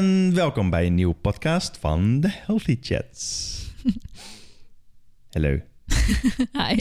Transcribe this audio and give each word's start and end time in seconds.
En 0.00 0.34
welkom 0.34 0.70
bij 0.70 0.86
een 0.86 0.94
nieuwe 0.94 1.14
podcast 1.14 1.76
van 1.80 2.20
de 2.20 2.28
Healthy 2.30 2.76
Chats. 2.80 3.56
Hallo. 5.34 5.60
Hi. 6.52 6.76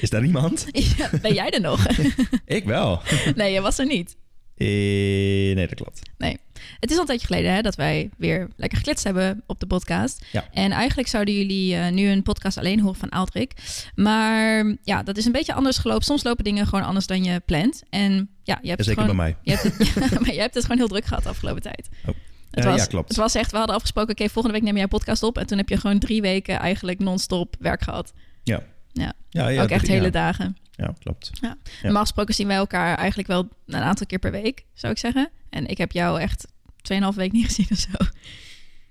Is 0.00 0.10
daar 0.10 0.24
iemand? 0.24 0.66
Ja, 0.96 1.10
ben 1.22 1.34
jij 1.34 1.50
er 1.50 1.60
nog? 1.60 1.86
Ik 2.44 2.64
wel. 2.64 3.00
Nee, 3.34 3.52
je 3.52 3.60
was 3.60 3.78
er 3.78 3.86
niet. 3.86 4.16
Eh, 4.62 5.54
nee, 5.54 5.66
dat 5.66 5.74
klopt. 5.74 6.00
Nee. 6.18 6.38
Het 6.80 6.90
is 6.90 6.96
al 6.96 7.00
een 7.00 7.06
tijdje 7.06 7.26
geleden 7.26 7.54
hè, 7.54 7.62
dat 7.62 7.74
wij 7.74 8.10
weer 8.16 8.48
lekker 8.56 8.78
gekletst 8.78 9.04
hebben 9.04 9.42
op 9.46 9.60
de 9.60 9.66
podcast. 9.66 10.24
Ja. 10.32 10.48
En 10.52 10.70
eigenlijk 10.70 11.08
zouden 11.08 11.34
jullie 11.34 11.76
eh, 11.76 11.92
nu 11.92 12.08
een 12.08 12.22
podcast 12.22 12.58
alleen 12.58 12.80
horen 12.80 12.98
van 12.98 13.08
Aldrik. 13.08 13.52
Maar 13.94 14.76
ja, 14.82 15.02
dat 15.02 15.16
is 15.16 15.24
een 15.24 15.32
beetje 15.32 15.54
anders 15.54 15.78
gelopen. 15.78 16.04
Soms 16.04 16.22
lopen 16.22 16.44
dingen 16.44 16.66
gewoon 16.66 16.84
anders 16.84 17.06
dan 17.06 17.24
je 17.24 17.40
plant. 17.40 17.82
En 17.90 18.28
ja, 18.42 18.58
je 18.62 18.68
hebt 18.68 18.78
het 18.78 18.88
Zeker 18.88 19.02
gewoon, 19.02 19.16
bij 19.16 19.26
mij. 19.26 19.36
Je 19.42 19.50
hebt 19.50 19.62
het, 19.62 20.10
maar 20.20 20.34
je 20.34 20.40
hebt 20.40 20.54
het 20.54 20.62
gewoon 20.62 20.78
heel 20.78 20.88
druk 20.88 21.04
gehad 21.04 21.22
de 21.22 21.28
afgelopen 21.28 21.62
tijd. 21.62 21.88
Oh. 22.06 22.14
Het 22.50 22.64
was, 22.64 22.80
ja, 22.80 22.86
klopt. 22.86 23.08
Het 23.08 23.16
was 23.16 23.34
echt, 23.34 23.50
we 23.50 23.56
hadden 23.56 23.74
afgesproken, 23.76 24.10
oké, 24.10 24.28
volgende 24.28 24.56
week 24.56 24.66
neem 24.66 24.74
jij 24.74 24.82
een 24.82 24.88
podcast 24.88 25.22
op. 25.22 25.38
En 25.38 25.46
toen 25.46 25.58
heb 25.58 25.68
je 25.68 25.76
gewoon 25.76 25.98
drie 25.98 26.20
weken 26.20 26.58
eigenlijk 26.58 26.98
non-stop 26.98 27.56
werk 27.58 27.82
gehad. 27.82 28.12
Ja. 28.42 28.62
Ja, 28.92 29.12
Ja, 29.30 29.48
ja, 29.48 29.62
ook 29.62 29.68
echt 29.68 29.86
hele 29.86 30.10
dagen. 30.10 30.56
Ja, 30.70 30.94
klopt. 30.98 31.30
Ja. 31.40 31.56
Normaal 31.82 32.02
gesproken 32.02 32.34
zien 32.34 32.46
wij 32.46 32.56
elkaar 32.56 32.96
eigenlijk 32.96 33.28
wel 33.28 33.48
een 33.66 33.74
aantal 33.82 34.06
keer 34.06 34.18
per 34.18 34.30
week, 34.30 34.64
zou 34.74 34.92
ik 34.92 34.98
zeggen. 34.98 35.30
En 35.50 35.66
ik 35.66 35.78
heb 35.78 35.92
jou 35.92 36.20
echt 36.20 36.46
2,5 36.92 37.16
week 37.16 37.32
niet 37.32 37.46
gezien 37.54 37.66
of 37.70 37.78
zo. 37.78 37.90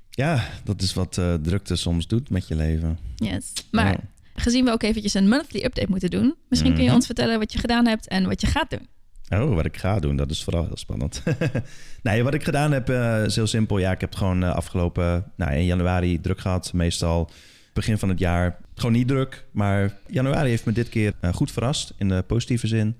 Ja, 0.09 0.47
dat 0.63 0.81
is 0.81 0.93
wat 0.93 1.17
eh, 1.17 1.33
drukte 1.33 1.75
soms 1.75 2.07
doet 2.07 2.29
met 2.29 2.47
je 2.47 2.55
leven. 2.55 2.99
Yes. 3.15 3.53
Maar 3.71 3.99
gezien 4.35 4.65
we 4.65 4.71
ook 4.71 4.83
eventjes 4.83 5.13
een 5.13 5.29
monthly 5.29 5.63
update 5.63 5.89
moeten 5.89 6.09
doen, 6.09 6.35
misschien 6.49 6.71
kun 6.73 6.81
je 6.81 6.87
Mhm. 6.87 6.95
ons 6.95 7.05
vertellen 7.05 7.39
wat 7.39 7.53
je 7.53 7.59
gedaan 7.59 7.87
hebt 7.87 8.07
en 8.07 8.25
wat 8.27 8.41
je 8.41 8.47
gaat 8.47 8.69
doen. 8.69 8.87
Oh, 9.29 9.55
wat 9.55 9.65
ik 9.65 9.77
ga 9.77 9.99
doen, 9.99 10.15
dat 10.15 10.29
is 10.31 10.43
vooral 10.43 10.65
heel 10.65 10.77
spannend. 10.77 11.23
nee, 12.03 12.23
wat 12.23 12.33
ik 12.33 12.43
gedaan 12.43 12.71
heb 12.71 12.89
eh, 12.89 13.23
is 13.25 13.35
heel 13.35 13.47
simpel. 13.47 13.77
Ja, 13.77 13.91
ik 13.91 14.01
heb 14.01 14.15
gewoon 14.15 14.43
eh, 14.43 14.55
afgelopen 14.55 15.31
nou, 15.37 15.51
in 15.53 15.65
januari 15.65 16.21
druk 16.21 16.39
gehad. 16.39 16.73
Meestal 16.73 17.29
begin 17.73 17.97
van 17.97 18.09
het 18.09 18.19
jaar 18.19 18.57
gewoon 18.75 18.91
niet 18.91 19.07
druk. 19.07 19.45
Maar 19.51 19.97
januari 20.07 20.49
heeft 20.49 20.65
me 20.65 20.71
dit 20.71 20.89
keer 20.89 21.13
eh, 21.19 21.33
goed 21.33 21.51
verrast 21.51 21.93
in 21.97 22.07
de 22.07 22.23
positieve 22.27 22.67
zin. 22.67 22.95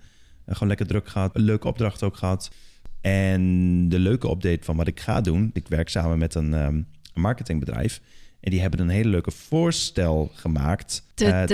Eh, 0.46 0.54
gewoon 0.54 0.68
lekker 0.68 0.88
druk 0.88 1.08
gehad. 1.08 1.36
Een 1.36 1.42
leuke 1.42 1.68
opdracht 1.68 2.04
ook 2.04 2.18
gehad. 2.18 2.52
En 3.02 3.90
de 3.90 4.00
leuke 4.00 4.30
update 4.30 4.64
van 4.64 4.76
wat 4.76 4.88
ik 4.88 5.00
ga 5.00 5.22
doen. 5.22 5.50
Ik 5.54 5.68
werk 5.68 5.90
samen 5.90 6.18
met 6.18 6.36
een 6.36 6.54
ehm, 6.54 6.82
marketingbedrijf. 7.14 8.02
En 8.42 8.52
die 8.52 8.62
hebben 8.62 8.80
een 8.80 8.90
hele 8.90 9.10
leuke 9.10 9.32
voorstel 9.32 10.32
gemaakt. 10.34 11.04
eh, 11.22 11.46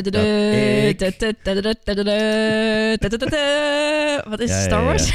dat 3.10 3.22
Wat 4.30 4.40
is 4.40 4.64
Star 4.64 4.84
Wars? 4.84 5.08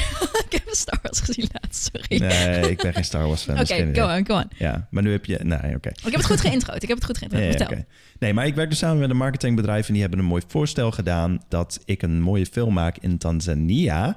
ik 0.48 0.52
heb 0.52 0.68
Star 0.70 0.98
Wars 1.02 1.20
gezien 1.20 1.48
laatst, 1.52 1.90
sorry. 1.92 2.20
Nee, 2.20 2.70
ik 2.70 2.82
ben 2.82 2.94
geen 2.94 3.04
Star 3.04 3.26
Wars 3.26 3.42
fan. 3.42 3.60
Oké, 3.60 3.92
dus 3.92 3.98
go 3.98 4.16
on, 4.16 4.26
go 4.26 4.34
on. 4.34 4.48
Ja, 4.58 4.86
maar 4.90 5.02
nu 5.02 5.12
heb 5.12 5.24
je... 5.24 5.38
Nee, 5.42 5.58
oké. 5.58 5.88
Ik 5.88 6.02
heb 6.02 6.14
het 6.14 6.26
goed 6.26 6.40
geïntrood. 6.40 6.82
Ik 6.82 6.88
heb 6.88 6.96
het 6.96 7.06
goed 7.06 7.18
geïntrood. 7.18 7.84
Nee, 8.18 8.34
maar 8.34 8.46
ik 8.46 8.54
werk 8.54 8.68
dus 8.68 8.78
samen 8.78 8.98
met 8.98 9.10
een 9.10 9.16
marketingbedrijf... 9.16 9.86
en 9.86 9.92
die 9.92 10.02
hebben 10.02 10.20
een 10.20 10.24
mooi 10.24 10.42
voorstel 10.46 10.90
gedaan... 10.90 11.42
dat 11.48 11.80
ik 11.84 12.02
een 12.02 12.20
mooie 12.20 12.46
film 12.46 12.74
maak 12.74 12.98
in 12.98 13.18
Tanzania. 13.18 14.16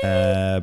Eh, 0.00 0.56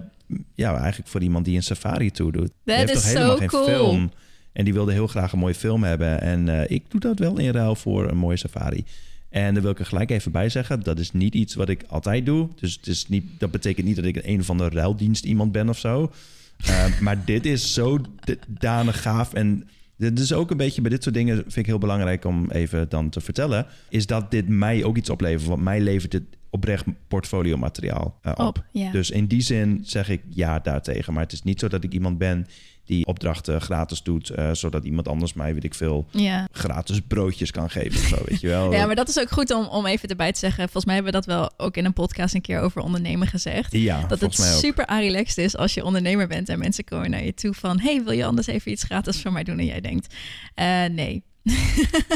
ja, 0.55 0.77
eigenlijk 0.77 1.09
voor 1.09 1.21
iemand 1.21 1.45
die 1.45 1.55
een 1.55 1.63
safari 1.63 2.11
tour 2.11 2.31
doet. 2.31 2.52
Heeft 2.65 2.93
is 2.93 3.11
geen 3.11 3.47
cool. 3.47 3.65
film. 3.65 4.11
En 4.53 4.63
die 4.63 4.73
wilde 4.73 4.91
heel 4.91 5.07
graag 5.07 5.31
een 5.31 5.39
mooie 5.39 5.55
film 5.55 5.83
hebben. 5.83 6.21
En 6.21 6.49
eh, 6.49 6.69
ik 6.69 6.83
doe 6.88 6.99
dat 6.99 7.19
wel 7.19 7.39
in 7.39 7.52
ruil 7.52 7.75
voor 7.75 8.09
een 8.09 8.17
mooie 8.17 8.38
safari. 8.38 8.83
En 9.30 9.53
daar 9.53 9.63
wil 9.63 9.71
ik 9.71 9.80
er 9.80 9.85
gelijk 9.85 10.09
even 10.09 10.31
bij 10.31 10.49
zeggen... 10.49 10.83
dat 10.83 10.99
is 10.99 11.11
niet 11.11 11.33
iets 11.33 11.55
wat 11.55 11.69
ik 11.69 11.83
altijd 11.88 12.25
doe. 12.25 12.49
Dus 12.55 12.73
het 12.73 12.88
is 12.88 13.08
niet, 13.08 13.25
dat 13.38 13.52
betekent 13.52 13.85
niet 13.85 13.95
dat 13.95 14.05
ik 14.05 14.25
een 14.25 14.39
of 14.39 14.49
andere 14.49 14.69
ruildienst 14.69 15.25
iemand 15.25 15.52
ben 15.52 15.69
of 15.69 15.77
zo. 15.77 16.11
Eh, 16.58 16.99
maar 16.99 17.25
dit 17.25 17.45
is 17.45 17.73
zo 17.73 17.99
danig 18.47 19.02
gaaf. 19.02 19.33
En 19.33 19.69
dit 19.97 20.19
is 20.19 20.33
ook 20.33 20.52
een 20.52 20.58
beetje 20.58 20.81
bij 20.81 20.89
dit 20.89 21.03
soort 21.03 21.15
dingen... 21.15 21.36
vind 21.36 21.55
ik 21.55 21.65
heel 21.65 21.77
belangrijk 21.77 22.25
om 22.25 22.49
even 22.49 22.89
dan 22.89 23.09
te 23.09 23.21
vertellen... 23.21 23.65
is 23.89 24.05
dat 24.05 24.31
dit 24.31 24.47
mij 24.47 24.83
ook 24.83 24.97
iets 24.97 25.09
oplevert. 25.09 25.47
Want 25.47 25.61
mij 25.61 25.81
levert 25.81 26.11
dit 26.11 26.23
oprecht 26.49 26.86
portfolio 27.08 27.58
materiaal 27.58 28.20
eh, 28.21 28.31
op. 28.31 28.39
Op, 28.39 28.65
ja. 28.71 28.92
Dus 28.92 29.11
in 29.11 29.26
die 29.26 29.42
zin 29.42 29.80
zeg 29.83 30.09
ik 30.09 30.21
ja 30.30 30.59
daartegen. 30.59 31.14
Maar 31.14 31.23
het 31.23 31.31
is 31.31 31.43
niet 31.43 31.59
zo 31.59 31.67
dat 31.67 31.83
ik 31.83 31.93
iemand 31.93 32.17
ben 32.17 32.47
die 32.86 33.05
opdrachten 33.05 33.61
gratis 33.61 34.03
doet... 34.03 34.30
eh, 34.30 34.49
zodat 34.53 34.83
iemand 34.86 35.08
anders 35.08 35.33
mij, 35.33 35.53
weet 35.53 35.64
ik 35.64 35.73
veel, 35.73 36.08
Ja. 36.11 36.47
gratis 36.52 36.99
broodjes 37.08 37.52
kan 37.52 37.69
geven 37.69 37.99
of 37.99 38.08
zo, 38.08 38.17
weet 38.25 38.42
je 38.42 38.47
wel. 38.47 38.71
ja, 38.75 38.86
maar 38.86 38.95
dat 38.95 39.09
is 39.09 39.19
ook 39.19 39.30
goed 39.30 39.52
om, 39.53 39.65
om 39.65 39.86
even 39.86 40.09
erbij 40.09 40.31
te 40.31 40.39
zeggen. 40.39 40.64
Volgens 40.64 40.86
mij 40.86 40.95
hebben 40.95 41.14
we 41.14 41.20
dat 41.20 41.27
wel 41.27 41.52
ook 41.58 41.77
in 41.77 41.86
een 41.86 41.93
podcast 41.93 42.33
een 42.36 42.41
keer 42.41 42.59
over 42.59 42.81
ondernemen 42.81 43.27
gezegd. 43.27 43.71
Ja, 43.73 44.05
Dat 44.08 44.20
het 44.21 44.33
super 44.36 44.86
relaxed 44.87 45.37
is 45.37 45.58
als 45.58 45.73
je 45.73 45.83
ondernemer 45.83 46.27
bent 46.27 46.49
en 46.49 46.59
mensen 46.59 46.83
komen 46.83 47.09
naar 47.09 47.23
je 47.23 47.33
toe 47.33 47.53
van... 47.53 47.80
hey, 47.80 48.03
wil 48.03 48.14
je 48.14 48.25
anders 48.25 48.47
even 48.47 48.71
iets 48.71 48.83
gratis 48.83 49.21
voor 49.21 49.31
mij 49.31 49.43
doen? 49.43 49.59
En 49.59 49.65
jij 49.65 49.81
denkt, 49.81 50.15
eh, 50.55 50.65
nee. 50.91 51.23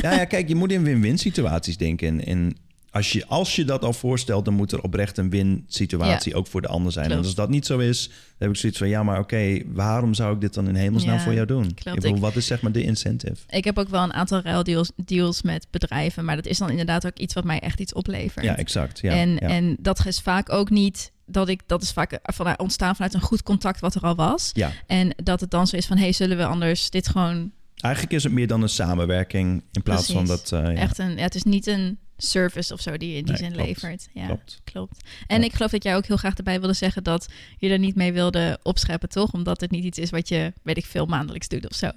Ja, 0.01 0.13
ja, 0.13 0.25
kijk, 0.25 0.47
je 0.47 0.55
moet 0.55 0.71
in 0.71 0.83
win-win 0.83 1.17
situaties 1.17 1.77
denken. 1.77 2.07
En, 2.07 2.25
en 2.25 2.55
als, 2.95 3.11
je, 3.11 3.25
als 3.27 3.55
je 3.55 3.65
dat 3.65 3.83
al 3.83 3.93
voorstelt, 3.93 4.45
dan 4.45 4.53
moet 4.53 4.71
er 4.71 4.81
oprecht 4.81 5.17
een 5.17 5.29
win-situatie 5.29 6.35
ook 6.35 6.47
voor 6.47 6.61
de 6.61 6.67
ander 6.67 6.91
zijn. 6.91 7.05
Klopt. 7.05 7.19
En 7.21 7.27
als 7.27 7.35
dat 7.35 7.49
niet 7.49 7.65
zo 7.65 7.77
is, 7.77 8.07
dan 8.07 8.17
heb 8.37 8.49
ik 8.49 8.55
zoiets 8.55 8.77
van... 8.77 8.87
ja, 8.87 9.03
maar 9.03 9.19
oké, 9.19 9.61
waarom 9.65 10.13
zou 10.13 10.33
ik 10.33 10.41
dit 10.41 10.53
dan 10.53 10.67
in 10.67 10.75
hemelsnaam 10.75 11.15
Ja, 11.15 11.21
voor 11.23 11.33
jou 11.33 11.45
doen? 11.45 11.73
klopt. 11.73 11.97
Ik 11.97 12.03
bedoel, 12.03 12.19
wat 12.19 12.35
is 12.35 12.45
zeg 12.45 12.61
maar 12.61 12.71
de 12.71 12.83
incentive? 12.83 13.35
Ik 13.49 13.63
heb 13.63 13.77
ook 13.77 13.89
wel 13.89 14.03
een 14.03 14.13
aantal 14.13 14.41
ruildeals 14.41 14.91
deals 15.05 15.41
met 15.41 15.67
bedrijven, 15.71 16.25
maar 16.25 16.35
dat 16.35 16.45
is 16.45 16.57
dan 16.57 16.69
inderdaad 16.69 17.05
ook 17.05 17.17
iets 17.17 17.33
wat 17.33 17.43
mij 17.43 17.59
echt 17.59 17.79
iets 17.79 17.93
oplevert. 17.93 18.45
Ja, 18.45 18.57
exact. 18.57 18.99
Ja, 18.99 19.11
en, 19.11 19.39
en 19.39 19.75
dat 19.79 20.05
is 20.05 20.19
vaak 20.19 20.51
ook 20.51 20.69
niet 20.69 21.11
dat 21.25 21.47
ik 21.49 21.61
dat 21.65 21.81
is 21.81 21.91
vaak 21.91 22.19
van, 22.23 22.59
ontstaan 22.59 22.95
vanuit 22.95 23.13
een 23.13 23.21
goed 23.21 23.43
contact 23.43 23.79
wat 23.79 23.95
er 23.95 24.01
al 24.01 24.15
was. 24.15 24.49
ja, 24.53 24.71
En 24.87 25.15
dat 25.23 25.39
het 25.41 25.51
dan 25.51 25.67
zo 25.67 25.75
is 25.75 25.85
van 25.85 25.97
hey, 25.97 26.11
zullen 26.11 26.37
we 26.37 26.45
anders 26.45 26.89
dit 26.89 27.07
gewoon 27.07 27.51
eigenlijk 27.75 28.13
is 28.13 28.23
het 28.23 28.31
meer 28.33 28.47
dan 28.47 28.61
een 28.61 28.69
samenwerking... 28.69 29.63
in 29.71 29.81
plaats 29.83 30.11
van 30.11 30.25
dat... 30.25 30.51
eh, 30.51 30.59
ja, 30.59 30.73
echt 30.73 30.97
een. 30.97 31.15
Ja, 31.15 31.21
het 31.21 31.35
is 31.35 31.43
niet 31.43 31.67
een 31.67 31.97
service 32.17 32.73
of 32.73 32.81
zo 32.81 32.97
die 32.97 33.09
je 33.11 33.17
in 33.17 33.23
die 33.25 33.33
Nee, 33.33 33.41
zin 33.43 33.51
klopt. 33.51 33.67
levert. 33.67 34.07
Ja, 34.13 34.25
Klopt. 34.25 34.61
klopt. 34.63 35.03
En 35.27 35.43
ik 35.43 35.53
geloof 35.53 35.71
dat 35.71 35.83
jij 35.83 35.95
ook 35.95 36.05
heel 36.05 36.17
graag 36.17 36.35
erbij 36.35 36.59
wilde 36.59 36.73
zeggen 36.73 37.03
dat 37.03 37.27
je 37.57 37.69
er 37.69 37.79
niet 37.79 37.95
mee 37.95 38.13
wilde 38.13 38.59
opscheppen, 38.63 39.09
toch? 39.09 39.33
Omdat 39.33 39.61
het 39.61 39.71
niet 39.71 39.83
iets 39.83 39.99
is 39.99 40.09
wat 40.09 40.27
je, 40.29 40.53
weet 40.63 40.77
ik 40.77 40.85
veel, 40.85 41.05
maandelijks 41.05 41.47
doet 41.47 41.69
of 41.69 41.75
zo. 41.75 41.89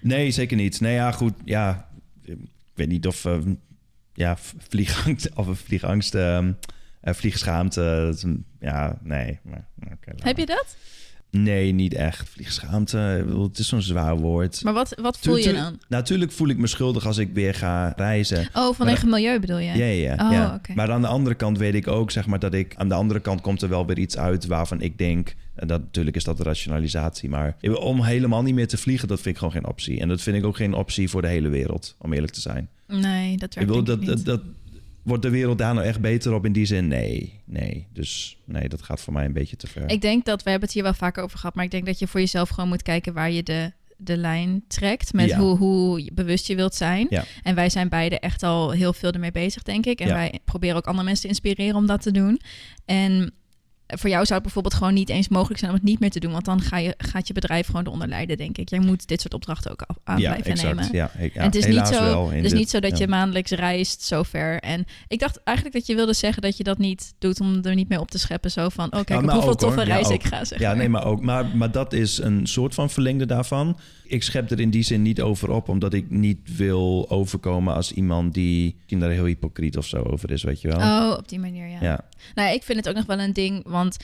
Nee, 0.00 0.30
zeker 0.30 0.56
niet. 0.56 0.80
Nee, 0.80 0.94
ja, 0.94 1.12
goed. 1.12 1.34
Ja, 1.44 1.88
ik 2.24 2.36
weet 2.74 2.88
niet 2.88 3.06
of... 3.06 3.24
eh, 3.24 3.38
ja, 4.14 4.36
vliegangst 4.68 5.34
of 5.36 5.58
vliegangst... 5.58 6.14
ehm 6.14 6.52
eh, 7.00 7.14
vliegschaamte. 7.14 8.16
Ja, 8.60 8.98
nee. 9.02 9.38
Maar, 9.42 9.66
Heb 9.78 10.22
maar. 10.22 10.38
je 10.40 10.46
dat? 10.46 10.76
Nee, 11.42 11.72
niet 11.72 11.94
echt. 11.94 12.28
Vliegschaamte, 12.28 13.24
het 13.42 13.58
is 13.58 13.68
zo'n 13.68 13.82
zwaar 13.82 14.16
woord. 14.16 14.64
Maar 14.64 14.72
wat, 14.72 14.94
wat 15.00 15.18
voel 15.18 15.36
je 15.36 15.52
dan? 15.52 15.78
Natuurlijk 15.88 16.32
voel 16.32 16.48
ik 16.48 16.58
me 16.58 16.66
schuldig 16.66 17.06
als 17.06 17.18
ik 17.18 17.30
weer 17.32 17.54
ga 17.54 17.92
reizen. 17.96 18.48
Oh, 18.54 18.74
vanwege 18.74 19.06
milieu 19.06 19.40
bedoel 19.40 19.58
je? 19.58 19.76
Ja, 19.76 19.84
ja. 19.86 20.26
Oh, 20.26 20.32
ja. 20.32 20.60
Maar 20.74 20.92
aan 20.92 21.00
de 21.00 21.06
andere 21.06 21.34
kant 21.34 21.58
weet 21.58 21.74
ik 21.74 21.88
ook, 21.88 22.10
zeg 22.10 22.26
maar, 22.26 22.38
dat 22.38 22.54
ik... 22.54 22.74
Aan 22.76 22.88
de 22.88 22.94
andere 22.94 23.20
kant 23.20 23.40
komt 23.40 23.62
er 23.62 23.68
wel 23.68 23.86
weer 23.86 23.98
iets 23.98 24.18
uit 24.18 24.46
waarvan 24.46 24.80
ik 24.80 24.98
denk... 24.98 25.34
En 25.54 25.66
dat, 25.66 25.80
natuurlijk 25.80 26.16
is 26.16 26.24
dat 26.24 26.40
rationalisatie, 26.40 27.28
maar 27.28 27.56
om 27.80 28.02
helemaal 28.02 28.42
niet 28.42 28.54
meer 28.54 28.68
te 28.68 28.76
vliegen, 28.76 29.08
dat 29.08 29.20
vind 29.20 29.34
ik 29.34 29.36
gewoon 29.36 29.52
geen 29.52 29.66
optie. 29.66 30.00
En 30.00 30.08
dat 30.08 30.22
vind 30.22 30.36
ik 30.36 30.44
ook 30.44 30.56
geen 30.56 30.74
optie 30.74 31.08
voor 31.08 31.22
de 31.22 31.28
hele 31.28 31.48
wereld, 31.48 31.94
om 31.98 32.12
eerlijk 32.12 32.32
te 32.32 32.40
zijn. 32.40 32.68
Nee, 32.86 33.36
dat 33.36 33.56
Ik 33.56 33.68
werkt 33.68 33.86
dat, 33.86 33.96
ik 33.96 34.06
niet. 34.06 34.08
dat, 34.08 34.24
dat, 34.24 34.40
wordt 35.06 35.22
de 35.22 35.30
wereld 35.30 35.58
daar 35.58 35.74
nou 35.74 35.86
echt 35.86 36.00
beter 36.00 36.32
op 36.34 36.44
in 36.44 36.52
die 36.52 36.66
zin? 36.66 36.88
Nee, 36.88 37.40
nee. 37.44 37.86
Dus 37.92 38.38
nee, 38.44 38.68
dat 38.68 38.82
gaat 38.82 39.00
voor 39.00 39.12
mij 39.12 39.24
een 39.24 39.32
beetje 39.32 39.56
te 39.56 39.66
ver. 39.66 39.90
Ik 39.90 40.00
denk 40.00 40.24
dat, 40.24 40.42
we 40.42 40.50
hebben 40.50 40.66
het 40.68 40.74
hier 40.76 40.84
wel 40.84 40.94
vaker 40.94 41.22
over 41.22 41.38
gehad, 41.38 41.54
maar 41.54 41.64
ik 41.64 41.70
denk 41.70 41.86
dat 41.86 41.98
je 41.98 42.06
voor 42.06 42.20
jezelf 42.20 42.48
gewoon 42.48 42.68
moet 42.68 42.82
kijken 42.82 43.12
waar 43.12 43.30
je 43.30 43.42
de, 43.42 43.72
de 43.96 44.16
lijn 44.16 44.64
trekt 44.68 45.12
met 45.12 45.28
Ja. 45.28 45.38
hoe, 45.38 45.56
hoe 45.56 46.10
bewust 46.12 46.46
je 46.46 46.56
wilt 46.56 46.74
zijn. 46.74 47.06
Ja. 47.10 47.24
En 47.42 47.54
wij 47.54 47.68
zijn 47.70 47.88
beide 47.88 48.18
echt 48.18 48.42
al 48.42 48.70
heel 48.70 48.92
veel 48.92 49.12
ermee 49.12 49.32
bezig, 49.32 49.62
denk 49.62 49.86
ik. 49.86 50.00
En 50.00 50.06
Ja. 50.08 50.14
wij 50.14 50.38
proberen 50.44 50.76
ook 50.76 50.86
andere 50.86 51.04
mensen 51.04 51.22
te 51.22 51.28
inspireren 51.28 51.76
om 51.76 51.86
dat 51.86 52.02
te 52.02 52.10
doen. 52.10 52.40
En 52.84 53.32
voor 53.86 54.10
jou 54.10 54.22
zou 54.24 54.34
het 54.34 54.42
bijvoorbeeld 54.42 54.74
gewoon 54.74 54.94
niet 54.94 55.08
eens 55.08 55.28
mogelijk 55.28 55.58
zijn 55.58 55.70
om 55.70 55.76
het 55.76 55.86
niet 55.86 56.00
meer 56.00 56.10
te 56.10 56.20
doen, 56.20 56.32
want 56.32 56.44
dan 56.44 56.60
ga 56.60 56.78
je, 56.78 56.94
gaat 56.98 57.26
je 57.26 57.32
bedrijf 57.34 57.66
gewoon 57.66 57.86
eronder 57.86 58.08
lijden, 58.08 58.36
denk 58.36 58.58
ik. 58.58 58.68
Jij 58.70 58.78
moet 58.78 59.06
dit 59.08 59.20
soort 59.20 59.34
opdrachten 59.34 59.70
ook 59.70 59.84
aan 60.04 60.18
ja, 60.18 60.30
blijven 60.30 60.50
exact. 60.52 60.74
nemen. 60.74 60.88
Ja, 60.92 61.10
ik- 61.18 61.34
ja, 61.34 61.40
en 61.40 61.46
het 61.46 61.54
is, 61.54 61.66
niet 61.66 61.86
zo, 61.86 62.28
het 62.30 62.44
is 62.44 62.50
dit- 62.50 62.58
niet 62.58 62.70
zo 62.70 62.80
dat 62.80 62.98
je 62.98 63.08
maandelijks 63.08 63.50
reist 63.50 64.02
zover. 64.02 64.58
En 64.60 64.84
ik 65.08 65.18
dacht 65.18 65.40
eigenlijk 65.44 65.76
dat 65.76 65.86
je 65.86 65.94
wilde 65.94 66.14
zeggen 66.14 66.42
dat 66.42 66.56
je 66.56 66.64
dat 66.64 66.78
niet 66.78 67.14
doet 67.18 67.40
om 67.40 67.60
er 67.62 67.74
niet 67.74 67.88
mee 67.88 68.00
op 68.00 68.10
te 68.10 68.18
scheppen. 68.18 68.50
Zo 68.50 68.68
van, 68.68 68.84
oh 68.92 69.04
kijk, 69.04 69.20
hoeveel 69.20 69.50
ook, 69.50 69.58
toffe 69.58 69.80
ook. 70.04 70.12
ik 70.12 70.24
ga. 70.24 70.44
Zeg 70.44 70.58
Ja, 70.58 70.74
nee, 70.74 70.88
maar 70.88 71.04
ook. 71.04 71.20
Maar, 71.22 71.56
maar 71.56 71.70
dat 71.70 71.92
is 71.92 72.18
een 72.18 72.46
soort 72.46 72.74
van 72.74 72.90
verlengde 72.90 73.26
daarvan. 73.26 73.78
Ik 74.08 74.22
schep 74.22 74.50
er 74.50 74.60
in 74.60 74.70
die 74.70 74.82
zin 74.82 75.02
niet 75.02 75.20
over 75.20 75.50
op, 75.50 75.68
omdat 75.68 75.94
ik 75.94 76.10
niet 76.10 76.56
wil 76.56 77.06
overkomen 77.08 77.74
als 77.74 77.92
iemand 77.92 78.34
die 78.34 78.76
daar 78.86 79.10
heel 79.10 79.24
hypocriet 79.24 79.76
of 79.76 79.86
zo 79.86 80.02
over 80.02 80.30
is, 80.30 80.42
weet 80.42 80.60
je 80.60 80.68
wel. 80.68 80.78
Oh, 80.78 81.16
op 81.18 81.28
die 81.28 81.38
manier, 81.38 81.68
ja. 81.68 81.78
ja. 81.80 82.00
Nou, 82.34 82.54
ik 82.54 82.62
vind 82.62 82.78
het 82.78 82.88
ook 82.88 82.94
nog 82.94 83.06
wel 83.06 83.18
een 83.18 83.32
ding, 83.32 83.62
want... 83.66 83.96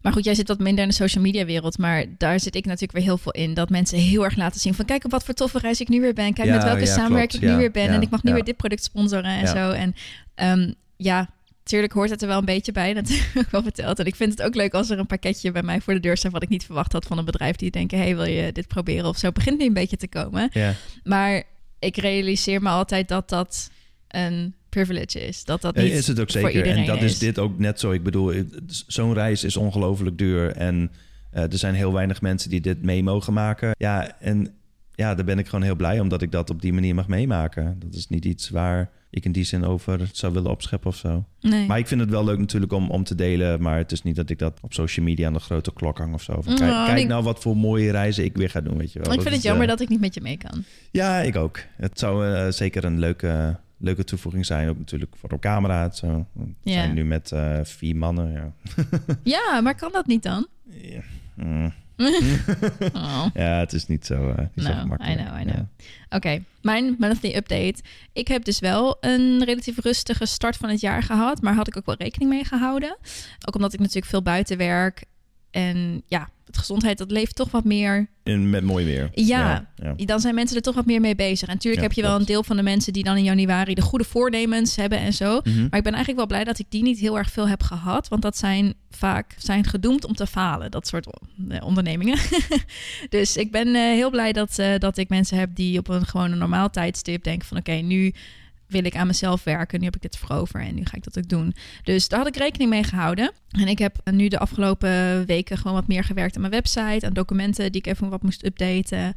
Maar 0.00 0.12
goed, 0.12 0.24
jij 0.24 0.34
zit 0.34 0.48
wat 0.48 0.58
minder 0.58 0.82
in 0.82 0.88
de 0.88 0.94
social 0.94 1.22
media 1.22 1.44
wereld, 1.44 1.78
maar 1.78 2.04
daar 2.18 2.40
zit 2.40 2.54
ik 2.54 2.64
natuurlijk 2.64 2.92
weer 2.92 3.02
heel 3.02 3.18
veel 3.18 3.32
in. 3.32 3.54
Dat 3.54 3.70
mensen 3.70 3.98
heel 3.98 4.24
erg 4.24 4.36
laten 4.36 4.60
zien 4.60 4.74
van 4.74 4.84
kijk 4.84 5.04
op 5.04 5.10
wat 5.10 5.24
voor 5.24 5.34
toffe 5.34 5.58
reis 5.58 5.80
ik 5.80 5.88
nu 5.88 6.00
weer 6.00 6.14
ben. 6.14 6.32
Kijk 6.32 6.48
Ja, 6.48 6.54
met 6.54 6.64
welke 6.64 6.80
ja, 6.80 6.86
samenwerking 6.86 7.42
klopt. 7.42 7.44
ik 7.44 7.50
nu 7.50 7.56
weer 7.56 7.70
ben. 7.70 7.88
en 7.88 8.02
ik 8.02 8.10
mag 8.10 8.22
nu 8.22 8.32
weer 8.32 8.44
dit 8.44 8.56
product 8.56 8.84
sponsoren 8.84 9.24
en 9.24 9.48
zo. 9.48 9.70
En 9.70 9.94
ehm, 10.34 10.72
ja, 10.96 11.30
Tuurlijk 11.64 11.92
hoort 11.92 12.10
het 12.10 12.22
er 12.22 12.28
wel 12.28 12.38
een 12.38 12.44
beetje 12.44 12.72
bij, 12.72 12.90
ik 13.34 13.48
wel 13.50 13.62
verteld. 13.62 13.98
En 13.98 14.06
ik 14.06 14.14
vind 14.14 14.30
het 14.30 14.42
ook 14.42 14.54
leuk 14.54 14.74
als 14.74 14.90
er 14.90 14.98
een 14.98 15.06
pakketje 15.06 15.52
bij 15.52 15.62
mij 15.62 15.80
voor 15.80 15.94
de 15.94 16.00
deur 16.00 16.16
staat... 16.16 16.32
wat 16.32 16.42
ik 16.42 16.48
niet 16.48 16.64
verwacht 16.64 16.92
had 16.92 17.04
van 17.04 17.18
een 17.18 17.24
bedrijf 17.24 17.56
die 17.56 17.70
denken... 17.70 17.98
hey, 17.98 18.16
wil 18.16 18.24
je 18.24 18.52
dit 18.52 18.68
proberen 18.68 19.08
of 19.08 19.18
zo? 19.18 19.32
Begint 19.32 19.58
nu 19.58 19.66
een 19.66 19.72
beetje 19.72 19.96
te 19.96 20.08
komen. 20.08 20.48
Ja. 20.52 20.74
Maar 21.02 21.42
ik 21.78 21.96
realiseer 21.96 22.62
me 22.62 22.68
altijd 22.68 23.08
dat 23.08 23.28
dat 23.28 23.70
een 24.08 24.54
privilege 24.68 25.26
is. 25.26 25.44
Dat 25.44 25.60
dat 25.60 25.76
niet 25.76 25.92
is 25.92 26.06
het 26.06 26.20
ook 26.20 26.30
zeker. 26.30 26.66
En 26.66 26.86
dat 26.86 27.02
is 27.02 27.18
dit 27.18 27.38
ook 27.38 27.58
net 27.58 27.80
zo. 27.80 27.92
Ik 27.92 28.02
bedoel, 28.02 28.32
zo'n 28.66 29.14
reis 29.14 29.44
is 29.44 29.56
ongelooflijk 29.56 30.18
duur. 30.18 30.50
En 30.50 30.90
eh, 31.30 31.42
er 31.42 31.58
zijn 31.58 31.74
heel 31.74 31.92
weinig 31.92 32.20
mensen 32.20 32.50
die 32.50 32.60
dit 32.60 32.82
mee 32.82 33.02
mogen 33.02 33.32
maken. 33.32 33.74
Ja, 33.78 34.20
en 34.20 34.54
ja, 34.94 35.14
daar 35.14 35.24
ben 35.24 35.38
ik 35.38 35.46
gewoon 35.46 35.64
heel 35.64 35.76
blij 35.76 36.00
omdat 36.00 36.22
ik 36.22 36.32
dat 36.32 36.50
op 36.50 36.62
die 36.62 36.72
manier 36.72 36.94
mag 36.94 37.08
meemaken. 37.08 37.76
Dat 37.78 37.94
is 37.94 38.08
niet 38.08 38.24
iets 38.24 38.50
waar 38.50 38.90
ik 39.10 39.24
in 39.24 39.32
die 39.32 39.44
zin 39.44 39.64
over 39.64 40.08
zou 40.12 40.32
willen 40.32 40.50
opscheppen 40.50 40.88
of 40.90 40.96
zo. 40.96 41.24
Nee. 41.40 41.66
Maar 41.66 41.78
ik 41.78 41.86
vind 41.86 42.00
het 42.00 42.10
wel 42.10 42.24
leuk 42.24 42.38
natuurlijk 42.38 42.72
om, 42.72 42.90
om 42.90 43.04
te 43.04 43.14
delen. 43.14 43.62
Maar 43.62 43.76
het 43.78 43.92
is 43.92 44.02
niet 44.02 44.16
dat 44.16 44.30
ik 44.30 44.38
dat 44.38 44.58
op 44.62 44.72
social 44.72 45.06
media 45.06 45.26
aan 45.26 45.32
de 45.32 45.38
grote 45.38 45.72
klok 45.72 45.98
hang 45.98 46.14
of 46.14 46.22
zo. 46.22 46.32
Van, 46.42 46.54
kijk, 46.54 46.70
Nou, 46.70 46.86
kijk 46.86 46.98
ik- 46.98 47.08
nou 47.08 47.22
wat 47.22 47.40
voor 47.40 47.56
mooie 47.56 47.90
reizen 47.90 48.24
ik 48.24 48.36
weer 48.36 48.50
ga 48.50 48.60
doen, 48.60 48.76
weet 48.76 48.92
je 48.92 48.98
wel. 48.98 49.08
ik 49.08 49.14
Dat 49.14 49.22
vind 49.22 49.34
het 49.34 49.44
jammer 49.44 49.62
eh, 49.64 49.68
dat 49.70 49.80
ik 49.80 49.88
niet 49.88 50.00
met 50.00 50.14
je 50.14 50.20
mee 50.20 50.36
kan. 50.36 50.64
Ja, 50.90 51.18
ik 51.20 51.36
ook. 51.36 51.58
Het 51.76 51.98
zou 51.98 52.26
eh, 52.34 52.50
zeker 52.50 52.84
een 52.84 52.98
leuke, 52.98 53.58
leuke 53.78 54.04
toevoeging 54.04 54.46
zijn. 54.46 54.68
Ook 54.68 54.78
natuurlijk 54.78 55.16
voor 55.16 55.30
op 55.30 55.40
camera. 55.40 55.82
Het 55.82 55.96
zo. 55.96 56.26
We 56.32 56.42
Ja. 56.62 56.72
zijn 56.72 56.94
nu 56.94 57.04
met 57.04 57.32
eh, 57.32 57.58
vier 57.62 57.96
mannen, 57.96 58.32
ja. 58.32 58.52
Ja, 59.22 59.60
maar 59.60 59.74
kan 59.74 59.92
dat 59.92 60.06
niet 60.06 60.22
dan? 60.22 60.46
Ja. 60.70 61.00
Mm. 61.34 61.72
Oh. 62.92 63.26
Ja, 63.34 63.58
het 63.58 63.72
is 63.72 63.86
niet 63.86 64.06
zo, 64.06 64.26
niet 64.26 64.64
zo 64.64 64.70
Nou, 64.70 64.80
gemakkelijk. 64.80 65.20
I 65.20 65.22
know, 65.22 65.40
I 65.40 65.42
know. 65.44 65.56
Ja. 65.56 65.66
Oké, 66.16 66.42
mijn 66.62 66.96
monthly 66.98 67.34
update. 67.34 67.74
Ik 68.12 68.28
heb 68.28 68.44
dus 68.44 68.58
wel 68.58 68.96
een 69.00 69.44
relatief 69.44 69.78
rustige 69.78 70.26
start 70.26 70.56
van 70.56 70.68
het 70.68 70.80
jaar 70.80 71.02
gehad, 71.02 71.42
maar 71.42 71.54
had 71.54 71.68
ik 71.68 71.76
ook 71.76 71.86
wel 71.86 71.94
rekening 71.98 72.30
mee 72.30 72.44
gehouden. 72.44 72.96
Ook 73.46 73.54
omdat 73.54 73.72
ik 73.72 73.78
natuurlijk 73.78 74.06
veel 74.06 74.22
buiten 74.22 74.56
werk. 74.56 75.04
En 75.54 76.02
ja, 76.06 76.28
het 76.46 76.58
gezondheid, 76.58 76.98
dat 76.98 77.10
leeft 77.10 77.36
toch 77.36 77.50
wat 77.50 77.64
meer. 77.64 78.08
En 78.22 78.50
met 78.50 78.64
mooi 78.64 78.84
weer. 78.84 79.10
Ja. 79.12 79.70
ja. 79.76 79.94
Dan 79.96 80.20
zijn 80.20 80.34
mensen 80.34 80.56
er 80.56 80.62
toch 80.62 80.74
wat 80.74 80.86
meer 80.86 81.00
mee 81.00 81.14
bezig. 81.14 81.48
En 81.48 81.54
natuurlijk 81.54 81.82
Ja, 81.82 81.88
heb 81.88 81.96
je 81.96 82.02
wel 82.02 82.10
klopt. 82.10 82.28
een 82.28 82.34
deel 82.34 82.44
van 82.44 82.56
de 82.56 82.62
mensen 82.62 82.92
die 82.92 83.04
dan 83.04 83.16
in 83.16 83.24
januari 83.24 83.74
de 83.74 83.82
goede 83.82 84.04
voornemens 84.04 84.76
hebben 84.76 84.98
en 84.98 85.12
zo. 85.12 85.40
Mhm. 85.44 85.60
Maar 85.60 85.78
ik 85.78 85.84
ben 85.84 85.94
eigenlijk 85.94 86.16
wel 86.16 86.26
blij 86.26 86.44
dat 86.44 86.58
ik 86.58 86.66
die 86.68 86.82
niet 86.82 86.98
heel 86.98 87.18
erg 87.18 87.30
veel 87.30 87.48
heb 87.48 87.62
gehad. 87.62 88.08
Want 88.08 88.22
dat 88.22 88.36
zijn 88.36 88.74
vaak 88.90 89.34
zijn 89.38 89.64
gedoemd 89.64 90.04
om 90.04 90.14
te 90.14 90.26
falen, 90.26 90.70
dat 90.70 90.86
soort 90.86 91.06
eh, 91.48 91.64
ondernemingen. 91.64 92.18
dus 93.08 93.36
ik 93.36 93.50
ben 93.50 93.66
eh, 93.74 93.82
heel 93.82 94.10
blij 94.10 94.32
dat, 94.32 94.58
eh, 94.58 94.78
dat 94.78 94.96
ik 94.96 95.08
mensen 95.08 95.38
heb 95.38 95.54
die 95.54 95.78
op 95.78 95.88
een 95.88 96.06
gewoon 96.06 96.32
een 96.32 96.38
normaal 96.38 96.70
tijdstip 96.70 97.24
denken 97.24 97.48
van 97.48 97.56
oké, 97.56 97.72
nu 97.72 98.12
wil 98.74 98.84
ik 98.84 98.96
aan 98.96 99.06
mezelf 99.06 99.44
werken. 99.44 99.78
Nu 99.78 99.84
heb 99.84 99.94
ik 99.94 100.02
dit 100.02 100.16
voor 100.16 100.36
over 100.36 100.60
en 100.60 100.74
nu 100.74 100.84
ga 100.84 100.96
ik 100.96 101.04
dat 101.04 101.18
ook 101.18 101.28
doen. 101.28 101.54
Dus 101.82 102.08
daar 102.08 102.18
had 102.18 102.28
ik 102.28 102.36
rekening 102.36 102.70
mee 102.70 102.84
gehouden. 102.84 103.32
En 103.50 103.68
ik 103.68 103.78
heb 103.78 103.96
nu 104.10 104.28
de 104.28 104.38
afgelopen 104.38 105.26
weken 105.26 105.56
gewoon 105.56 105.72
wat 105.72 105.88
meer 105.88 106.04
gewerkt 106.04 106.34
aan 106.34 106.40
mijn 106.40 106.52
website, 106.52 107.06
aan 107.06 107.12
documenten 107.12 107.72
die 107.72 107.80
ik 107.80 107.86
even 107.86 108.08
wat 108.08 108.22
moest 108.22 108.44
updaten. 108.44 109.14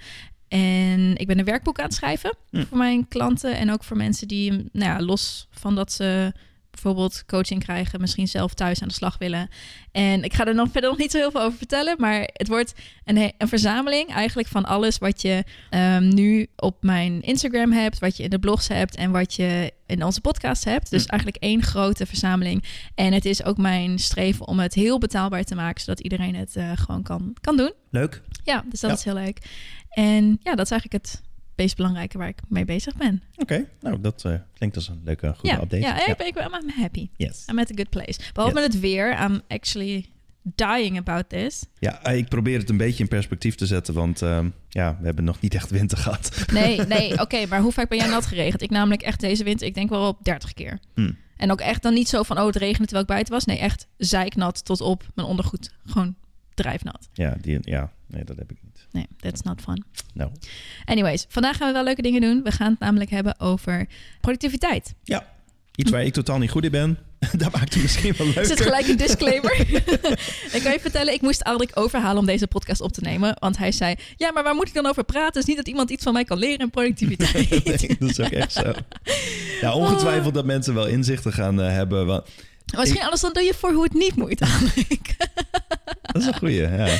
En 0.47 1.15
ik 1.15 1.27
ben 1.27 1.39
een 1.39 1.45
werkboek 1.45 1.79
aan 1.79 1.85
het 1.85 1.93
schrijven 1.93 2.35
Hm. 2.49 2.63
voor 2.65 2.77
mijn 2.77 3.07
klanten 3.07 3.57
en 3.57 3.71
ook 3.71 3.83
voor 3.83 3.97
mensen 3.97 4.27
die, 4.27 4.51
nou 4.51 4.65
ja, 4.71 4.99
los 5.01 5.47
van 5.51 5.75
dat 5.75 5.91
ze 5.91 6.33
bijvoorbeeld 6.81 7.23
coaching 7.25 7.63
krijgen, 7.63 8.01
misschien 8.01 8.27
zelf 8.27 8.53
thuis 8.53 8.81
aan 8.81 8.87
de 8.87 8.93
slag 8.93 9.17
willen. 9.17 9.49
En 9.91 10.23
ik 10.23 10.33
ga 10.33 10.45
er 10.45 10.55
nog 10.55 10.69
verder 10.71 10.89
nog 10.89 10.99
niet 10.99 11.11
zo 11.11 11.17
heel 11.17 11.31
veel 11.31 11.41
over 11.41 11.57
vertellen, 11.57 11.95
maar 11.99 12.29
het 12.33 12.47
wordt 12.47 12.73
een, 13.05 13.31
een 13.37 13.47
verzameling 13.47 14.09
eigenlijk 14.13 14.47
van 14.47 14.65
alles 14.65 14.97
wat 14.97 15.21
je 15.21 15.43
ehm, 15.69 16.07
nu 16.07 16.47
op 16.55 16.77
mijn 16.83 17.21
Instagram 17.21 17.71
hebt, 17.71 17.99
wat 17.99 18.17
je 18.17 18.23
in 18.23 18.29
de 18.29 18.39
blogs 18.39 18.67
hebt 18.67 18.95
en 18.95 19.11
wat 19.11 19.33
je 19.33 19.73
in 19.85 20.03
onze 20.03 20.21
podcast 20.21 20.63
hebt. 20.63 20.89
Dus 20.89 21.03
Hm. 21.03 21.09
eigenlijk 21.09 21.43
één 21.43 21.61
grote 21.63 22.05
verzameling. 22.05 22.63
En 22.95 23.13
het 23.13 23.25
is 23.25 23.43
ook 23.43 23.57
mijn 23.57 23.99
streven 23.99 24.47
om 24.47 24.59
het 24.59 24.73
heel 24.73 24.97
betaalbaar 24.97 25.43
te 25.43 25.55
maken, 25.55 25.81
zodat 25.81 25.99
iedereen 25.99 26.35
het 26.35 26.55
eh, 26.55 26.71
gewoon 26.75 27.03
kan, 27.03 27.33
kan 27.41 27.57
doen. 27.57 27.73
Leuk. 27.91 28.21
Ja, 28.43 28.63
dus 28.69 28.79
dat 28.79 28.89
Ja. 28.89 28.95
is 28.95 29.03
heel 29.03 29.13
leuk. 29.13 29.39
En 29.89 30.39
ja, 30.43 30.55
dat 30.55 30.65
is 30.65 30.71
eigenlijk 30.71 31.03
het 31.03 31.21
meest 31.57 31.75
belangrijke 31.75 32.17
waar 32.17 32.27
ik 32.27 32.39
mee 32.47 32.65
bezig 32.65 32.95
ben. 32.95 33.23
Oké, 33.35 33.65
nou 33.81 34.01
dat 34.01 34.25
eh, 34.25 34.33
klinkt 34.53 34.75
als 34.75 34.87
een 34.87 35.01
leuke, 35.03 35.33
goede 35.33 35.55
ja, 35.55 35.61
update. 35.61 35.83
Ja, 35.83 36.07
ik 36.07 36.17
ben, 36.17 36.27
ik 36.27 36.33
ben 36.33 36.43
I'm 36.43 36.69
happy. 36.69 37.09
Yes. 37.15 37.45
I'm 37.49 37.59
at 37.59 37.71
a 37.71 37.75
good 37.75 37.89
place. 37.89 38.19
Behalve 38.33 38.55
Yes. 38.55 38.63
met 38.63 38.73
het 38.73 38.81
weer, 38.81 39.23
I'm 39.23 39.41
actually 39.47 40.05
dying 40.55 40.97
about 40.97 41.29
this. 41.29 41.65
Ja, 41.79 42.03
eh, 42.03 42.17
ik 42.17 42.27
probeer 42.27 42.59
het 42.59 42.69
een 42.69 42.77
beetje 42.77 43.03
in 43.03 43.09
perspectief 43.09 43.55
te 43.55 43.65
zetten, 43.65 43.93
want 43.93 44.21
ehm, 44.21 44.49
ja, 44.69 44.97
we 44.99 45.05
hebben 45.05 45.23
nog 45.23 45.39
niet 45.39 45.53
echt 45.53 45.69
winter 45.69 45.97
gehad. 45.97 46.45
Nee, 46.51 46.79
nee, 46.97 47.21
oké, 47.21 47.45
maar 47.45 47.61
hoe 47.61 47.71
vaak 47.71 47.89
ben 47.89 47.97
jij 47.97 48.07
nat 48.07 48.25
geregend? 48.25 48.61
Ik 48.61 48.69
namelijk 48.69 49.01
echt 49.01 49.19
deze 49.19 49.43
winter, 49.43 49.67
ik 49.67 49.73
denk 49.73 49.89
wel 49.89 50.07
op 50.07 50.23
30 50.23 50.53
keer. 50.53 50.79
Hm. 50.93 51.11
En 51.37 51.51
ook 51.51 51.61
echt 51.61 51.81
dan 51.81 51.93
niet 51.93 52.09
zo 52.09 52.23
van, 52.23 52.39
oh, 52.39 52.45
het 52.45 52.55
regende 52.55 52.83
terwijl 52.83 53.01
ik 53.01 53.07
buiten 53.07 53.33
was. 53.33 53.45
Nee, 53.45 53.59
echt 53.59 53.87
zeiknat 53.97 54.65
tot 54.65 54.81
op 54.81 55.05
mijn 55.15 55.27
ondergoed. 55.27 55.73
Gewoon 55.85 56.15
drijfnat. 56.53 57.09
Ja, 57.13 57.37
die, 57.41 57.57
ja, 57.61 57.91
nee, 58.07 58.23
dat 58.23 58.37
heb 58.37 58.51
ik 58.51 58.57
niet. 58.63 58.76
Nee, 58.91 59.07
that's 59.19 59.41
not 59.41 59.61
fun. 59.61 59.83
Nou, 60.13 60.31
Anyways, 60.85 61.25
vandaag 61.29 61.57
gaan 61.57 61.67
we 61.67 61.73
wel 61.73 61.83
leuke 61.83 62.01
dingen 62.01 62.21
doen. 62.21 62.43
We 62.43 62.51
gaan 62.51 62.71
het 62.71 62.79
namelijk 62.79 63.09
hebben 63.09 63.39
over 63.39 63.87
productiviteit. 64.21 64.93
ja, 65.03 65.27
iets 65.75 65.91
waar 65.91 66.03
ik 66.03 66.13
totaal 66.13 66.37
niet 66.37 66.51
goed 66.51 66.63
in 66.63 66.71
ben. 66.71 66.97
dat 67.37 67.51
maakt 67.51 67.73
het 67.73 67.81
misschien 67.83 68.13
wel 68.17 68.27
leuk. 68.27 68.35
Er 68.35 68.45
zit 68.45 68.61
gelijk 68.61 68.87
een 68.87 68.97
disclaimer. 68.97 69.59
ik 70.55 70.61
kan 70.63 70.71
je 70.71 70.79
vertellen, 70.81 71.13
ik 71.13 71.21
moest 71.21 71.43
Alrik 71.43 71.71
overhalen 71.73 72.17
om 72.17 72.25
deze 72.25 72.47
podcast 72.47 72.81
op 72.81 72.91
te 72.91 73.01
nemen. 73.01 73.35
Want 73.39 73.57
hij 73.57 73.71
zei, 73.71 73.95
ja, 74.15 74.31
maar 74.31 74.43
waar 74.43 74.55
moet 74.55 74.67
ik 74.67 74.73
dan 74.73 74.85
over 74.85 75.03
praten? 75.03 75.27
Het 75.27 75.35
is 75.35 75.45
niet 75.45 75.57
dat 75.57 75.67
iemand 75.67 75.89
iets 75.89 76.03
van 76.03 76.13
mij 76.13 76.23
kan 76.23 76.37
leren 76.37 76.59
in 76.59 76.69
productiviteit. 76.69 77.49
Nee, 77.49 77.95
dat 77.99 78.09
is 78.09 78.19
ook 78.19 78.31
echt 78.31 78.51
zo. 78.51 78.73
Ja, 79.61 79.73
ongetwijfeld 79.73 80.33
dat 80.33 80.45
mensen 80.45 80.73
wel 80.73 80.87
inzichten 80.87 81.33
gaan 81.33 81.61
eh, 81.61 81.69
hebben. 81.71 82.05
Want, 82.05 82.27
Misschien 82.77 83.01
anders 83.01 83.21
dan 83.21 83.33
doe 83.33 83.43
je 83.43 83.53
voor 83.53 83.71
hoe 83.73 83.83
het 83.83 83.93
niet 83.93 84.15
moet, 84.15 84.41
Alrik. 84.41 85.15
dat 86.01 86.21
is 86.21 86.25
een 86.25 86.37
goeie, 86.37 86.61
ja. 86.61 86.97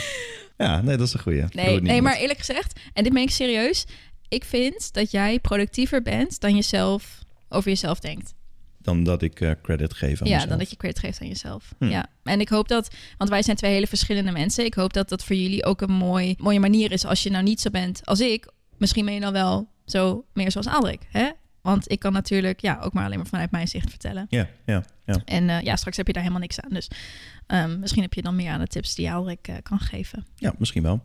Ja, 0.57 0.81
nee, 0.81 0.97
dat 0.97 1.07
is 1.07 1.13
een 1.13 1.19
goeie. 1.19 1.39
Doe 1.39 1.49
Nee, 1.53 1.81
nee, 1.81 2.01
maar 2.01 2.15
eerlijk 2.15 2.39
gezegd, 2.39 2.79
en 2.93 3.03
dit 3.03 3.13
meen 3.13 3.23
ik 3.23 3.29
serieus. 3.29 3.85
Ik 4.27 4.43
vind 4.43 4.93
dat 4.93 5.11
jij 5.11 5.39
productiever 5.39 6.01
bent 6.01 6.39
dan 6.39 6.55
jezelf 6.55 7.19
over 7.49 7.69
jezelf 7.69 7.99
denkt. 7.99 8.33
Dan 8.77 9.03
dat 9.03 9.21
ik 9.21 9.41
eh, 9.41 9.51
credit 9.61 9.93
geef 9.93 10.21
aan 10.21 10.27
ja, 10.27 10.33
mezelf. 10.33 10.49
dan 10.49 10.57
dat 10.57 10.69
je 10.69 10.77
credit 10.77 10.99
geeft 10.99 11.21
aan 11.21 11.27
jezelf. 11.27 11.73
Hm. 11.77 11.85
Ja, 11.85 12.05
en 12.23 12.39
ik 12.39 12.49
hoop 12.49 12.67
dat, 12.67 12.95
want 13.17 13.29
wij 13.29 13.41
zijn 13.41 13.57
twee 13.57 13.71
hele 13.71 13.87
verschillende 13.87 14.31
mensen. 14.31 14.65
Ik 14.65 14.73
hoop 14.73 14.93
dat 14.93 15.09
dat 15.09 15.23
voor 15.23 15.35
jullie 15.35 15.65
ook 15.65 15.81
een 15.81 15.91
mooi, 15.91 16.35
mooie 16.37 16.59
manier 16.59 16.91
is. 16.91 17.05
Als 17.05 17.23
je 17.23 17.29
nou 17.29 17.43
niet 17.43 17.61
zo 17.61 17.69
bent 17.69 18.05
als 18.05 18.19
ik, 18.19 18.51
misschien 18.77 19.05
ben 19.05 19.13
je 19.13 19.19
dan 19.19 19.33
wel 19.33 19.69
zo 19.85 20.25
meer 20.33 20.51
zoals 20.51 20.67
Alrik. 20.67 21.01
Hè? 21.11 21.29
Want 21.67 21.91
ik 21.91 21.99
kan 21.99 22.13
natuurlijk 22.13 22.61
ja, 22.61 22.79
ook 22.81 22.93
maar 22.93 23.05
alleen 23.05 23.17
maar 23.17 23.27
vanuit 23.27 23.51
mijn 23.51 23.67
zicht 23.67 23.89
vertellen. 23.89 24.25
Ja, 24.29 24.47
ja, 24.65 24.83
ja. 25.05 25.21
En 25.25 25.49
eh, 25.49 25.61
ja, 25.61 25.75
straks 25.75 25.97
heb 25.97 26.07
je 26.07 26.13
daar 26.13 26.21
helemaal 26.21 26.43
niks 26.43 26.61
aan. 26.61 26.69
Dus 26.69 26.87
ehm, 27.47 27.79
misschien 27.79 28.01
heb 28.01 28.13
je 28.13 28.21
dan 28.21 28.35
meer 28.35 28.51
aan 28.51 28.59
de 28.59 28.67
tips 28.67 28.95
die 28.95 29.11
Alrik 29.11 29.47
eh, 29.47 29.55
kan 29.63 29.79
geven. 29.79 30.25
ja, 30.35 30.53
misschien 30.57 30.83
wel. 30.83 31.03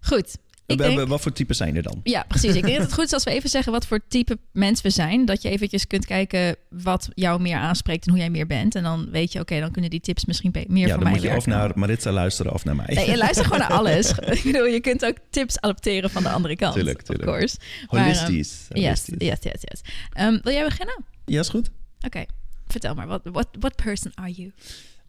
Goed. 0.00 0.36
Denk, 0.66 1.08
Wat 1.08 1.20
voor 1.20 1.32
types 1.32 1.56
zijn 1.56 1.76
er 1.76 1.82
dan? 1.82 2.00
ja, 2.04 2.24
precies. 2.28 2.54
Ik 2.54 2.62
denk 2.62 2.76
dat 2.76 2.84
het 2.86 2.92
goed 2.94 3.04
is 3.04 3.12
als 3.12 3.24
we 3.24 3.30
even 3.30 3.48
zeggen 3.50 3.72
wat 3.72 3.86
voor 3.86 4.00
type 4.08 4.38
mens 4.52 4.80
we 4.82 4.90
zijn. 4.90 5.24
Dat 5.24 5.42
je 5.42 5.48
eventjes 5.50 5.86
kunt 5.86 6.06
kijken 6.06 6.56
wat 6.70 7.08
jou 7.14 7.40
meer 7.40 7.56
aanspreekt 7.56 8.04
en 8.06 8.10
hoe 8.10 8.20
jij 8.20 8.30
meer 8.30 8.46
bent. 8.46 8.74
En 8.74 8.82
dan 8.82 9.10
weet 9.10 9.32
je, 9.32 9.40
oké, 9.40 9.60
dan 9.60 9.70
kunnen 9.70 9.90
die 9.90 10.00
tips 10.00 10.24
misschien 10.24 10.50
meer 10.52 10.64
ja, 10.68 10.82
voor 10.82 10.88
dan 10.88 10.98
mij 11.02 11.12
moet 11.12 11.22
je 11.22 11.28
werken. 11.28 11.52
of 11.52 11.58
naar 11.58 11.72
Maritza 11.78 12.12
luisteren 12.12 12.52
of 12.52 12.64
naar 12.64 12.76
mij. 12.76 12.86
Nee, 12.94 13.10
je 13.10 13.16
luistert 13.16 13.46
gewoon 13.46 13.60
naar 13.60 13.72
alles. 13.78 14.10
ik 14.10 14.40
bedoel, 14.44 14.64
je 14.66 14.80
kunt 14.80 15.04
ook 15.04 15.16
tips 15.30 15.60
adopteren 15.60 16.10
van 16.10 16.22
de 16.22 16.28
andere 16.28 16.56
kant. 16.56 16.74
Tuurlijk, 16.74 16.98
Of 16.98 17.04
tuurlijk. 17.04 17.28
course. 17.28 17.56
Maar, 17.90 18.00
ehm, 18.06 18.14
Holistisch. 18.16 18.66
Yes, 18.68 18.82
holistisch. 18.82 19.28
yes, 19.28 19.38
yes, 19.42 19.60
yes. 19.60 19.80
Ehm, 20.12 20.38
wil 20.42 20.52
jij 20.52 20.64
beginnen? 20.64 21.04
Ja, 21.24 21.40
is 21.40 21.48
goed. 21.48 21.70
Oké, 22.06 22.24
vertel 22.66 22.94
maar. 22.94 23.06
What, 23.06 23.20
what, 23.24 23.48
what 23.58 23.76
person 23.76 24.12
are 24.14 24.30
you? 24.32 24.52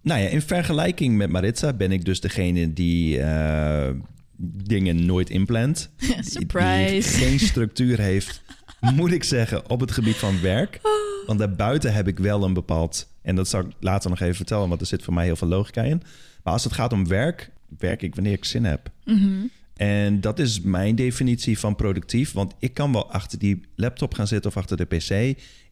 Nou 0.01 0.21
ja, 0.21 0.27
in 0.27 0.41
vergelijking 0.41 1.17
met 1.17 1.29
Maritza 1.29 1.73
ben 1.73 1.91
ik 1.91 2.05
dus 2.05 2.19
degene 2.21 2.73
die 2.73 3.19
eh, 3.19 3.89
dingen 4.37 5.05
nooit 5.05 5.29
inplant. 5.29 5.89
Die- 5.97 6.15
Surprise. 6.23 7.17
Die 7.17 7.27
geen 7.27 7.39
structuur 7.39 7.99
heeft, 7.99 8.41
moet 8.95 9.11
ik 9.11 9.23
zeggen, 9.23 9.69
op 9.69 9.79
het 9.79 9.91
gebied 9.91 10.15
van 10.15 10.41
werk. 10.41 10.79
Want 11.25 11.39
daarbuiten 11.39 11.93
heb 11.93 12.07
ik 12.07 12.19
wel 12.19 12.43
een 12.43 12.53
bepaald... 12.53 13.13
En 13.21 13.35
dat 13.35 13.47
zal 13.47 13.59
ik 13.61 13.67
later 13.79 14.09
nog 14.09 14.19
even 14.19 14.35
vertellen, 14.35 14.69
want 14.69 14.81
er 14.81 14.87
zit 14.87 15.03
voor 15.03 15.13
mij 15.13 15.25
heel 15.25 15.35
veel 15.35 15.47
logica 15.47 15.81
in. 15.81 16.01
Maar 16.43 16.53
als 16.53 16.63
het 16.63 16.73
gaat 16.73 16.93
om 16.93 17.07
werk, 17.07 17.51
werk 17.79 18.01
ik 18.01 18.15
wanneer 18.15 18.33
ik 18.33 18.45
zin 18.45 18.63
heb. 18.65 18.89
Mhm. 19.05 19.33
En 19.75 20.21
dat 20.21 20.39
is 20.39 20.61
mijn 20.61 20.95
definitie 20.95 21.59
van 21.59 21.75
productief. 21.75 22.31
Want 22.31 22.53
ik 22.59 22.73
kan 22.73 22.91
wel 22.91 23.11
achter 23.11 23.39
die 23.39 23.61
laptop 23.75 24.13
gaan 24.13 24.27
zitten 24.27 24.49
of 24.51 24.57
achter 24.57 24.77
de 24.77 24.85
pc. 24.85 25.09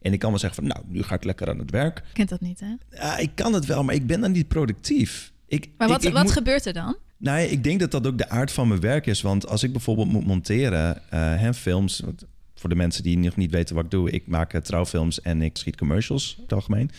En 0.02 0.12
ik 0.12 0.18
kan 0.18 0.30
wel 0.30 0.38
zeggen 0.38 0.62
van, 0.64 0.72
nou, 0.72 0.84
nu 0.88 1.02
ga 1.02 1.14
ik 1.14 1.24
lekker 1.24 1.48
aan 1.48 1.58
het 1.58 1.70
werk. 1.70 2.02
Kent 2.12 2.28
dat 2.28 2.40
niet, 2.40 2.60
hè? 2.60 2.96
Ja, 2.96 3.16
ik 3.18 3.30
kan 3.34 3.52
het 3.52 3.66
wel, 3.66 3.84
maar 3.84 3.94
ik 3.94 4.06
ben 4.06 4.20
dan 4.20 4.32
niet 4.32 4.48
productief. 4.48 5.32
Ik, 5.46 5.68
Maar 5.78 5.88
wat, 5.88 6.02
ik, 6.02 6.08
ik 6.08 6.14
wat 6.14 6.22
moet- 6.22 6.32
gebeurt 6.32 6.66
er 6.66 6.72
dan? 6.72 6.96
Nou, 7.24 7.40
ik 7.40 7.64
denk 7.64 7.80
dat 7.80 7.90
dat 7.90 8.06
ook 8.06 8.18
de 8.18 8.28
aard 8.28 8.52
van 8.52 8.68
mijn 8.68 8.80
werk 8.80 9.06
is. 9.06 9.22
Want 9.22 9.48
als 9.48 9.62
ik 9.62 9.72
bijvoorbeeld 9.72 10.12
moet 10.12 10.26
monteren, 10.26 11.10
eh 11.10 11.52
films... 11.52 12.02
Voor 12.54 12.68
de 12.68 12.74
mensen 12.74 13.02
die 13.02 13.18
nog 13.18 13.36
niet 13.36 13.50
weten 13.50 13.74
wat 13.74 13.84
ik 13.84 13.90
doe... 13.90 14.10
ik 14.10 14.26
maak 14.26 14.52
eh, 14.52 14.60
trouwfilms 14.60 15.20
en 15.20 15.42
ik 15.42 15.56
schiet 15.56 15.76
commercials 15.76 16.34
in 16.36 16.42
het 16.42 16.52
algemeen. 16.52 16.90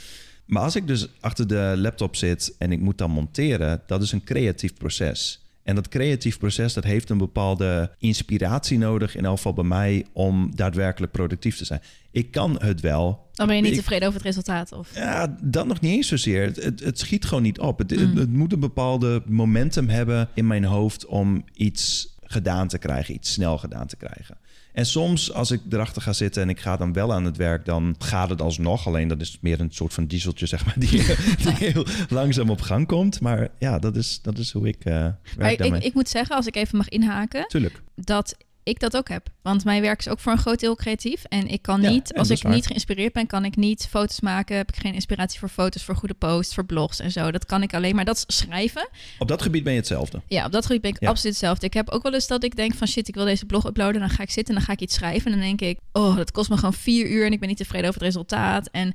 Maar 0.45 0.63
als 0.63 0.75
ik 0.75 0.87
dus 0.87 1.07
achter 1.19 1.47
de 1.47 1.73
laptop 1.77 2.15
zit 2.15 2.55
en 2.57 2.71
ik 2.71 2.79
moet 2.79 2.97
dan 2.97 3.11
monteren... 3.11 3.81
dat 3.87 4.01
is 4.01 4.11
een 4.11 4.23
creatief 4.23 4.73
proces. 4.73 5.44
En 5.65 5.75
dat 5.75 5.87
creatief 5.87 6.37
proces, 6.37 6.73
dat 6.73 6.83
heeft 6.83 7.09
een 7.09 7.17
bepaalde 7.17 7.91
inspiratie 7.97 8.77
nodig, 8.77 9.15
in 9.15 9.25
elk 9.25 9.35
geval 9.35 9.53
bij 9.53 9.63
mij, 9.63 10.05
om 10.13 10.55
daadwerkelijk 10.55 11.11
productief 11.11 11.57
te 11.57 11.65
zijn. 11.65 11.81
Ik 12.11 12.31
kan 12.31 12.55
het 12.61 12.81
wel. 12.81 13.29
Dan 13.33 13.47
ben 13.47 13.55
je 13.55 13.61
niet 13.61 13.71
Ik- 13.71 13.77
tevreden 13.77 14.07
over 14.07 14.19
het 14.19 14.27
resultaat? 14.29 14.71
Of... 14.71 14.95
Ja, 14.95 15.35
dat 15.41 15.67
nog 15.67 15.79
niet 15.81 15.91
eens 15.91 16.07
zozeer. 16.07 16.43
Het, 16.43 16.63
het, 16.63 16.79
het 16.79 16.99
schiet 16.99 17.25
gewoon 17.25 17.43
niet 17.43 17.59
op. 17.59 17.77
Het, 17.79 17.89
het, 17.89 17.99
Mm. 18.13 18.17
het 18.17 18.31
moet 18.31 18.53
een 18.53 18.59
bepaalde 18.59 19.23
momentum 19.25 19.89
hebben 19.89 20.29
in 20.33 20.47
mijn 20.47 20.63
hoofd 20.63 21.05
om 21.05 21.43
iets 21.53 22.13
gedaan 22.23 22.67
te 22.67 22.77
krijgen, 22.77 23.13
iets 23.13 23.31
snel 23.33 23.57
gedaan 23.57 23.87
te 23.87 23.95
krijgen. 23.95 24.37
En 24.75 24.85
soms 24.85 25.33
als 25.33 25.51
ik 25.51 25.61
erachter 25.69 26.01
ga 26.01 26.13
zitten 26.13 26.41
en 26.41 26.49
ik 26.49 26.59
ga 26.59 26.77
dan 26.77 26.93
wel 26.93 27.13
aan 27.13 27.25
het 27.25 27.37
werk, 27.37 27.65
dan 27.65 27.95
gaat 27.99 28.29
het 28.29 28.41
alsnog. 28.41 28.87
Alleen 28.87 29.07
dat 29.07 29.21
is 29.21 29.37
meer 29.41 29.59
een 29.59 29.71
soort 29.71 29.93
van 29.93 30.05
dieseltje, 30.05 30.45
zeg 30.45 30.65
maar, 30.65 30.73
die, 30.89 30.89
die 31.37 31.51
heel 31.51 31.85
langzaam 32.09 32.49
op 32.49 32.61
gang 32.61 32.87
komt. 32.87 33.21
Maar 33.21 33.49
ja, 33.59 33.79
dat 33.79 33.95
is, 33.95 34.19
dat 34.21 34.37
is 34.37 34.51
hoe 34.51 34.67
ik 34.67 34.85
eh 34.85 35.07
werk 35.37 35.59
ik, 35.59 35.83
ik 35.83 35.93
moet 35.93 36.09
zeggen, 36.09 36.35
als 36.35 36.47
ik 36.47 36.55
even 36.55 36.77
mag 36.77 36.89
inhaken, 36.89 37.47
Tuurlijk. 37.47 37.81
dat 37.95 38.37
ik 38.65 38.79
dat 38.79 38.97
ook 38.97 39.09
heb. 39.09 39.27
Want 39.41 39.63
mijn 39.63 39.81
werk 39.81 39.99
is 39.99 40.07
ook 40.07 40.19
voor 40.19 40.31
een 40.31 40.37
groot 40.37 40.59
deel 40.59 40.75
creatief. 40.75 41.23
En 41.23 41.47
ik 41.47 41.61
kan 41.61 41.81
niet, 41.81 42.11
ja, 42.13 42.19
als 42.19 42.29
ik 42.29 42.43
niet 42.43 42.65
geïnspireerd 42.67 43.13
ben, 43.13 43.27
kan 43.27 43.45
ik 43.45 43.55
niet 43.55 43.87
foto's 43.89 44.21
maken. 44.21 44.57
Heb 44.57 44.69
ik 44.69 44.75
geen 44.75 44.93
inspiratie 44.93 45.39
voor 45.39 45.49
foto's, 45.49 45.83
voor 45.83 45.95
goede 45.95 46.13
posts, 46.13 46.53
voor 46.53 46.65
blogs 46.65 46.99
en 46.99 47.11
zo. 47.11 47.31
Dat 47.31 47.45
kan 47.45 47.61
ik 47.63 47.73
alleen 47.73 47.95
maar. 47.95 48.05
Dat 48.05 48.15
is 48.27 48.37
schrijven. 48.37 48.89
Op 49.19 49.27
dat 49.27 49.41
gebied 49.41 49.63
ben 49.63 49.73
je 49.73 49.79
hetzelfde. 49.79 50.21
Ja, 50.27 50.45
op 50.45 50.51
dat 50.51 50.65
gebied 50.65 50.81
ben 50.81 50.91
ik 50.91 51.01
Ja. 51.01 51.09
absoluut 51.09 51.33
hetzelfde. 51.33 51.65
Ik 51.65 51.73
heb 51.73 51.89
ook 51.89 52.03
wel 52.03 52.13
eens 52.13 52.27
dat 52.27 52.43
ik 52.43 52.55
denk 52.55 52.73
van 52.73 52.87
shit, 52.87 53.07
ik 53.07 53.15
wil 53.15 53.25
deze 53.25 53.45
blog 53.45 53.65
uploaden. 53.65 53.99
Dan 53.99 54.09
ga 54.09 54.23
ik 54.23 54.31
zitten 54.31 54.53
en 54.53 54.59
dan 54.59 54.69
ga 54.69 54.73
ik 54.73 54.81
iets 54.81 54.95
schrijven. 54.95 55.31
En 55.31 55.37
dan 55.37 55.47
denk 55.47 55.61
ik, 55.61 55.79
oh, 55.91 56.15
dat 56.15 56.31
kost 56.31 56.49
me 56.49 56.55
gewoon 56.55 56.73
vier 56.73 57.09
uur 57.09 57.25
en 57.25 57.31
ik 57.31 57.39
ben 57.39 57.49
niet 57.49 57.57
tevreden 57.57 57.87
over 57.89 58.01
het 58.01 58.13
resultaat. 58.13 58.69
En 58.71 58.93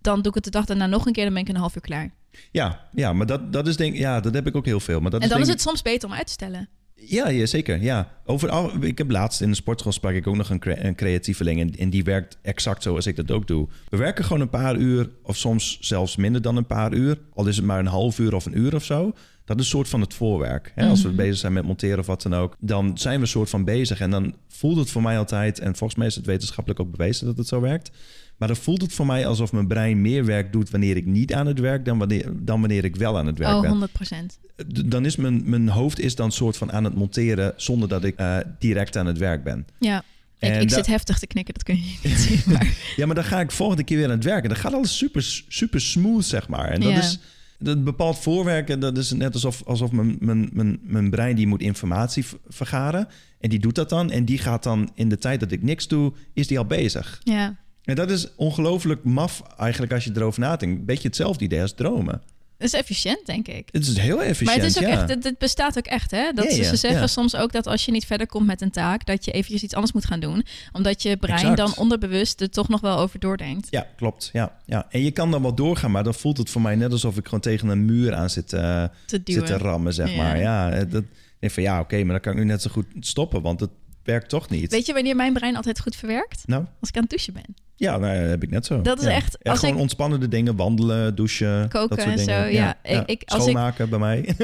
dan 0.00 0.16
doe 0.16 0.28
ik 0.28 0.34
het 0.34 0.44
de 0.44 0.50
dag 0.50 0.64
daarna 0.64 0.86
nog 0.86 1.06
een 1.06 1.12
keer, 1.12 1.24
dan 1.24 1.32
ben 1.32 1.42
ik 1.42 1.48
een 1.48 1.56
half 1.56 1.74
uur 1.74 1.82
klaar. 1.82 2.10
Ja, 2.50 2.88
ja 2.92 3.12
maar 3.12 3.26
dat, 3.26 3.52
dat 3.52 3.66
is 3.66 3.76
denk 3.76 3.96
ja, 3.96 4.20
dat 4.20 4.34
heb 4.34 4.46
ik 4.46 4.56
ook 4.56 4.64
heel 4.64 4.80
veel. 4.80 5.00
Maar 5.00 5.10
dat 5.10 5.22
en 5.22 5.28
dan 5.28 5.36
denk 5.36 5.48
is 5.48 5.54
het 5.54 5.62
soms 5.62 5.82
beter 5.82 6.08
om 6.08 6.14
uit 6.14 6.26
te 6.26 6.32
stellen. 6.32 6.68
Ja, 7.06 7.28
ja, 7.28 7.46
zeker. 7.46 7.82
Ja. 7.82 8.12
Overal, 8.24 8.70
ik 8.84 8.98
heb 8.98 9.10
laatst 9.10 9.40
in 9.40 9.48
de 9.50 9.54
sportschool 9.56 9.92
sprak 9.92 10.14
ik 10.14 10.26
ook 10.26 10.36
nog 10.36 10.50
een, 10.50 10.86
een 10.86 10.94
creatieveling. 10.94 11.60
En, 11.60 11.70
en 11.78 11.90
die 11.90 12.04
werkt 12.04 12.38
exact 12.42 12.82
zoals 12.82 13.06
ik 13.06 13.16
dat 13.16 13.30
ook 13.30 13.46
doe. 13.46 13.68
We 13.88 13.96
werken 13.96 14.24
gewoon 14.24 14.42
een 14.42 14.48
paar 14.50 14.76
uur, 14.76 15.10
of 15.22 15.36
soms 15.36 15.78
zelfs 15.80 16.16
minder 16.16 16.42
dan 16.42 16.56
een 16.56 16.66
paar 16.66 16.92
uur. 16.94 17.18
Al 17.34 17.46
is 17.46 17.56
het 17.56 17.64
maar 17.64 17.78
een 17.78 17.86
half 17.86 18.18
uur 18.18 18.34
of 18.34 18.46
een 18.46 18.58
uur 18.58 18.74
of 18.74 18.84
zo. 18.84 19.12
Dat 19.44 19.58
is 19.58 19.64
een 19.64 19.70
soort 19.70 19.88
van 19.88 20.00
het 20.00 20.14
voorwerk. 20.14 20.72
Hè? 20.74 20.88
Als 20.88 21.02
we 21.02 21.08
Mhm. 21.08 21.16
bezig 21.16 21.36
zijn 21.36 21.52
met 21.52 21.64
monteren 21.64 21.98
of 21.98 22.06
wat 22.06 22.22
dan 22.22 22.34
ook, 22.34 22.56
dan 22.60 22.98
zijn 22.98 23.14
we 23.16 23.20
een 23.22 23.28
soort 23.28 23.50
van 23.50 23.64
bezig. 23.64 24.00
En 24.00 24.10
dan 24.10 24.34
voelt 24.48 24.76
het 24.76 24.90
voor 24.90 25.02
mij 25.02 25.18
altijd, 25.18 25.58
en 25.58 25.76
volgens 25.76 25.98
mij 25.98 26.06
is 26.08 26.14
het 26.16 26.26
wetenschappelijk 26.26 26.80
ook 26.80 26.90
bewezen 26.90 27.26
dat 27.26 27.36
het 27.36 27.46
zo 27.48 27.60
werkt. 27.60 27.90
Maar 28.40 28.48
dan 28.48 28.56
voelt 28.56 28.82
het 28.82 28.92
voor 28.92 29.06
mij 29.06 29.26
alsof 29.26 29.52
mijn 29.52 29.66
brein 29.66 30.00
meer 30.00 30.24
werk 30.24 30.52
doet 30.52 30.70
wanneer 30.70 30.96
ik 30.96 31.06
niet 31.06 31.34
aan 31.34 31.46
het 31.46 31.58
werk 31.58 31.84
dan 31.84 31.98
wanneer, 31.98 32.32
dan 32.36 32.60
wanneer 32.60 32.84
ik 32.84 32.96
wel 32.96 33.18
aan 33.18 33.26
het 33.26 33.38
werk 33.38 33.54
Oh, 33.54 33.60
ben 33.60 33.70
100 33.70 33.92
procent. 33.92 34.38
dan 34.86 35.04
is 35.04 35.16
mijn, 35.16 35.42
mijn 35.44 35.68
hoofd 35.68 35.98
is 36.00 36.14
dan 36.14 36.32
soort 36.32 36.56
van 36.56 36.72
aan 36.72 36.84
het 36.84 36.94
monteren 36.94 37.52
zonder 37.56 37.88
dat 37.88 38.04
ik 38.04 38.16
eh, 38.16 38.36
direct 38.58 38.96
aan 38.96 39.06
het 39.06 39.18
werk 39.18 39.44
ben. 39.44 39.66
Ja. 39.78 39.98
Ik, 40.38 40.48
En 40.50 40.60
ik 40.60 40.70
zit 40.70 40.86
heftig 40.86 41.18
te 41.18 41.26
knikken, 41.26 41.54
dat 41.54 41.62
kun 41.62 41.76
je 41.76 41.98
niet 42.02 42.18
zien. 42.28 42.40
Maar 42.46 42.76
Ja, 42.96 43.06
maar 43.06 43.14
dan 43.14 43.24
ga 43.24 43.40
ik 43.40 43.50
volgende 43.50 43.84
keer 43.84 43.96
weer 43.96 44.06
aan 44.06 44.12
het 44.12 44.24
werken. 44.24 44.48
Dan 44.48 44.58
gaat 44.58 44.72
alles 44.74 44.96
super, 44.98 45.42
super 45.48 45.80
smooth, 45.80 46.24
zeg 46.24 46.48
maar. 46.48 46.68
En 46.68 46.80
dat 46.80 46.90
Ja. 46.90 46.98
is 46.98 47.18
dat 47.58 47.84
bepaald 47.84 48.18
voorwerken. 48.18 48.80
Dat 48.80 48.98
is 48.98 49.10
net 49.12 49.34
alsof, 49.34 49.62
alsof 49.66 49.90
mijn, 49.92 50.16
mijn, 50.20 50.50
mijn, 50.52 50.78
mijn 50.82 51.10
brein 51.10 51.36
die 51.36 51.46
moet 51.46 51.60
informatie 51.60 52.24
vergaren. 52.48 53.08
En 53.40 53.48
die 53.50 53.58
doet 53.58 53.74
dat 53.74 53.88
dan. 53.88 54.10
En 54.10 54.24
die 54.24 54.38
gaat 54.38 54.62
dan 54.62 54.90
in 54.94 55.08
de 55.08 55.18
tijd 55.18 55.40
dat 55.40 55.52
ik 55.52 55.62
niks 55.62 55.88
doe, 55.88 56.12
is 56.34 56.46
die 56.46 56.58
al 56.58 56.64
bezig. 56.66 57.20
ja, 57.24 57.56
En 57.90 57.96
dat 57.96 58.10
is 58.10 58.34
ongelooflijk 58.36 59.04
maf 59.04 59.42
eigenlijk 59.58 59.92
als 59.92 60.04
je 60.04 60.10
erover 60.14 60.40
nadenkt. 60.40 60.78
Een 60.78 60.84
beetje 60.84 61.08
hetzelfde 61.08 61.44
idee 61.44 61.60
als 61.62 61.74
dromen. 61.74 62.22
dat 62.58 62.68
is 62.68 62.72
efficiënt, 62.72 63.26
denk 63.26 63.48
ik. 63.48 63.68
Het 63.72 63.86
is 63.86 63.96
heel 63.98 64.22
efficiënt, 64.22 64.44
Maar 64.56 64.66
het 64.66 64.76
is 64.76 64.82
ook 64.82 64.88
ja. 64.88 65.00
echt, 65.00 65.08
het, 65.08 65.24
het 65.24 65.38
bestaat 65.38 65.78
ook 65.78 65.86
echt, 65.86 66.10
hè? 66.10 66.32
Dat 66.32 66.44
Ja, 66.44 66.50
ze, 66.50 66.56
ja, 66.62 66.68
ze 66.68 66.76
zeggen 66.76 67.00
ja. 67.00 67.06
soms 67.06 67.36
ook 67.36 67.52
dat 67.52 67.66
als 67.66 67.84
je 67.84 67.92
niet 67.92 68.04
verder 68.06 68.26
komt 68.26 68.46
met 68.46 68.60
een 68.60 68.70
taak, 68.70 69.06
dat 69.06 69.24
je 69.24 69.30
eventjes 69.30 69.62
iets 69.62 69.74
anders 69.74 69.92
moet 69.92 70.04
gaan 70.04 70.20
doen, 70.20 70.44
omdat 70.72 71.02
je 71.02 71.16
brein 71.16 71.38
Exact. 71.38 71.56
dan 71.56 71.72
onderbewust 71.76 72.40
er 72.40 72.50
toch 72.50 72.68
nog 72.68 72.80
wel 72.80 72.98
over 72.98 73.18
doordenkt. 73.18 73.66
Ja, 73.70 73.86
klopt. 73.96 74.30
Ja, 74.32 74.56
ja. 74.66 74.86
En 74.90 75.02
je 75.02 75.10
kan 75.10 75.30
dan 75.30 75.42
wel 75.42 75.54
doorgaan, 75.54 75.90
maar 75.90 76.04
dan 76.04 76.14
voelt 76.14 76.38
het 76.38 76.50
voor 76.50 76.60
mij 76.62 76.74
net 76.74 76.92
alsof 76.92 77.16
ik 77.16 77.24
gewoon 77.24 77.40
tegen 77.40 77.68
een 77.68 77.84
muur 77.84 78.14
aan 78.14 78.30
zit, 78.30 78.52
eh, 78.52 78.84
Te 79.06 79.20
zit 79.24 79.46
te 79.46 79.56
rammen, 79.58 79.94
zeg 79.94 80.10
Ja. 80.10 80.16
maar. 80.16 80.38
Ja, 80.38 80.70
eh, 80.70 80.90
dat, 80.90 81.02
ik 81.02 81.08
denk 81.38 81.52
van 81.52 81.62
ja, 81.62 81.80
oké, 81.80 81.96
maar 81.96 82.12
dan 82.12 82.20
kan 82.20 82.32
ik 82.32 82.38
nu 82.38 82.44
net 82.44 82.62
zo 82.62 82.70
goed 82.70 82.86
stoppen, 83.00 83.42
want 83.42 83.60
het 83.60 83.70
werkt 84.04 84.28
toch 84.28 84.48
niet. 84.50 84.70
Weet 84.70 84.86
je 84.86 84.92
wanneer 84.92 85.16
mijn 85.16 85.32
brein 85.32 85.56
altijd 85.56 85.80
goed 85.80 85.96
verwerkt? 85.96 86.42
Nou, 86.46 86.64
Als 86.80 86.88
ik 86.88 86.94
aan 86.96 87.02
het 87.02 87.10
douchen 87.10 87.32
ben. 87.32 87.54
ja, 87.76 87.98
nou, 87.98 88.14
ja, 88.14 88.20
dat 88.20 88.30
heb 88.30 88.42
ik 88.42 88.50
net 88.50 88.66
zo. 88.66 88.82
Dat 88.82 88.98
is 88.98 89.04
Ja. 89.04 89.10
echt- 89.10 89.36
Ja, 89.40 89.50
als 89.50 89.60
gewoon 89.60 89.74
ik- 89.74 89.80
ontspannende 89.80 90.28
dingen, 90.28 90.56
wandelen, 90.56 91.14
douchen, 91.14 91.68
Koken 91.68 91.88
dat 91.96 92.00
soort 92.06 92.18
en 92.20 92.26
dingen. 92.26 92.42
zo, 92.44 92.48
ja. 92.50 92.78
Ik- 92.82 93.02
ik- 93.06 93.22
als 93.26 93.44
ik- 93.46 93.50
Schoonmaken 93.50 93.88
bij 93.88 93.98
mij. 93.98 94.34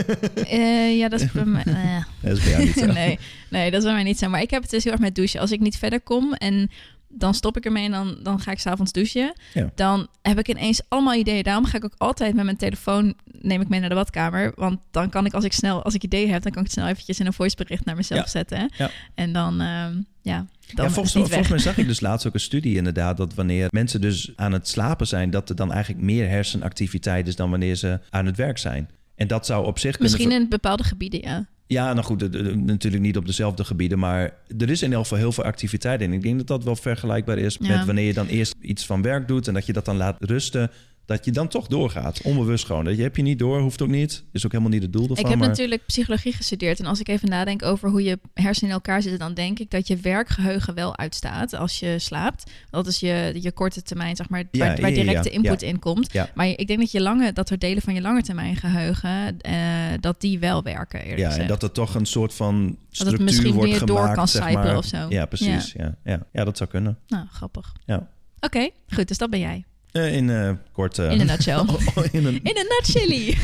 Eh, 0.48 0.98
ja, 0.98 1.08
dat 1.08 1.20
is 1.20 1.32
bij 1.32 1.44
mij... 1.44 1.62
eh. 1.66 2.04
dat 2.22 2.36
is 2.36 2.42
bij 2.42 2.52
jou 2.52 2.64
niet 2.64 2.75
zo. 2.78 2.86
nee, 3.02 3.18
nee, 3.50 3.70
dat 3.70 3.78
is 3.80 3.84
bij 3.86 3.94
mij 3.94 4.04
niet 4.04 4.18
zo. 4.18 4.28
Maar 4.28 4.42
ik 4.42 4.50
heb 4.50 4.62
het 4.62 4.70
dus 4.70 4.84
heel 4.84 4.92
erg 4.92 5.00
met 5.00 5.14
douchen. 5.14 5.40
Als 5.40 5.52
ik 5.52 5.60
niet 5.60 5.76
verder 5.78 6.00
kom 6.00 6.32
en 6.32 6.70
dan 7.08 7.34
stop 7.34 7.56
ik 7.56 7.64
ermee 7.64 7.84
en 7.84 7.90
dan, 7.90 8.18
dan 8.22 8.40
ga 8.40 8.50
ik 8.50 8.58
s'avonds 8.58 8.92
douchen. 8.92 9.32
Ja. 9.54 9.70
Dan 9.75 10.08
heb 10.22 10.38
ik 10.38 10.48
ineens 10.48 10.80
allemaal 10.88 11.14
ideeën. 11.14 11.42
Daarom 11.42 11.64
ga 11.64 11.76
ik 11.76 11.84
ook 11.84 11.94
altijd 11.96 12.34
met 12.34 12.44
mijn 12.44 12.56
telefoon, 12.56 13.14
neem 13.40 13.60
ik 13.60 13.68
mee 13.68 13.80
naar 13.80 13.88
de 13.88 13.94
badkamer. 13.94 14.52
Want 14.56 14.80
dan 14.90 15.10
kan 15.10 15.26
ik, 15.26 15.34
als 15.34 15.44
ik 15.44 15.52
snel, 15.52 15.82
als 15.82 15.94
ik 15.94 16.02
ideeën 16.02 16.30
heb, 16.30 16.42
dan 16.42 16.52
kan 16.52 16.60
ik 16.62 16.68
het 16.68 16.76
snel 16.76 16.88
eventjes 16.88 17.20
in 17.20 17.26
een 17.26 17.32
voicebericht 17.32 17.84
naar 17.84 17.96
mezelf 17.96 18.20
Ja. 18.20 18.26
zetten. 18.26 18.70
Ja. 18.76 18.90
En 19.14 19.32
dan, 19.32 19.60
ehm, 19.60 20.00
ja, 20.22 20.46
dan 20.75 20.84
ja, 20.84 20.90
volgens, 20.90 21.12
volgens 21.12 21.48
mij 21.48 21.58
zag 21.58 21.78
ik 21.78 21.86
dus 21.92 22.00
laatst 22.00 22.26
ook 22.26 22.34
een 22.34 22.40
studie 22.40 22.76
inderdaad... 22.76 23.16
dat 23.16 23.34
wanneer 23.34 23.68
mensen 23.70 24.00
dus 24.00 24.32
aan 24.36 24.52
het 24.52 24.68
slapen 24.68 25.06
zijn... 25.06 25.30
dat 25.30 25.48
er 25.48 25.56
dan 25.56 25.72
eigenlijk 25.72 26.04
meer 26.04 26.28
hersenactiviteit 26.28 27.26
is... 27.28 27.36
dan 27.36 27.50
wanneer 27.50 27.75
ze 27.75 28.00
aan 28.10 28.26
het 28.26 28.36
werk 28.36 28.58
zijn. 28.58 28.90
En 29.14 29.26
dat 29.26 29.46
zou 29.46 29.66
op 29.66 29.78
zich 29.78 29.96
kunnen... 29.96 30.12
Misschien 30.12 30.40
in 30.40 30.48
bepaalde 30.48 30.84
gebieden, 30.84 31.20
ja. 31.20 31.46
Ja, 31.68 31.92
nou 31.92 32.04
goed, 32.06 32.20
natuurlijk 32.66 33.02
niet 33.02 33.16
op 33.16 33.26
dezelfde 33.26 33.64
gebieden, 33.64 33.99
maar 33.99 34.35
er 34.58 34.70
is 34.70 34.82
in 34.82 34.92
elk 34.92 35.02
geval 35.02 35.18
heel 35.18 35.32
veel 35.32 35.44
activiteit 35.44 36.00
in. 36.00 36.12
Ik 36.12 36.23
denk 36.23 36.37
dat 36.38 36.46
dat 36.46 36.64
wel 36.64 36.76
vergelijkbaar 36.76 37.38
is 37.38 37.56
Ja. 37.61 37.76
met 37.76 37.87
wanneer 37.87 38.06
je 38.06 38.12
dan 38.12 38.26
eerst 38.26 38.54
iets 38.61 38.87
van 38.87 39.02
werk 39.02 39.28
doet 39.28 39.49
en 39.49 39.54
dat 39.54 39.66
je 39.66 39.73
dat 39.73 39.85
dan 39.85 39.96
laat 39.96 40.16
rusten, 40.25 40.70
dat 41.06 41.25
je 41.25 41.30
dan 41.30 41.48
toch 41.48 41.66
doorgaat, 41.66 42.20
onbewust 42.22 42.64
gewoon. 42.64 42.84
Dat 42.84 42.96
je 42.96 43.02
heb 43.02 43.16
je 43.16 43.22
niet 43.22 43.38
door, 43.38 43.60
hoeft 43.60 43.82
ook 43.82 43.88
niet, 43.88 44.25
is 44.32 44.44
ook 44.44 44.50
helemaal 44.52 44.72
niet 44.72 44.82
het 44.82 44.92
doel 44.92 45.02
ervan. 45.02 45.18
Ik 45.18 45.30
heb 45.30 45.38
maar... 45.38 45.48
natuurlijk 45.48 45.86
psychologie 45.86 46.32
gestudeerd. 46.32 46.78
En 46.78 46.86
als 46.86 47.00
ik 47.00 47.08
even 47.08 47.28
nadenk 47.28 47.62
over 47.62 47.90
hoe 47.90 48.02
je 48.02 48.18
hersenen 48.34 48.68
in 48.68 48.75
elkaar 48.76 49.02
zitten, 49.02 49.18
dan 49.18 49.34
denk 49.34 49.58
ik 49.58 49.70
dat 49.70 49.88
je 49.88 49.96
werkgeheugen 49.96 50.75
wel 50.75 50.96
uitstaat 50.96 51.54
als 51.54 51.78
je 51.78 51.98
slaapt. 51.98 52.50
Dat 52.70 52.86
is 52.86 53.00
je, 53.00 53.38
je 53.40 53.52
korte 53.52 53.82
termijn, 53.82 54.16
zeg 54.16 54.28
maar, 54.28 54.44
Ja, 54.50 54.66
waar, 54.66 54.80
waar 54.80 54.90
ja, 54.90 55.02
directe 55.02 55.28
ja. 55.28 55.34
input 55.34 55.62
in 55.62 55.78
komt. 55.78 56.14
Maar 56.34 56.46
ik 56.46 56.66
denk 56.66 56.78
dat 56.78 56.90
je 56.90 57.00
lange, 57.00 57.32
dat 57.32 57.50
er 57.50 57.58
delen 57.58 57.82
van 57.82 57.94
je 57.94 58.00
lange 58.00 58.22
termijn 58.22 58.56
geheugen, 58.56 59.40
eh, 59.40 59.54
dat 60.00 60.20
die 60.20 60.38
wel 60.38 60.62
werken. 60.62 61.16
Ja, 61.18 61.36
en 61.36 61.46
dat 61.46 61.62
er 61.62 61.72
toch 61.72 61.94
een 61.94 62.06
soort 62.06 62.34
van 62.34 62.64
het 62.64 62.96
structuur 62.96 63.25
misschien 63.25 63.54
wordt 63.54 63.70
meer 63.70 63.86
door 63.86 63.98
gemaakt, 63.98 64.16
kan 64.16 64.28
zeg 64.28 64.52
maar. 64.52 64.76
of 64.76 64.84
zo. 64.84 65.06
Ja, 65.08 65.26
precies. 65.26 65.72
Ja. 65.72 65.94
Ja, 66.04 66.26
ja. 66.32 66.44
dat 66.44 66.56
zou 66.56 66.70
kunnen. 66.70 66.98
Nou, 67.06 67.26
grappig. 67.30 67.72
Ja. 67.84 68.08
Oké, 68.40 68.68
goed. 68.88 69.08
Dus 69.08 69.18
dat 69.18 69.30
ben 69.30 69.40
jij. 69.40 69.64
Eh, 69.97 70.15
in 70.15 70.31
eh, 70.31 70.50
kort... 70.73 70.99
eh, 70.99 71.11
In 71.11 71.21
een 71.21 71.26
nutshell. 71.26 71.65
in 72.12 72.26
een... 72.26 72.41
In 72.43 72.57
een 72.57 72.67
nutshell. 72.69 73.35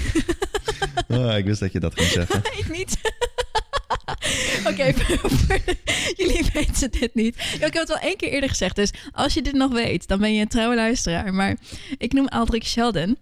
Oh, 1.08 1.36
ik 1.36 1.44
wist 1.44 1.60
dat 1.60 1.72
je 1.72 1.80
dat 1.80 1.94
ging 1.94 2.08
zeggen. 2.08 2.42
ik 2.60 2.70
niet. 2.76 2.96
Oké, 4.66 4.92
jullie 6.16 6.44
weten 6.52 6.90
dit 6.90 7.14
niet. 7.14 7.36
Ja, 7.36 7.66
ik 7.66 7.72
heb 7.72 7.74
het 7.74 7.88
wel 7.88 7.98
één 7.98 8.16
keer 8.16 8.28
eerder 8.28 8.48
gezegd. 8.48 8.76
Dus 8.76 8.90
als 9.12 9.34
je 9.34 9.42
dit 9.42 9.52
nog 9.52 9.72
weet, 9.72 10.08
dan 10.08 10.18
ben 10.18 10.34
je 10.34 10.40
een 10.40 10.48
trouwe 10.48 10.74
luisteraar. 10.74 11.34
Maar 11.34 11.56
ik 11.98 12.12
noem 12.12 12.28
Aldrich 12.28 12.66
Sheldon. 12.66 13.16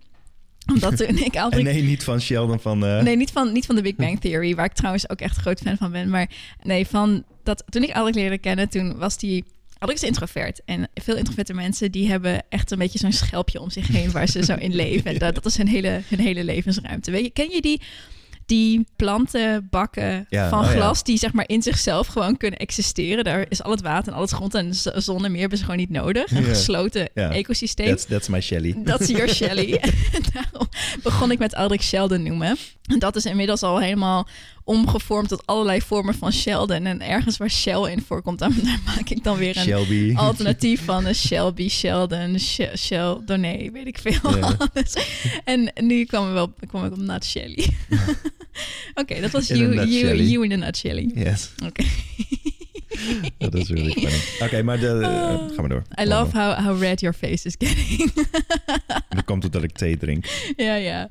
Omdat 0.73 0.97
toen 0.97 1.19
ik 1.19 1.37
Aldrich... 1.37 1.65
nee, 1.65 1.83
niet 1.83 2.05
van 2.05 2.21
Sheldon 2.21 2.61
van... 2.61 2.79
Nee, 2.79 3.17
niet 3.17 3.31
van, 3.31 3.53
niet 3.53 3.67
van 3.67 3.75
de 3.75 3.83
Big 3.83 3.97
Bang 3.97 4.21
Theory, 4.21 4.55
waar 4.55 4.65
ik 4.65 4.73
trouwens 4.73 5.11
ook 5.11 5.21
echt 5.21 5.37
groot 5.37 5.61
fan 5.61 5.77
van 5.77 5.93
ben. 5.93 6.09
Maar 6.11 6.31
nee, 6.63 6.87
van 6.87 7.25
dat 7.43 7.65
toen 7.69 7.83
ik 7.83 7.93
Aldrich 7.95 8.15
leerde 8.15 8.39
kennen, 8.39 8.69
toen 8.69 8.99
was 8.99 9.19
die... 9.19 9.45
Aldrich 9.81 10.03
is 10.03 10.09
introvert. 10.09 10.61
En 10.65 10.89
veel 10.95 11.17
introverte 11.17 11.55
mensen, 11.55 11.91
die 11.93 12.09
hebben 12.09 12.43
echt 12.49 12.71
een 12.71 12.79
beetje 12.79 12.99
zo'n 12.99 13.13
schelpje 13.13 13.61
om 13.61 13.71
zich 13.71 13.89
heen 13.89 14.11
waar 14.11 14.27
ze 14.29 14.45
zo 14.45 14.55
in 14.55 14.75
leven. 14.75 15.05
En 15.13 15.19
dat, 15.25 15.35
dat 15.35 15.47
is 15.47 15.57
hun 15.57 15.69
hele, 15.69 16.01
hun 16.09 16.21
hele 16.21 16.45
levensruimte. 16.45 17.11
Weet 17.11 17.25
je, 17.25 17.31
ken 17.31 17.51
je 17.51 17.61
die, 17.61 17.81
die 18.47 18.87
plantenbakken 18.97 20.27
Ja, 20.29 20.49
van 20.49 20.59
oh 20.59 20.65
ja. 20.65 20.71
glas 20.71 21.03
die 21.03 21.19
zeg 21.19 21.33
maar 21.33 21.45
in 21.49 21.63
zichzelf 21.63 22.07
gewoon 22.07 22.37
kunnen 22.37 22.59
existeren? 22.59 23.25
Daar 23.25 23.47
is 23.49 23.63
al 23.63 23.71
het 23.71 23.81
water 23.83 24.09
en 24.13 24.15
al 24.15 24.21
het 24.25 24.31
grond 24.31 24.55
en 24.55 24.75
zon 25.03 25.25
en 25.25 25.31
meer 25.31 25.41
hebben 25.41 25.59
ze 25.59 25.65
gewoon 25.65 25.79
niet 25.81 25.91
nodig. 25.91 26.31
Een 26.31 26.43
Ja. 26.43 26.49
gesloten 26.49 27.15
ecosysteem. 27.15 27.87
That's, 27.87 28.05
that's 28.05 28.29
my 28.29 28.41
Shelly. 28.41 28.77
Is 28.99 29.09
your 29.09 29.29
Shelly. 29.29 29.71
daarom 30.33 30.69
begon 31.03 31.31
ik 31.31 31.39
met 31.39 31.55
Aldrich 31.55 31.83
Sheldon 31.83 32.23
noemen. 32.23 32.57
En 32.87 32.99
dat 32.99 33.17
is 33.17 33.25
inmiddels 33.25 33.63
al 33.63 33.81
helemaal 33.81 34.29
omgevormd 34.65 35.29
tot 35.29 35.47
allerlei 35.47 35.81
vormen 35.81 36.15
van 36.15 36.33
Sheldon. 36.33 36.87
En 36.87 37.01
ergens 37.03 37.37
waar 37.37 37.51
Shell 37.51 37.91
in 37.93 38.03
voorkomt, 38.07 38.39
dan, 38.39 38.55
daar 38.65 38.81
maak 38.87 39.09
ik 39.11 39.25
dan 39.25 39.37
weer 39.37 39.57
een 39.57 39.63
Shelby. 39.63 40.15
alternatief 40.17 40.85
van 40.85 41.07
een 41.07 41.15
Shelby, 41.27 41.69
Sheldon, 41.69 42.39
Sh- 42.39 42.75
Sheldon, 42.77 43.41
weet 43.73 43.87
ik 43.87 43.99
veel. 43.99 44.37
Ja. 44.39 44.57
En 45.45 45.73
nu 45.81 46.05
kwam, 46.05 46.27
ik 46.27 46.33
wel, 46.33 46.53
kwam 46.67 46.85
ik 46.85 46.93
op 46.93 46.99
Nut 46.99 47.25
Shelly. 47.25 47.67
Oké, 48.95 49.21
dat 49.21 49.31
was 49.31 49.51
In 49.51 49.57
you, 49.59 50.23
you, 50.23 50.45
in 50.45 50.53
a 50.53 50.57
Nut 50.57 50.77
Shelly. 50.77 51.11
Yes. 51.15 51.51
Oké. 51.67 51.85
Dat 53.39 53.55
is 53.55 53.69
really 53.69 53.93
funny. 53.93 54.21
Oké, 54.41 54.63
maar 54.63 54.79
de, 54.81 54.87
eh, 54.89 55.09
Oh. 55.35 55.55
ga 55.55 55.61
maar 55.61 55.69
door. 55.69 55.83
I 56.01 56.05
love 56.05 56.39
how, 56.39 56.59
how 56.67 56.81
red 56.81 57.01
your 57.01 57.17
face 57.17 57.47
is 57.47 57.55
getting. 57.59 58.13
Dat 59.09 59.25
komt 59.31 59.45
omdat 59.45 59.63
ik 59.63 59.73
thee 59.73 59.97
drink. 59.97 60.25
ja, 60.57 60.75
ja. 60.75 61.09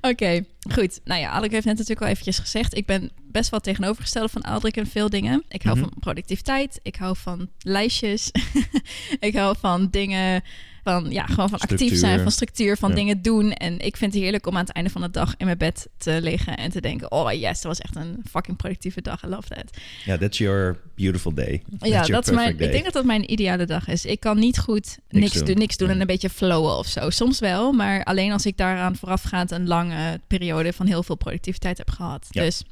Oké, 0.00 0.44
goed. 0.72 1.00
Nou 1.04 1.20
ja, 1.20 1.30
Alec 1.30 1.50
heeft 1.50 1.64
net 1.66 1.74
natuurlijk 1.74 2.00
al 2.02 2.08
eventjes 2.12 2.38
gezegd. 2.38 2.76
Ik 2.76 2.86
ben 2.86 3.10
best 3.32 3.50
wel 3.50 3.60
tegenovergestelde 3.60 4.28
van 4.28 4.42
Aldrik 4.42 4.76
in 4.76 4.86
veel 4.86 5.08
dingen. 5.10 5.44
Ik 5.48 5.62
hou 5.62 5.76
Mhm. 5.78 5.88
van 5.88 5.98
productiviteit. 6.00 6.80
Ik 6.82 6.96
hou 6.96 7.16
van 7.16 7.48
lijstjes. 7.58 8.30
ik 9.20 9.36
hou 9.36 9.56
van 9.60 9.88
dingen 9.90 10.42
van 10.84 11.10
ja, 11.10 11.26
gewoon 11.26 11.48
van 11.48 11.58
actief 11.58 11.98
zijn, 11.98 12.20
van 12.22 12.30
structuur, 12.32 12.76
van 12.76 12.88
Ja. 12.88 12.94
dingen 12.94 13.22
doen. 13.22 13.52
En 13.52 13.78
ik 13.78 13.96
vind 13.96 14.12
het 14.12 14.22
heerlijk 14.22 14.46
om 14.46 14.54
aan 14.56 14.64
het 14.64 14.72
einde 14.74 14.90
van 14.90 15.00
de 15.02 15.10
dag 15.10 15.34
in 15.36 15.46
mijn 15.46 15.58
bed 15.58 15.88
te 15.98 16.18
liggen 16.22 16.56
en 16.56 16.70
te 16.70 16.80
denken: 16.80 17.12
oh 17.12 17.32
yes, 17.32 17.40
dat 17.60 17.62
was 17.62 17.78
echt 17.80 17.96
een 17.96 18.22
fucking 18.30 18.56
productieve 18.56 19.02
dag. 19.02 19.22
I 19.24 19.26
love 19.26 19.48
that. 19.48 19.64
Ja, 20.04 20.18
that's 20.18 20.38
your 20.38 20.80
beautiful 20.94 21.34
day. 21.34 21.62
Ja, 21.70 21.76
That's 21.78 21.90
your 21.90 22.10
dat 22.12 22.28
is 22.28 22.34
mijn. 22.34 22.56
day. 22.56 22.66
Ik 22.66 22.72
denk 22.72 22.84
dat 22.84 22.92
dat 22.92 23.04
mijn 23.04 23.32
ideale 23.32 23.64
dag 23.64 23.88
is. 23.88 24.04
Ik 24.04 24.20
kan 24.20 24.38
niet 24.38 24.58
goed 24.58 24.98
niks, 25.08 25.32
doen. 25.32 25.44
doen, 25.44 25.58
niks 25.58 25.76
doen 25.76 25.88
en 25.88 25.92
Nee. 25.92 26.00
een 26.02 26.06
beetje 26.12 26.30
flowen 26.30 26.76
of 26.78 26.86
zo. 26.86 27.10
Soms 27.10 27.38
wel, 27.38 27.72
maar 27.72 28.04
alleen 28.04 28.32
als 28.32 28.46
ik 28.46 28.56
daaraan 28.56 28.96
voorafgaand 28.96 29.50
een 29.50 29.66
lange 29.66 30.20
periode 30.26 30.72
van 30.72 30.86
heel 30.86 31.02
veel 31.02 31.16
productiviteit 31.16 31.78
heb 31.78 31.90
gehad. 31.90 32.26
Ja, 32.30 32.42
Dus 32.42 32.58
ja. 32.58 32.70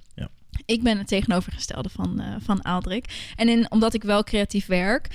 Ik 0.67 0.83
ben 0.83 0.99
het 0.99 1.09
tegenovergestelde 1.09 1.89
van, 1.89 2.21
eh 2.21 2.35
van 2.39 2.65
Aaldrik. 2.65 3.33
En 3.37 3.49
in, 3.49 3.71
omdat 3.71 3.95
ik 3.95 4.03
wel 4.03 4.25
creatief 4.25 4.67
werk, 4.67 5.09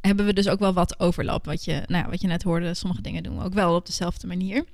hebben 0.00 0.26
we 0.26 0.32
dus 0.32 0.48
ook 0.48 0.58
wel 0.58 0.72
wat 0.72 1.00
overlap. 1.00 1.44
Wat 1.44 1.64
je, 1.64 1.82
nou, 1.86 2.04
ja, 2.04 2.10
wat 2.10 2.20
je 2.20 2.26
net 2.26 2.42
hoorde, 2.42 2.74
sommige 2.74 3.02
dingen 3.02 3.22
doen 3.22 3.38
we 3.38 3.44
ook 3.44 3.54
wel 3.54 3.74
op 3.74 3.86
dezelfde 3.86 4.26
manier. 4.26 4.64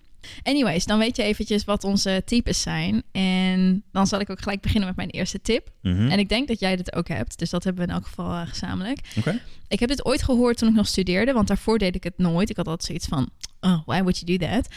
Anyways, 0.42 0.84
dan 0.84 0.98
weet 0.98 1.16
je 1.16 1.22
eventjes 1.22 1.64
wat 1.64 1.84
onze 1.84 2.22
types 2.24 2.62
zijn. 2.62 3.02
En 3.12 3.82
dan 3.92 4.06
zal 4.06 4.20
ik 4.20 4.30
ook 4.30 4.42
gelijk 4.42 4.60
beginnen 4.60 4.88
met 4.88 4.96
mijn 4.96 5.10
eerste 5.10 5.40
tip. 5.40 5.70
Mhm. 5.82 6.08
En 6.08 6.18
ik 6.18 6.28
denk 6.28 6.48
dat 6.48 6.60
jij 6.60 6.76
dit 6.76 6.94
ook 6.94 7.08
hebt. 7.08 7.38
Dus 7.38 7.50
dat 7.50 7.64
hebben 7.64 7.84
we 7.84 7.88
in 7.88 7.94
elk 7.94 8.06
geval 8.06 8.30
eh, 8.30 8.48
gezamenlijk. 8.48 8.98
Ik 9.68 9.80
heb 9.80 9.88
dit 9.88 10.04
ooit 10.04 10.22
gehoord 10.22 10.58
toen 10.58 10.68
ik 10.68 10.74
nog 10.74 10.86
studeerde, 10.86 11.32
want 11.32 11.48
daarvoor 11.48 11.78
deed 11.78 11.94
ik 11.94 12.04
het 12.04 12.18
nooit. 12.18 12.50
Ik 12.50 12.56
had 12.56 12.66
altijd 12.66 12.86
zoiets 12.86 13.06
van, 13.06 13.30
oh, 13.60 13.86
why 13.86 13.98
would 14.02 14.18
you 14.18 14.38
do 14.38 14.46
that? 14.46 14.68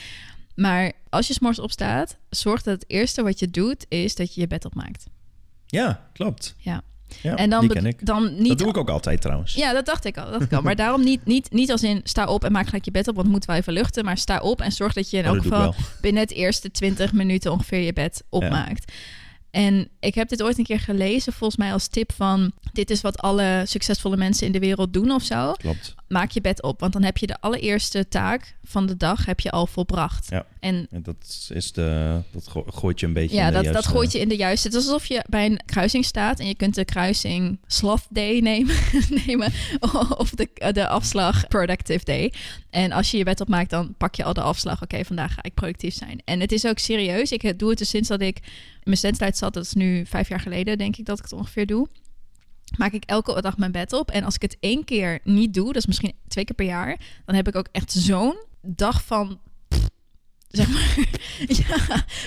Maar 0.55 0.91
als 1.09 1.27
je 1.27 1.33
s'morgens 1.33 1.63
opstaat, 1.63 2.17
zorg 2.29 2.63
dat 2.63 2.73
het 2.73 2.85
eerste 2.87 3.23
wat 3.23 3.39
je 3.39 3.49
doet, 3.49 3.85
is 3.89 4.15
dat 4.15 4.33
je 4.33 4.41
je 4.41 4.47
bed 4.47 4.65
opmaakt. 4.65 5.05
Ja, 5.67 6.09
klopt. 6.13 6.55
Ja. 6.57 6.81
Ja, 7.21 7.35
en 7.35 7.49
dan, 7.49 7.67
ken 7.67 7.85
ik. 7.85 8.05
dan 8.05 8.35
niet... 8.35 8.47
Dat 8.47 8.57
doe 8.57 8.67
ik 8.69 8.77
ook 8.77 8.89
altijd 8.89 9.21
trouwens. 9.21 9.53
Ja, 9.53 9.73
dat 9.73 9.85
dacht 9.85 10.05
ik 10.05 10.17
al. 10.17 10.31
Dat 10.31 10.53
al. 10.53 10.61
Maar 10.61 10.75
daarom 10.75 11.03
niet, 11.03 11.25
niet, 11.25 11.51
niet 11.51 11.71
als 11.71 11.83
in 11.83 12.01
sta 12.03 12.25
op 12.25 12.43
en 12.43 12.51
maak 12.51 12.65
gelijk 12.65 12.85
je 12.85 12.91
bed 12.91 13.07
op, 13.07 13.15
want 13.15 13.27
het 13.27 13.35
moet 13.35 13.45
wel 13.45 13.55
even 13.55 13.73
luchten. 13.73 14.05
Maar 14.05 14.17
sta 14.17 14.39
op 14.39 14.61
en 14.61 14.71
zorg 14.71 14.93
dat 14.93 15.09
je 15.09 15.17
in 15.17 15.23
Oh, 15.23 15.29
elk 15.29 15.41
geval 15.41 15.75
binnen 16.01 16.21
het 16.21 16.31
eerste 16.31 16.71
20 16.71 17.13
minuten 17.13 17.51
ongeveer 17.51 17.79
je 17.79 17.93
bed 17.93 18.23
opmaakt. 18.29 18.91
En 19.51 19.89
ik 19.99 20.15
heb 20.15 20.29
dit 20.29 20.43
ooit 20.43 20.57
een 20.57 20.63
keer 20.63 20.79
gelezen, 20.79 21.33
volgens 21.33 21.59
mij 21.59 21.73
als 21.73 21.87
tip 21.87 22.11
van... 22.11 22.51
dit 22.73 22.89
is 22.89 23.01
wat 23.01 23.17
alle 23.17 23.63
succesvolle 23.65 24.17
mensen 24.17 24.45
in 24.45 24.51
de 24.51 24.59
wereld 24.59 24.93
doen 24.93 25.11
of 25.11 25.23
zo. 25.23 25.51
Klopt. 25.51 25.95
Maak 26.07 26.31
je 26.31 26.41
bed 26.41 26.61
op, 26.63 26.79
want 26.79 26.93
dan 26.93 27.03
heb 27.03 27.17
je 27.17 27.27
de 27.27 27.37
allereerste 27.39 28.07
taak 28.07 28.55
van 28.63 28.85
de 28.85 28.97
dag 28.97 29.25
heb 29.25 29.39
je 29.39 29.51
al 29.51 29.67
volbracht. 29.67 30.27
Ja. 30.29 30.45
En 30.59 30.87
En 30.91 31.03
dat, 31.03 31.49
is 31.53 31.71
de, 31.71 32.21
dat 32.31 32.47
go- 32.47 32.65
gooit 32.67 32.99
je 32.99 33.05
een 33.05 33.13
beetje 33.13 33.35
ja, 33.35 33.41
in 33.41 33.47
de 33.47 33.53
dat, 33.53 33.63
dat 33.63 33.73
juiste- 33.73 33.91
gooit 33.91 34.11
je 34.11 34.19
in 34.19 34.29
de 34.29 34.35
juiste. 34.35 34.67
Het 34.67 34.77
is 34.77 34.83
alsof 34.85 35.05
je 35.05 35.23
bij 35.29 35.45
een 35.45 35.59
kruising 35.65 36.05
staat 36.05 36.39
en 36.39 36.47
je 36.47 36.55
kunt 36.55 36.75
de 36.75 36.85
kruising 36.85 37.59
Sloth 37.67 38.05
Day 38.09 38.39
nemen, 38.39 38.75
nemen 39.25 39.51
of 40.17 40.29
de, 40.29 40.49
de 40.71 40.87
afslag 40.87 41.47
Productive 41.47 42.05
Day. 42.05 42.33
En 42.69 42.91
als 42.91 43.11
je 43.11 43.17
je 43.17 43.23
bed 43.23 43.41
opmaakt, 43.41 43.69
dan 43.69 43.93
pak 43.97 44.15
je 44.15 44.23
al 44.23 44.33
de 44.33 44.41
afslag. 44.41 44.81
Oké, 44.83 45.05
vandaag 45.05 45.33
ga 45.33 45.43
ik 45.43 45.53
productief 45.53 45.93
zijn. 45.93 46.21
En 46.25 46.39
het 46.39 46.51
is 46.51 46.65
ook 46.65 46.79
serieus. 46.79 47.31
Ik 47.31 47.59
doe 47.59 47.69
het 47.69 47.77
dus 47.77 47.89
sinds 47.89 48.07
dat 48.07 48.21
ik 48.21 48.37
in 48.37 48.43
mijn 48.83 48.97
studententijd 48.97 49.37
zat. 49.37 49.53
Dat 49.53 49.63
is 49.65 49.73
nu 49.73 50.05
vijf 50.05 50.29
jaar 50.29 50.39
geleden, 50.39 50.77
denk 50.77 50.97
ik, 50.97 51.05
dat 51.05 51.17
ik 51.17 51.23
het 51.23 51.33
ongeveer 51.33 51.65
doe. 51.65 51.87
Maak 52.77 52.91
ik 52.91 53.03
elke 53.05 53.41
dag 53.41 53.57
mijn 53.57 53.71
bed 53.71 53.93
op. 53.93 54.11
En 54.11 54.23
als 54.23 54.35
ik 54.35 54.41
het 54.41 54.57
één 54.59 54.83
keer 54.83 55.19
niet 55.23 55.53
doe, 55.53 55.65
dat 55.65 55.75
is 55.75 55.85
misschien 55.85 56.13
twee 56.27 56.45
keer 56.45 56.55
per 56.55 56.65
jaar, 56.65 56.99
dan 57.25 57.35
heb 57.35 57.47
ik 57.47 57.55
ook 57.55 57.67
echt 57.71 57.91
zo'n 57.91 58.35
dag 58.61 59.03
van 59.03 59.39
zeg 60.47 60.69
maar. 60.69 60.97
ja, 61.67 61.75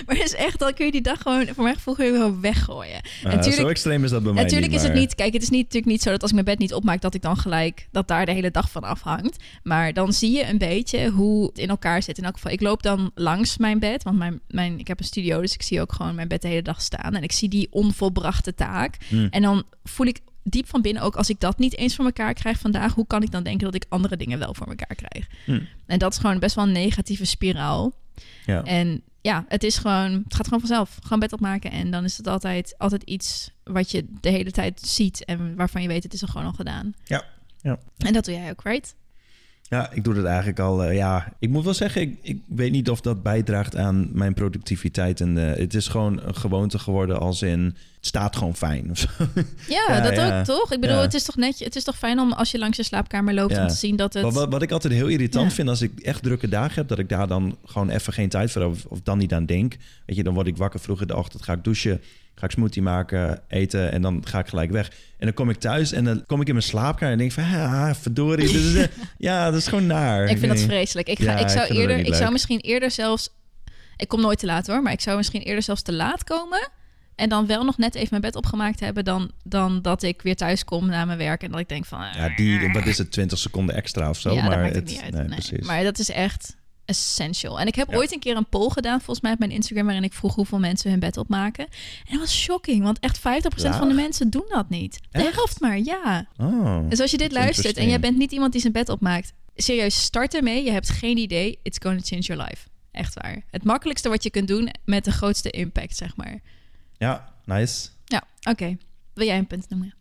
maar 0.05 0.15
het 0.15 0.25
is 0.25 0.35
echt, 0.35 0.59
dan 0.59 0.73
kun 0.73 0.85
je 0.85 0.91
die 0.91 1.01
dag 1.01 1.21
gewoon, 1.21 1.47
voor 1.47 1.63
mijn 1.63 1.75
gevoel, 1.75 1.95
kun 1.95 2.05
je 2.05 2.11
gewoon 2.11 2.41
weggooien. 2.41 3.01
Natuurlijk- 3.23 3.55
zo 3.55 3.67
extreem 3.67 4.03
is 4.03 4.09
dat 4.09 4.23
bij 4.23 4.33
mij 4.33 4.43
Natuurlijk 4.43 4.71
niet, 4.71 4.81
is 4.81 4.87
het 4.87 4.97
niet, 4.97 5.15
kijk, 5.15 5.33
het 5.33 5.41
is 5.41 5.49
niet, 5.49 5.63
natuurlijk 5.63 5.91
niet 5.91 6.01
zo 6.01 6.11
dat 6.11 6.21
als 6.21 6.29
ik 6.29 6.35
mijn 6.35 6.47
bed 6.47 6.59
niet 6.59 6.73
opmaak, 6.73 7.01
dat 7.01 7.13
ik 7.13 7.21
dan 7.21 7.37
gelijk, 7.37 7.87
dat 7.91 8.07
daar 8.07 8.25
de 8.25 8.31
hele 8.31 8.51
dag 8.51 8.71
van 8.71 8.83
afhangt. 8.83 9.43
Maar 9.63 9.93
dan 9.93 10.13
zie 10.13 10.31
je 10.31 10.47
een 10.47 10.57
beetje 10.57 11.09
hoe 11.09 11.45
het 11.45 11.57
in 11.57 11.69
elkaar 11.69 12.03
zit. 12.03 12.17
In 12.17 12.23
elk 12.23 12.35
geval, 12.35 12.51
ik 12.51 12.61
loop 12.61 12.83
dan 12.83 13.11
langs 13.15 13.57
mijn 13.57 13.79
bed, 13.79 14.03
want 14.03 14.17
mijn, 14.17 14.39
mijn, 14.47 14.79
ik 14.79 14.87
heb 14.87 14.99
een 14.99 15.05
studio, 15.05 15.41
dus 15.41 15.53
ik 15.53 15.61
zie 15.61 15.81
ook 15.81 15.93
gewoon 15.93 16.15
mijn 16.15 16.27
bed 16.27 16.41
de 16.41 16.47
hele 16.47 16.61
dag 16.61 16.81
staan. 16.81 17.15
En 17.15 17.23
ik 17.23 17.31
zie 17.31 17.49
die 17.49 17.67
onvolbrachte 17.71 18.55
taak. 18.55 18.95
Hmm. 19.07 19.27
En 19.29 19.41
dan 19.41 19.63
voel 19.83 20.05
ik 20.05 20.19
diep 20.43 20.67
van 20.67 20.81
binnen 20.81 21.03
ook, 21.03 21.15
als 21.15 21.29
ik 21.29 21.39
dat 21.39 21.57
niet 21.57 21.77
eens 21.77 21.95
voor 21.95 22.05
elkaar 22.05 22.33
krijg 22.33 22.59
vandaag, 22.59 22.93
hoe 22.93 23.07
kan 23.07 23.23
ik 23.23 23.31
dan 23.31 23.43
denken 23.43 23.65
dat 23.65 23.75
ik 23.75 23.85
andere 23.89 24.17
dingen 24.17 24.39
wel 24.39 24.53
voor 24.53 24.67
elkaar 24.67 24.95
krijg? 24.95 25.27
Hmm. 25.45 25.67
En 25.85 25.99
dat 25.99 26.11
is 26.11 26.17
gewoon 26.17 26.39
best 26.39 26.55
wel 26.55 26.65
een 26.65 26.71
negatieve 26.71 27.25
spiraal. 27.25 27.93
Ja. 28.45 28.63
En 28.63 29.01
ja, 29.21 29.45
het 29.47 29.63
is 29.63 29.77
gewoon, 29.77 30.11
het 30.11 30.35
gaat 30.35 30.45
gewoon 30.45 30.59
vanzelf. 30.59 30.97
Gewoon 31.01 31.19
bed 31.19 31.33
opmaken 31.33 31.71
en 31.71 31.91
dan 31.91 32.03
is 32.03 32.17
het 32.17 32.27
altijd, 32.27 32.75
altijd 32.77 33.03
iets 33.03 33.51
wat 33.63 33.91
je 33.91 34.05
de 34.21 34.29
hele 34.29 34.51
tijd 34.51 34.81
ziet 34.81 35.25
en 35.25 35.55
waarvan 35.55 35.81
je 35.81 35.87
weet 35.87 36.03
het 36.03 36.13
is 36.13 36.21
er 36.21 36.27
gewoon 36.27 36.47
al 36.47 36.53
gedaan. 36.53 36.93
Ja, 37.03 37.23
ja. 37.61 37.79
En 37.97 38.13
dat 38.13 38.25
doe 38.25 38.33
jij 38.33 38.49
ook, 38.49 38.63
right? 38.63 38.95
Ja, 39.71 39.91
ik 39.91 40.03
doe 40.03 40.13
dat 40.13 40.25
eigenlijk 40.25 40.59
al. 40.59 40.83
eh, 40.83 40.95
ja, 40.95 41.33
ik 41.39 41.49
moet 41.49 41.63
wel 41.63 41.73
zeggen, 41.73 42.01
ik, 42.01 42.17
ik 42.21 42.41
weet 42.47 42.71
niet 42.71 42.89
of 42.89 43.01
dat 43.01 43.23
bijdraagt 43.23 43.75
aan 43.75 44.09
mijn 44.13 44.33
productiviteit. 44.33 45.21
En 45.21 45.37
eh, 45.51 45.59
het 45.59 45.73
is 45.73 45.87
gewoon 45.87 46.21
een 46.23 46.35
gewoonte 46.35 46.79
geworden 46.79 47.19
als 47.19 47.41
in, 47.41 47.59
het 47.63 47.75
staat 48.05 48.35
gewoon 48.35 48.55
fijn. 48.55 48.91
Ja, 49.67 49.83
Ja, 49.87 50.01
dat 50.01 50.15
ja. 50.15 50.39
ook 50.39 50.45
toch? 50.45 50.71
Ik 50.73 50.79
bedoel, 50.81 50.95
Ja. 50.95 51.01
het 51.01 51.13
is 51.13 51.23
toch 51.23 51.35
netje, 51.35 51.65
het 51.65 51.75
is 51.75 51.83
toch 51.83 51.97
fijn 51.97 52.19
om 52.19 52.31
als 52.31 52.51
je 52.51 52.57
langs 52.59 52.77
je 52.77 52.83
slaapkamer 52.83 53.33
loopt 53.33 53.57
om 53.57 53.67
te 53.67 53.73
zien 53.75 53.95
dat 53.95 54.13
het. 54.13 54.23
Wat, 54.23 54.33
wat, 54.33 54.49
wat 54.51 54.61
ik 54.61 54.71
altijd 54.71 54.93
heel 54.93 55.07
irritant 55.07 55.53
vind 55.53 55.69
als 55.69 55.81
ik 55.81 55.99
echt 55.99 56.23
drukke 56.23 56.47
dagen 56.49 56.75
heb, 56.75 56.87
dat 56.87 56.99
ik 56.99 57.09
daar 57.09 57.27
dan 57.27 57.57
gewoon 57.65 57.89
even 57.89 58.13
geen 58.13 58.29
tijd 58.29 58.51
voor 58.51 58.61
heb 58.61 58.71
of, 58.71 58.85
of 58.85 59.01
dan 59.03 59.17
niet 59.17 59.33
aan 59.33 59.45
denk. 59.45 59.77
Weet 60.05 60.15
je, 60.15 60.23
dan 60.23 60.33
word 60.33 60.47
ik 60.47 60.57
wakker 60.57 60.79
vroeg 60.79 61.01
in 61.01 61.07
de 61.07 61.15
ochtend, 61.17 61.43
ga 61.43 61.53
ik 61.53 61.63
douchen, 61.63 62.01
ga 62.41 62.47
ik 62.47 62.53
smoothie 62.53 62.81
maken, 62.81 63.41
eten 63.47 63.91
en 63.91 64.01
dan 64.01 64.23
ga 64.27 64.39
ik 64.39 64.47
gelijk 64.47 64.71
weg. 64.71 64.87
En 65.17 65.25
dan 65.25 65.33
kom 65.33 65.49
ik 65.49 65.57
thuis 65.57 65.91
en 65.91 66.03
dan 66.03 66.25
kom 66.25 66.41
ik 66.41 66.47
in 66.47 66.53
mijn 66.53 66.65
slaapkamer 66.65 67.11
en 67.11 67.17
denk 67.17 67.31
van, 67.31 67.43
ah, 67.43 67.93
verdorie. 67.93 68.47
dit 68.47 68.55
is, 68.55 68.75
eh, 68.75 68.87
ja, 69.17 69.45
dat 69.51 69.59
is 69.59 69.67
gewoon 69.67 69.85
naar. 69.85 70.23
ik 70.23 70.37
vind 70.37 70.51
dat 70.51 70.61
vreselijk. 70.61 71.07
Ik, 71.07 71.17
ga, 71.17 71.23
Ja, 71.23 71.37
ik 71.37 71.49
zou 71.49 71.67
eerder, 71.67 71.97
ik 71.97 72.13
zou 72.13 72.31
misschien 72.31 72.59
eerder 72.59 72.91
zelfs. 72.91 73.29
Ik 73.97 74.07
kom 74.07 74.21
nooit 74.21 74.39
te 74.39 74.45
laat 74.45 74.67
hoor, 74.67 74.81
maar 74.81 74.91
ik 74.93 75.01
zou 75.01 75.17
misschien 75.17 75.41
eerder 75.41 75.63
zelfs 75.63 75.81
te 75.81 75.93
laat 75.93 76.23
komen. 76.23 76.69
En 77.15 77.29
dan 77.29 77.47
wel 77.47 77.63
nog 77.63 77.77
net 77.77 77.95
even 77.95 78.07
mijn 78.09 78.21
bed 78.21 78.35
opgemaakt 78.35 78.79
hebben. 78.79 79.05
Dan, 79.05 79.31
dan 79.43 79.81
dat 79.81 80.03
ik 80.03 80.21
weer 80.21 80.35
thuis 80.35 80.63
kom 80.63 80.85
na 80.85 81.05
mijn 81.05 81.17
werk. 81.17 81.43
En 81.43 81.51
dat 81.51 81.59
ik 81.59 81.69
denk 81.69 81.85
van. 81.85 81.99
Ja, 82.13 82.35
die, 82.35 82.71
wat 82.71 82.85
is 82.85 82.97
het, 82.97 83.11
20 83.11 83.37
seconden 83.37 83.75
extra 83.75 84.09
of 84.09 84.19
zo? 84.19 84.33
ja, 84.33 84.45
maar 84.45 84.63
het, 84.63 84.85
niet 84.85 85.01
uit. 85.01 85.13
Nee, 85.13 85.23
Nee. 85.23 85.35
precies. 85.35 85.67
Maar 85.67 85.83
dat 85.83 85.99
is 85.99 86.09
echt 86.09 86.55
essential. 86.91 87.59
En 87.59 87.67
ik 87.67 87.75
heb 87.75 87.89
Ja. 87.91 87.97
ooit 87.97 88.13
een 88.13 88.19
keer 88.19 88.35
een 88.35 88.49
poll 88.49 88.69
gedaan, 88.69 88.97
volgens 88.97 89.21
mij 89.21 89.31
op 89.31 89.39
mijn 89.39 89.51
Instagram, 89.51 89.85
waarin 89.85 90.03
ik 90.03 90.13
vroeg 90.13 90.35
hoeveel 90.35 90.59
mensen 90.59 90.89
hun 90.89 90.99
bed 90.99 91.17
opmaken. 91.17 91.65
En 92.05 92.11
dat 92.11 92.19
was 92.19 92.39
shocking, 92.39 92.83
want 92.83 92.99
echt 92.99 93.19
50% 93.19 93.75
van 93.75 93.87
de 93.87 93.93
mensen 93.93 94.29
doen 94.29 94.45
dat 94.47 94.69
niet. 94.69 94.99
De 95.11 95.19
Echt? 95.23 95.35
helft 95.35 95.59
maar, 95.59 95.77
ja. 95.79 96.27
Oh, 96.37 96.89
Dus 96.89 96.99
als 96.99 97.11
je 97.11 97.17
dit 97.17 97.31
luistert 97.31 97.77
en 97.77 97.89
jij 97.89 97.99
bent 97.99 98.17
niet 98.17 98.31
iemand 98.31 98.51
die 98.51 98.61
zijn 98.61 98.73
bed 98.73 98.89
opmaakt, 98.89 99.33
serieus, 99.55 100.01
start 100.03 100.33
ermee. 100.33 100.63
Je 100.63 100.71
hebt 100.71 100.89
geen 100.89 101.17
idee. 101.17 101.59
It's 101.63 101.77
going 101.81 102.01
to 102.01 102.07
change 102.07 102.21
your 102.21 102.43
life. 102.43 102.67
Echt 102.91 103.13
waar. 103.13 103.41
Het 103.51 103.63
makkelijkste 103.63 104.09
wat 104.09 104.23
je 104.23 104.29
kunt 104.29 104.47
doen 104.47 104.69
met 104.85 105.03
de 105.05 105.11
grootste 105.11 105.49
impact, 105.49 105.97
zeg 105.97 106.15
maar. 106.15 106.39
Ja, 106.97 107.33
nice. 107.45 107.89
Ja, 108.05 108.23
oké. 108.49 108.77
Wil 109.13 109.25
jij 109.25 109.37
een 109.37 109.47
punt 109.47 109.69
noemen? 109.69 109.93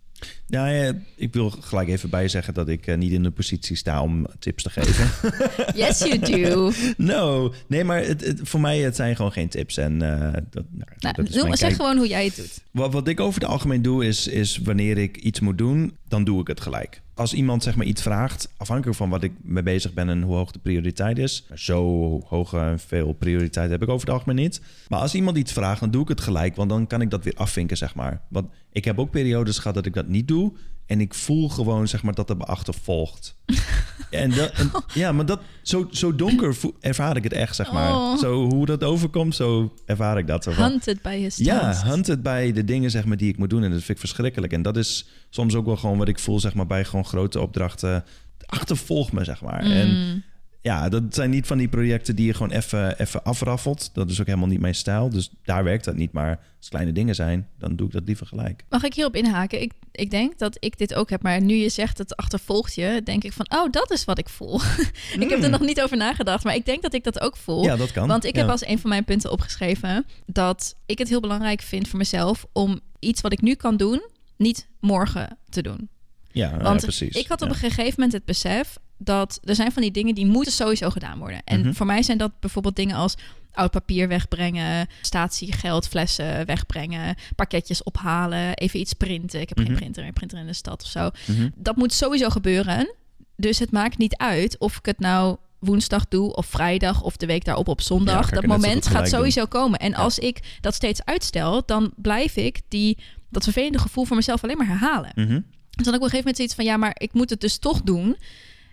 Ja, 0.47 0.67
ja, 0.69 0.93
ik 1.17 1.33
wil 1.33 1.51
gelijk 1.51 1.89
even 1.89 2.11
bijzeggen 2.11 2.55
dat 2.55 2.69
ik 2.69 2.87
eh, 2.87 2.97
niet 2.97 3.13
in 3.13 3.23
de 3.23 3.31
positie 3.31 3.77
sta 3.77 4.03
om 4.03 4.27
tips 4.39 4.63
te 4.63 4.71
geven. 4.71 5.11
Yes, 5.83 5.99
you 5.99 6.19
do. 6.19 6.73
no, 6.97 7.53
nee, 7.67 7.85
maar 7.85 8.05
het, 8.05 8.25
het- 8.27 8.41
voor 8.43 8.61
mij 8.61 8.79
het 8.79 8.97
zijn 8.97 9.17
gewoon 9.17 9.33
geen 9.33 9.49
tips. 9.49 9.77
En 9.77 10.03
eh, 10.03 10.33
dat, 10.51 10.65
nou, 10.71 10.91
Nou, 10.99 11.15
dat 11.15 11.29
is 11.29 11.35
zeg 11.35 11.59
kijk. 11.59 11.75
gewoon 11.75 11.97
hoe 11.97 12.07
jij 12.09 12.25
het 12.25 12.37
doet. 12.37 12.61
Wat, 12.71 12.93
wat 12.93 13.09
ik 13.09 13.21
over 13.21 13.41
het 13.41 13.51
algemeen 13.51 13.83
doe, 13.83 14.07
is, 14.07 14.27
is 14.27 14.57
wanneer 14.57 14.99
ik 14.99 15.17
iets 15.17 15.41
moet 15.41 15.59
doen, 15.59 15.97
dan 16.11 16.25
doe 16.25 16.41
ik 16.41 16.47
het 16.47 16.61
gelijk. 16.61 17.03
Als 17.15 17.35
iemand 17.35 17.63
zeg 17.63 17.77
maar 17.77 17.87
iets 17.87 18.03
vraagt, 18.03 18.53
afhankelijk 18.57 18.97
van 18.97 19.11
wat 19.11 19.23
ik 19.23 19.33
mee 19.43 19.63
bezig 19.63 19.93
ben 19.93 20.09
en 20.09 20.23
hoe 20.23 20.35
hoog 20.35 20.51
de 20.51 20.59
prioriteit 20.59 21.19
is. 21.19 21.47
Zo 21.55 22.21
hoog 22.27 22.53
en 22.53 22.79
veel 22.79 23.13
prioriteit 23.13 23.71
heb 23.71 23.83
ik 23.83 23.89
over 23.89 24.07
het 24.07 24.15
algemeen 24.15 24.37
niet. 24.37 24.61
Maar 24.89 25.01
als 25.01 25.15
iemand 25.15 25.37
iets 25.37 25.53
vraagt, 25.53 25.81
dan 25.81 25.91
doe 25.91 26.03
ik 26.03 26.09
het 26.09 26.21
gelijk, 26.21 26.57
want 26.57 26.69
dan 26.71 26.87
kan 26.87 27.01
ik 27.01 27.11
dat 27.11 27.25
weer 27.25 27.35
afvinken, 27.37 27.77
zeg 27.77 27.95
maar. 27.95 28.23
Want 28.29 28.51
ik 28.73 28.85
heb 28.85 28.99
ook 28.99 29.11
periodes 29.11 29.59
gehad 29.59 29.75
dat 29.75 29.87
ik 29.87 29.95
dat 29.95 30.09
niet 30.09 30.29
doe. 30.29 30.53
En 30.91 31.01
ik 31.01 31.15
voel 31.15 31.49
gewoon, 31.49 31.89
zeg 31.89 32.03
maar, 32.03 32.15
dat 32.15 32.29
het 32.29 32.39
me 32.39 32.45
achtervolgt. 32.45 33.37
en 34.11 34.31
dat, 34.31 34.51
en- 34.53 34.71
ja, 34.95 35.13
maar 35.13 35.27
dat, 35.27 35.41
zo, 35.63 35.89
zo 35.91 36.15
donker 36.15 36.57
ervaar 36.81 37.17
ik 37.17 37.23
het 37.25 37.33
echt, 37.33 37.57
zeg 37.57 37.73
maar. 37.73 37.95
Oh. 37.95 38.19
Zo 38.19 38.49
hoe 38.49 38.67
dat 38.67 38.85
overkomt, 38.85 39.35
zo 39.35 39.75
ervaar 39.87 40.19
ik 40.19 40.27
dat. 40.27 40.45
Zo 40.45 40.51
van, 40.51 40.65
Hunted 40.71 41.03
by 41.03 41.17
his 41.17 41.37
ja, 41.37 41.83
hunted 41.85 42.23
bij 42.23 42.53
de 42.53 42.65
dingen 42.65 42.91
zeg 42.91 43.05
maar, 43.05 43.17
die 43.17 43.29
ik 43.29 43.39
moet 43.39 43.51
doen. 43.51 43.63
En 43.63 43.71
dat 43.71 43.79
vind 43.79 43.91
ik 43.91 43.99
verschrikkelijk. 43.99 44.53
En 44.53 44.63
dat 44.63 44.77
is 44.77 45.09
soms 45.31 45.55
ook 45.55 45.67
wel 45.67 45.77
gewoon 45.77 45.99
wat 45.99 46.09
ik 46.09 46.19
voel 46.19 46.41
zeg 46.41 46.55
maar, 46.55 46.67
bij 46.67 46.85
gewoon 46.85 47.05
grote 47.05 47.41
opdrachten. 47.41 48.05
Achtervolg 48.47 49.13
me, 49.13 49.25
zeg 49.25 49.43
maar. 49.43 49.61
En 49.61 49.89
Mm. 49.89 50.23
Ja, 50.63 50.89
dat 50.89 51.03
zijn 51.11 51.31
niet 51.31 51.47
van 51.47 51.59
die 51.59 51.69
projecten 51.69 52.17
die 52.17 52.27
je 52.27 52.35
gewoon 52.35 52.51
even, 52.51 52.99
even 53.01 53.23
afraffelt. 53.23 53.91
Dat 53.95 54.11
is 54.11 54.21
ook 54.21 54.27
helemaal 54.27 54.49
niet 54.49 54.61
mijn 54.61 54.75
stijl. 54.75 55.11
Dus 55.11 55.31
daar 55.45 55.65
werkt 55.65 55.85
dat 55.85 55.97
niet. 55.97 56.13
Maar 56.13 56.41
als 56.59 56.69
kleine 56.69 56.93
dingen 56.93 57.15
zijn, 57.15 57.49
dan 57.59 57.77
doe 57.77 57.87
ik 57.87 57.93
dat 57.93 58.03
liever 58.07 58.27
gelijk. 58.27 58.65
Mag 58.69 58.83
ik 58.85 58.95
hierop 58.95 59.15
inhaken? 59.17 59.61
Ik, 59.63 59.73
ik 59.93 60.11
denk 60.11 60.39
dat 60.39 60.57
ik 60.61 60.79
dit 60.79 60.95
ook 60.95 61.11
heb. 61.11 61.23
Maar 61.23 61.41
nu 61.43 61.55
je 61.55 61.69
zegt 61.69 61.99
het 61.99 62.17
achtervolgt 62.17 62.75
je, 62.75 63.01
denk 63.05 63.25
ik 63.25 63.33
van... 63.33 63.47
oh, 63.53 63.71
dat 63.71 63.91
is 63.91 64.05
wat 64.05 64.19
ik 64.19 64.29
voel. 64.29 64.61
ik 65.19 65.31
heb 65.31 65.31
er 65.31 65.45
Mm. 65.45 65.51
nog 65.51 65.61
niet 65.61 65.83
over 65.83 65.97
nagedacht. 65.97 66.45
Maar 66.45 66.55
ik 66.55 66.65
denk 66.67 66.83
dat 66.83 66.95
ik 66.95 67.05
dat 67.05 67.21
ook 67.21 67.37
voel. 67.37 67.65
Ja, 67.65 67.77
dat 67.77 67.93
kan. 67.93 68.09
Want 68.09 68.25
ik 68.25 68.35
heb 68.35 68.45
Ja. 68.47 68.51
als 68.51 68.67
een 68.67 68.79
van 68.79 68.91
mijn 68.91 69.05
punten 69.05 69.31
opgeschreven... 69.31 70.07
dat 70.27 70.77
ik 70.87 70.99
het 70.99 71.09
heel 71.09 71.21
belangrijk 71.21 71.61
vind 71.63 71.89
voor 71.89 71.99
mezelf... 71.99 72.47
om 72.53 72.81
iets 72.99 73.21
wat 73.21 73.33
ik 73.33 73.41
nu 73.41 73.55
kan 73.55 73.77
doen, 73.77 74.03
niet 74.37 74.69
morgen 74.81 75.39
te 75.49 75.63
doen. 75.63 75.89
Ja, 76.33 76.51
ja, 76.51 76.57
Want 76.63 76.81
precies. 76.81 77.17
Ik 77.17 77.27
had 77.29 77.43
op 77.43 77.49
Ja. 77.49 77.55
een 77.55 77.61
gegeven 77.61 77.93
moment 77.97 78.13
het 78.13 78.25
besef 78.25 78.77
dat 79.03 79.41
er 79.45 79.55
zijn 79.55 79.73
van 79.73 79.83
die 79.83 79.91
dingen 79.91 80.15
die 80.15 80.27
moeten 80.27 80.53
sowieso 80.53 80.91
gedaan 80.91 81.19
worden. 81.19 81.41
En 81.45 81.61
Mhm. 81.61 81.73
voor 81.73 81.87
mij 81.87 82.03
zijn 82.03 82.19
dat 82.19 82.31
bijvoorbeeld 82.41 82.77
dingen 82.77 82.97
als 82.97 83.15
oud 83.53 83.71
papier 83.71 84.09
wegbrengen, 84.09 84.87
statiegeld, 85.01 85.89
flessen 85.89 86.47
wegbrengen, 86.47 87.15
pakketjes 87.37 87.83
ophalen, 87.83 88.55
even 88.57 88.81
iets 88.81 88.93
printen. 88.93 89.41
Ik 89.41 89.49
heb 89.49 89.59
Mhm. 89.59 89.67
geen 89.67 89.77
printer, 89.77 90.05
een 90.05 90.13
printer 90.13 90.39
in 90.39 90.47
de 90.47 90.53
stad 90.53 90.83
of 90.83 90.89
zo. 90.89 91.11
Mhm. 91.27 91.49
Dat 91.55 91.77
moet 91.77 91.93
sowieso 91.93 92.29
gebeuren. 92.29 92.95
Dus 93.37 93.59
het 93.59 93.71
maakt 93.71 93.99
niet 93.99 94.17
uit 94.17 94.59
of 94.59 94.77
ik 94.79 94.87
het 94.87 94.99
nou 94.99 95.37
woensdag 95.59 96.09
doe 96.09 96.35
of 96.35 96.47
vrijdag 96.47 97.03
of 97.03 97.17
de 97.17 97.27
week 97.27 97.45
daarop 97.45 97.69
op 97.69 97.81
zondag. 97.81 98.31
dat 98.31 98.47
moment 98.47 98.87
gaat 98.87 98.99
doen. 98.99 99.07
sowieso 99.07 99.45
komen. 99.47 99.79
En 99.79 99.95
als 99.95 100.19
ik 100.19 100.59
dat 100.61 100.75
steeds 100.75 101.05
uitstel, 101.05 101.63
dan 101.67 101.93
blijf 101.97 102.37
ik 102.37 102.61
die, 102.69 102.99
dat 103.31 103.45
vervelende 103.45 103.79
gevoel 103.79 104.05
voor 104.05 104.17
mezelf 104.17 104.43
alleen 104.43 104.57
maar 104.57 104.67
herhalen. 104.67 105.11
Mhm. 105.15 105.27
Dus 105.71 105.85
dan 105.85 105.93
heb 105.93 105.95
ik 105.95 106.09
op 106.09 106.15
een 106.15 106.19
gegeven 106.19 106.19
moment 106.19 106.37
zoiets 106.37 106.55
van... 106.55 106.65
ja, 106.65 106.77
maar 106.77 106.95
ik 106.99 107.13
moet 107.13 107.31
het 107.31 107.41
dus 107.41 107.59
toch 107.59 107.83
doen. 107.83 108.17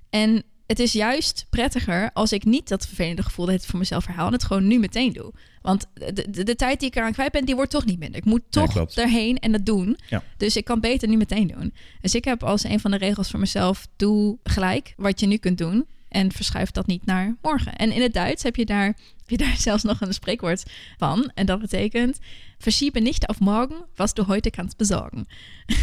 En 0.09 0.43
het 0.67 0.79
is 0.79 0.91
juist 0.91 1.45
prettiger 1.49 2.09
als 2.13 2.31
ik 2.31 2.45
niet 2.45 2.67
dat 2.67 2.87
vervelende 2.87 3.23
gevoel... 3.23 3.45
dat 3.45 3.55
het 3.55 3.65
voor 3.65 3.79
mezelf 3.79 4.05
herhaal 4.05 4.27
en 4.27 4.33
het 4.33 4.43
gewoon 4.43 4.67
nu 4.67 4.79
meteen 4.79 5.13
doe. 5.13 5.33
Want 5.61 5.85
de, 5.93 6.25
de, 6.29 6.43
de 6.43 6.55
tijd 6.55 6.79
die 6.79 6.89
ik 6.89 6.95
eraan 6.95 7.11
kwijt 7.11 7.31
ben, 7.31 7.45
die 7.45 7.55
wordt 7.55 7.71
toch 7.71 7.85
niet 7.85 7.99
minder. 7.99 8.17
Ik 8.17 8.25
moet 8.25 8.41
toch 8.49 8.87
erheen 8.95 9.39
en 9.39 9.51
dat 9.51 9.65
doen. 9.65 9.97
Ja. 10.09 10.23
Dus 10.37 10.55
ik 10.55 10.65
kan 10.65 10.79
beter 10.79 11.07
nu 11.07 11.17
meteen 11.17 11.47
doen. 11.47 11.73
Dus 12.01 12.15
ik 12.15 12.25
heb 12.25 12.43
als 12.43 12.63
een 12.63 12.79
van 12.79 12.91
de 12.91 12.97
regels 12.97 13.29
voor 13.29 13.39
mezelf... 13.39 13.87
doe 13.95 14.37
gelijk 14.43 14.93
wat 14.97 15.19
je 15.19 15.27
nu 15.27 15.37
kunt 15.37 15.57
doen... 15.57 15.85
en 16.09 16.31
verschuif 16.31 16.71
dat 16.71 16.87
niet 16.87 17.05
naar 17.05 17.35
morgen. 17.41 17.75
En 17.75 17.91
in 17.91 18.01
het 18.01 18.13
Duits 18.13 18.43
heb 18.43 18.55
je 18.55 18.65
daar, 18.65 18.85
heb 18.85 19.29
je 19.29 19.37
daar 19.37 19.57
zelfs 19.67 19.83
nog 19.83 20.01
een 20.01 20.13
spreekwoord 20.13 20.63
van. 20.97 21.31
En 21.33 21.45
dat 21.45 21.59
betekent... 21.59 22.19
Verschiebe 22.59 22.99
nicht 22.99 23.29
auf 23.29 23.39
morgen, 23.39 23.85
was 23.95 24.13
du 24.13 24.25
heute 24.27 24.49
kannst 24.49 24.77
besorgen. 24.77 25.25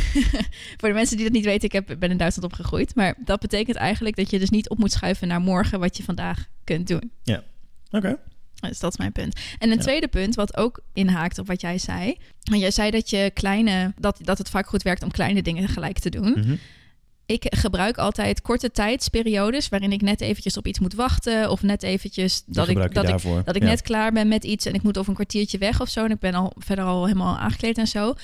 Voor 0.79 0.89
de 0.89 0.95
mensen 0.95 1.17
die 1.17 1.25
dat 1.27 1.35
niet 1.35 1.45
weten, 1.45 1.65
ik 1.65 1.73
heb, 1.73 1.97
ben 1.99 2.11
in 2.11 2.17
Duitsland 2.17 2.53
opgegroeid. 2.53 2.95
Maar 2.95 3.15
dat 3.25 3.41
betekent 3.41 3.77
eigenlijk 3.77 4.17
dat 4.17 4.31
je 4.31 4.39
dus 4.39 4.51
niet 4.51 4.69
op 4.69 4.79
moet 4.79 4.93
schuiven 4.93 5.29
naar 5.29 5.41
morgen 5.41 5.81
wat 5.81 5.97
je 5.97 6.03
vandaag 6.03 6.49
kunt 6.65 6.89
doen. 6.89 7.11
Oké. 7.91 8.19
Dus 8.69 8.79
dat 8.79 8.93
is 8.93 8.99
mijn 8.99 9.13
punt. 9.13 9.41
En 9.59 9.71
een 9.71 9.77
Ja. 9.77 9.83
tweede 9.83 10.09
punt, 10.09 10.35
wat 10.35 10.57
ook 10.57 10.81
inhaakt 10.93 11.39
op 11.39 11.47
wat 11.47 11.61
jij 11.61 11.79
zei. 11.79 12.17
Want 12.43 12.61
jij 12.61 12.71
zei 12.71 12.91
dat 12.91 13.11
je 13.11 13.31
kleine, 13.35 13.93
dat, 13.99 14.19
dat 14.23 14.39
het 14.39 14.49
vaak 14.51 14.67
goed 14.67 14.83
werkt 14.83 15.03
om 15.03 15.11
kleine 15.11 15.43
dingen 15.43 15.69
gelijk 15.69 15.99
te 15.99 16.11
doen. 16.11 16.31
Mhm. 16.31 16.57
Ik 17.27 17.47
gebruik 17.49 17.99
altijd 17.99 18.43
korte 18.43 18.71
tijdsperiodes 18.71 19.69
waarin 19.69 19.93
ik 19.93 20.03
net 20.03 20.21
eventjes 20.21 20.57
op 20.57 20.67
iets 20.67 20.79
moet 20.79 20.95
wachten. 20.95 21.51
Of 21.51 21.63
net 21.63 21.83
eventjes 21.83 22.43
dat 22.47 22.69
ik, 22.69 22.77
dat 22.77 23.09
ik 23.09 23.45
dat 23.45 23.57
ik 23.57 23.63
Ja. 23.63 23.69
net 23.69 23.83
klaar 23.83 24.13
ben 24.13 24.29
met 24.29 24.45
iets 24.45 24.67
en 24.67 24.75
ik 24.75 24.83
moet 24.83 24.99
over 24.99 25.09
een 25.09 25.15
kwartiertje 25.15 25.59
weg 25.59 25.81
of 25.81 25.89
zo. 25.89 26.05
En 26.05 26.11
ik 26.11 26.19
ben 26.19 26.35
al 26.35 26.53
verder 26.57 26.85
al 26.85 27.07
helemaal 27.07 27.37
aangekleed 27.39 27.79
en 27.79 27.87
zo. 27.87 28.15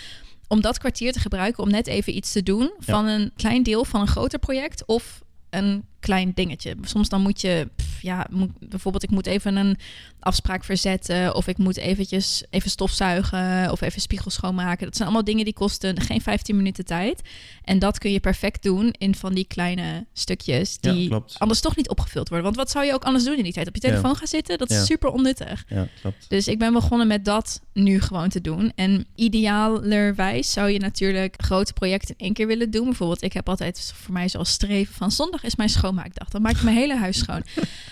Om 0.48 0.60
dat 0.60 0.78
kwartier 0.78 1.12
te 1.12 1.20
gebruiken 1.20 1.62
om 1.62 1.70
net 1.70 1.86
even 1.86 2.16
iets 2.16 2.32
te 2.32 2.42
doen 2.42 2.72
van 2.78 3.06
een 3.06 3.32
klein 3.36 3.62
deel 3.62 3.84
van 3.84 4.00
een 4.00 4.06
groter 4.08 4.38
project 4.38 4.86
of 4.86 5.22
een 5.50 5.84
klein 6.00 6.32
dingetje. 6.34 6.76
Soms 6.82 7.08
dan 7.08 7.20
moet 7.20 7.40
je, 7.40 7.68
pff, 7.76 8.02
ja, 8.02 8.26
moet, 8.30 8.50
bijvoorbeeld 8.58 9.02
ik 9.02 9.10
moet 9.10 9.26
even 9.26 9.56
een 9.56 9.76
afspraak 10.20 10.64
verzetten 10.64 11.34
of 11.34 11.46
ik 11.46 11.58
moet 11.58 11.76
eventjes 11.76 12.44
even 12.50 12.70
stofzuigen 12.70 13.70
of 13.70 13.80
even 13.80 14.00
spiegel 14.00 14.30
schoonmaken. 14.30 14.84
Dat 14.84 14.96
zijn 14.96 15.08
allemaal 15.08 15.26
dingen 15.26 15.44
die 15.44 15.54
kosten 15.54 16.00
geen 16.00 16.20
15 16.20 16.56
minuten 16.56 16.84
tijd. 16.84 17.20
En 17.64 17.78
dat 17.78 17.98
kun 17.98 18.12
je 18.12 18.20
perfect 18.20 18.62
doen 18.62 18.94
in 18.98 19.14
van 19.14 19.34
die 19.34 19.44
kleine 19.46 20.06
stukjes 20.12 20.78
die 20.78 21.12
anders 21.38 21.60
toch 21.60 21.76
niet 21.76 21.88
opgevuld 21.88 22.28
worden. 22.28 22.44
Want 22.46 22.56
wat 22.56 22.70
zou 22.70 22.84
je 22.84 22.94
ook 22.94 23.04
anders 23.04 23.24
doen 23.24 23.36
in 23.36 23.42
die 23.42 23.52
tijd? 23.52 23.68
Op 23.68 23.74
je 23.74 23.80
telefoon 23.80 24.16
gaan 24.16 24.26
zitten? 24.26 24.58
Dat 24.58 24.70
is 24.70 24.76
Ja. 24.76 24.84
super 24.84 25.10
onnuttig. 25.10 25.64
Ja, 25.68 25.88
klopt. 26.00 26.24
Dus 26.28 26.48
ik 26.48 26.58
ben 26.58 26.72
begonnen 26.72 27.06
met 27.06 27.24
dat 27.24 27.60
nu 27.72 28.00
gewoon 28.00 28.28
te 28.28 28.40
doen. 28.40 28.72
En 28.74 29.06
idealerwijs 29.14 30.52
zou 30.52 30.70
je 30.70 30.78
natuurlijk 30.78 31.34
grote 31.42 31.72
projecten 31.72 32.14
in 32.18 32.24
één 32.24 32.34
keer 32.34 32.46
willen 32.46 32.70
doen. 32.70 32.84
Bijvoorbeeld, 32.84 33.22
ik 33.22 33.32
heb 33.32 33.48
altijd 33.48 33.92
voor 33.96 34.12
mij 34.12 34.28
zoals 34.28 34.50
streven 34.50 34.94
van 34.94 35.10
zondag 35.10 35.42
is 35.44 35.56
mijn 35.56 35.68
schoonmaakdag. 35.90 36.28
Dan 36.28 36.42
maak 36.42 36.56
ik 36.56 36.62
mijn 36.62 36.76
hele 36.76 36.96
huis 36.96 37.18
schoon. 37.18 37.42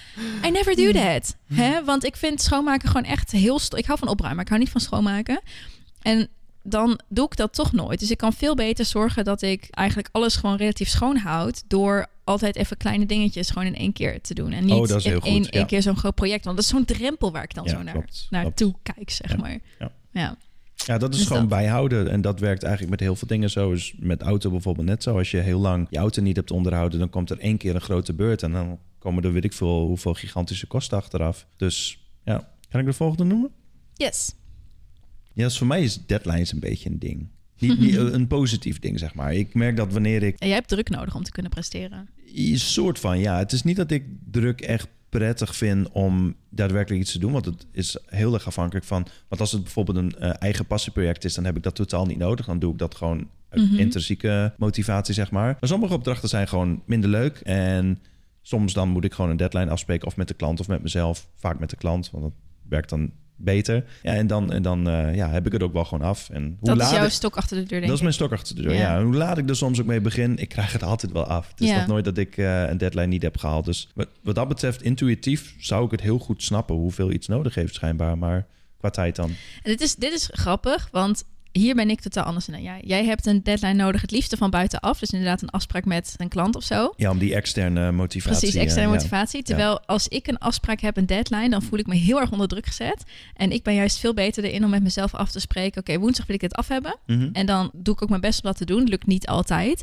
I 0.46 0.50
never 0.50 0.76
do 0.76 0.92
that. 0.92 1.36
Hè? 1.54 1.84
Want 1.84 2.04
ik 2.04 2.16
vind 2.16 2.40
schoonmaken 2.40 2.88
gewoon 2.88 3.04
echt 3.04 3.30
heel... 3.30 3.60
Ik 3.76 3.84
hou 3.86 3.98
van 3.98 4.08
opruimen, 4.08 4.34
maar 4.34 4.44
ik 4.44 4.48
hou 4.50 4.60
niet 4.60 4.70
van 4.70 4.80
schoonmaken. 4.80 5.40
En 6.02 6.28
dan 6.62 7.00
doe 7.08 7.24
ik 7.26 7.36
dat 7.36 7.54
toch 7.54 7.72
nooit. 7.72 7.98
Dus 8.00 8.10
ik 8.10 8.16
kan 8.18 8.32
veel 8.32 8.54
beter 8.54 8.84
zorgen 8.84 9.24
dat 9.24 9.42
ik 9.42 9.66
eigenlijk 9.70 10.08
alles 10.12 10.36
gewoon 10.36 10.56
relatief 10.56 10.88
schoon 10.88 11.16
houd... 11.16 11.62
door 11.68 12.06
altijd 12.24 12.56
even 12.56 12.76
kleine 12.76 13.06
dingetjes 13.06 13.50
gewoon 13.50 13.66
in 13.66 13.74
één 13.76 13.92
keer 13.92 14.20
te 14.20 14.34
doen. 14.34 14.52
En 14.52 14.64
niet 14.64 14.74
Oh, 14.74 14.96
is 14.96 15.04
in 15.04 15.20
één, 15.20 15.42
ja. 15.42 15.50
één 15.50 15.66
keer 15.66 15.82
zo'n 15.82 15.96
groot 15.96 16.14
project. 16.14 16.44
Want 16.44 16.56
dat 16.56 16.64
is 16.64 16.70
zo'n 16.70 16.84
drempel 16.84 17.32
waar 17.32 17.42
ik 17.42 17.54
dan 17.54 17.64
Ja, 17.64 17.70
zo 17.70 17.82
naar, 17.82 17.92
klopt, 17.92 18.26
naartoe 18.30 18.74
kijk, 18.82 19.10
zeg 19.10 19.30
Ja, 19.30 19.36
maar. 19.36 19.58
ja. 20.12 20.36
Ja. 20.86 20.98
Dat 20.98 21.12
is 21.12 21.18
Dus 21.18 21.26
gewoon 21.26 21.48
dat. 21.48 21.58
bijhouden. 21.58 22.10
En 22.10 22.20
dat 22.20 22.40
werkt 22.40 22.62
eigenlijk 22.62 22.90
met 22.90 23.00
heel 23.00 23.16
veel 23.16 23.28
dingen 23.28 23.50
zo. 23.50 23.70
Dus 23.70 23.94
met 23.98 24.22
auto 24.22 24.50
bijvoorbeeld 24.50 24.86
net 24.86 25.02
zo. 25.02 25.18
Als 25.18 25.30
je 25.30 25.38
heel 25.38 25.60
lang 25.60 25.86
je 25.90 25.98
auto 25.98 26.22
niet 26.22 26.36
hebt 26.36 26.50
onderhouden, 26.50 26.98
dan 26.98 27.10
komt 27.10 27.30
er 27.30 27.38
één 27.38 27.56
keer 27.56 27.74
een 27.74 27.80
grote 27.80 28.14
beurt. 28.14 28.42
En 28.42 28.52
dan 28.52 28.78
komen 28.98 29.24
er 29.24 29.32
weet 29.32 29.44
ik 29.44 29.52
veel 29.52 29.86
hoeveel 29.86 30.14
gigantische 30.14 30.66
kosten 30.66 30.98
achteraf. 30.98 31.46
Dus 31.56 32.06
ja, 32.24 32.52
kan 32.68 32.80
ik 32.80 32.86
de 32.86 32.92
volgende 32.92 33.24
noemen? 33.24 33.50
Yes. 33.94 34.34
Ja, 35.32 35.44
dus 35.44 35.58
voor 35.58 35.66
mij 35.66 35.82
is 35.82 36.06
deadlines 36.06 36.52
een 36.52 36.60
beetje 36.60 36.90
een 36.90 36.98
ding. 36.98 37.28
Niet, 37.58 37.78
niet 37.78 37.96
een 38.16 38.26
positief 38.26 38.78
ding, 38.78 38.98
zeg 38.98 39.14
maar. 39.14 39.34
Ik 39.34 39.54
merk 39.54 39.76
dat 39.76 39.92
wanneer 39.92 40.22
ik 40.22 40.38
En 40.38 40.46
jij 40.46 40.56
hebt 40.56 40.68
druk 40.68 40.88
nodig 40.88 41.14
om 41.14 41.22
te 41.22 41.30
kunnen 41.30 41.50
presteren. 41.50 42.08
een 42.34 42.58
soort 42.58 42.98
van, 42.98 43.18
ja, 43.18 43.38
het 43.38 43.52
is 43.52 43.62
niet 43.62 43.76
dat 43.76 43.90
ik 43.90 44.04
druk 44.30 44.60
echt 44.60 44.88
prettig 45.08 45.56
vind 45.56 45.88
om 45.92 46.34
daadwerkelijk 46.50 47.02
iets 47.02 47.12
te 47.12 47.18
doen, 47.18 47.32
want 47.32 47.44
het 47.44 47.66
is 47.72 47.96
heel 48.06 48.34
erg 48.34 48.46
afhankelijk 48.46 48.86
van. 48.86 49.06
Want 49.28 49.40
als 49.40 49.52
het 49.52 49.62
bijvoorbeeld 49.62 49.96
een 49.96 50.14
eh, 50.18 50.30
eigen 50.38 50.66
passieproject 50.66 51.24
is, 51.24 51.34
dan 51.34 51.44
heb 51.44 51.56
ik 51.56 51.62
dat 51.62 51.74
totaal 51.74 52.06
niet 52.06 52.18
nodig. 52.18 52.46
Dan 52.46 52.58
doe 52.58 52.72
ik 52.72 52.78
dat 52.78 52.94
gewoon 52.94 53.28
uit 53.48 53.70
Mhm. 53.70 53.78
intrinsieke 53.78 54.54
motivatie, 54.58 55.14
zeg 55.14 55.30
maar. 55.30 55.56
Maar 55.60 55.68
sommige 55.68 55.94
opdrachten 55.94 56.28
zijn 56.28 56.48
gewoon 56.48 56.82
minder 56.86 57.10
leuk 57.10 57.36
en 57.38 58.00
soms 58.42 58.72
dan 58.72 58.88
moet 58.88 59.04
ik 59.04 59.12
gewoon 59.14 59.30
een 59.30 59.36
deadline 59.36 59.70
afspreken 59.70 60.06
of 60.06 60.16
met 60.16 60.28
de 60.28 60.34
klant 60.34 60.60
of 60.60 60.68
met 60.68 60.82
mezelf. 60.82 61.28
Vaak 61.34 61.58
met 61.58 61.70
de 61.70 61.76
klant, 61.76 62.10
want 62.10 62.24
dat 62.24 62.32
werkt 62.68 62.88
dan 62.88 63.10
beter. 63.40 63.84
Ja, 64.02 64.12
en 64.14 64.26
dan, 64.26 64.52
en 64.52 64.62
dan 64.62 64.88
eh, 64.88 65.14
ja, 65.14 65.30
heb 65.30 65.46
ik 65.46 65.52
het 65.52 65.62
ook 65.62 65.72
wel 65.72 65.84
gewoon 65.84 66.08
af. 66.08 66.30
En 66.30 66.42
hoe 66.42 66.68
Dat 66.68 66.76
is 66.76 66.82
laat 66.82 66.92
jouw 66.94 67.04
ik- 67.04 67.10
stok 67.10 67.36
achter 67.36 67.56
de 67.56 67.62
deur, 67.62 67.70
denk 67.70 67.86
dat 67.86 67.94
is 67.96 68.00
mijn 68.02 68.14
stok 68.14 68.32
achter 68.32 68.54
de 68.56 68.62
deur. 68.62 68.72
Ja. 68.72 68.78
Ja. 68.78 68.96
En 68.98 69.04
hoe 69.04 69.14
laat 69.14 69.38
ik 69.38 69.48
er 69.48 69.56
soms 69.56 69.80
ook 69.80 69.86
mee 69.86 70.00
begin, 70.00 70.36
ik 70.38 70.48
krijg 70.48 70.72
het 70.72 70.82
altijd 70.82 71.12
wel 71.12 71.24
af. 71.26 71.48
Het 71.50 71.60
is 71.60 71.68
Ja. 71.68 71.76
nog 71.76 71.86
nooit 71.86 72.04
dat 72.04 72.18
ik 72.18 72.36
eh, 72.36 72.68
een 72.68 72.78
deadline 72.78 73.06
niet 73.06 73.22
heb 73.22 73.36
gehaald. 73.36 73.64
Dus 73.64 73.88
wat, 73.94 74.08
wat 74.22 74.34
dat 74.34 74.48
betreft, 74.48 74.82
intuïtief 74.82 75.54
zou 75.58 75.84
ik 75.84 75.90
het 75.90 76.00
heel 76.00 76.18
goed 76.18 76.42
snappen 76.42 76.74
hoeveel 76.76 77.10
iets 77.12 77.26
nodig 77.26 77.54
heeft 77.54 77.74
schijnbaar. 77.74 78.18
Maar 78.18 78.46
qua 78.78 78.90
tijd 78.90 79.16
dan. 79.16 79.28
En 79.62 79.70
dit 79.70 79.80
is, 79.80 79.94
dit 79.94 80.12
is 80.12 80.28
grappig, 80.32 80.88
want 80.92 81.24
hier 81.52 81.74
ben 81.74 81.90
ik 81.90 82.00
totaal 82.00 82.24
anders 82.24 82.46
dan 82.46 82.62
jij. 82.62 82.80
Jij 82.84 83.04
hebt 83.04 83.26
een 83.26 83.42
deadline 83.42 83.72
nodig, 83.72 84.00
het 84.00 84.10
liefste 84.10 84.36
van 84.36 84.50
buitenaf. 84.50 84.98
Dus 84.98 85.10
inderdaad 85.10 85.42
een 85.42 85.50
afspraak 85.50 85.84
met 85.84 86.14
een 86.16 86.28
klant 86.28 86.56
of 86.56 86.62
zo. 86.62 86.92
Ja, 86.96 87.10
om 87.10 87.18
die 87.18 87.34
externe 87.34 87.92
motivatie. 87.92 88.38
Precies, 88.38 88.60
externe 88.60 88.86
eh, 88.86 88.92
ja. 88.92 88.98
motivatie. 88.98 89.42
Terwijl 89.42 89.80
als 89.80 90.08
ik 90.08 90.26
een 90.26 90.38
afspraak 90.38 90.80
heb, 90.80 90.96
een 90.96 91.06
deadline, 91.06 91.48
dan 91.48 91.62
voel 91.62 91.78
ik 91.78 91.86
me 91.86 91.94
heel 91.94 92.20
erg 92.20 92.30
onder 92.32 92.48
druk 92.48 92.66
gezet. 92.66 93.04
En 93.34 93.52
ik 93.52 93.62
ben 93.62 93.74
juist 93.74 93.98
veel 93.98 94.14
beter 94.14 94.44
erin 94.44 94.64
om 94.64 94.70
met 94.70 94.82
mezelf 94.82 95.14
af 95.14 95.30
te 95.30 95.40
spreken. 95.40 95.80
Oké, 95.80 95.98
woensdag 95.98 96.26
wil 96.26 96.34
ik 96.34 96.40
dit 96.40 96.54
af 96.54 96.68
hebben. 96.68 96.96
Mhm. 97.06 97.28
En 97.32 97.46
dan 97.46 97.70
doe 97.74 97.94
ik 97.94 98.02
ook 98.02 98.08
mijn 98.08 98.20
best 98.20 98.42
om 98.42 98.48
dat 98.48 98.58
te 98.58 98.64
doen. 98.64 98.84
Lukt 98.84 99.06
niet 99.06 99.26
altijd. 99.26 99.82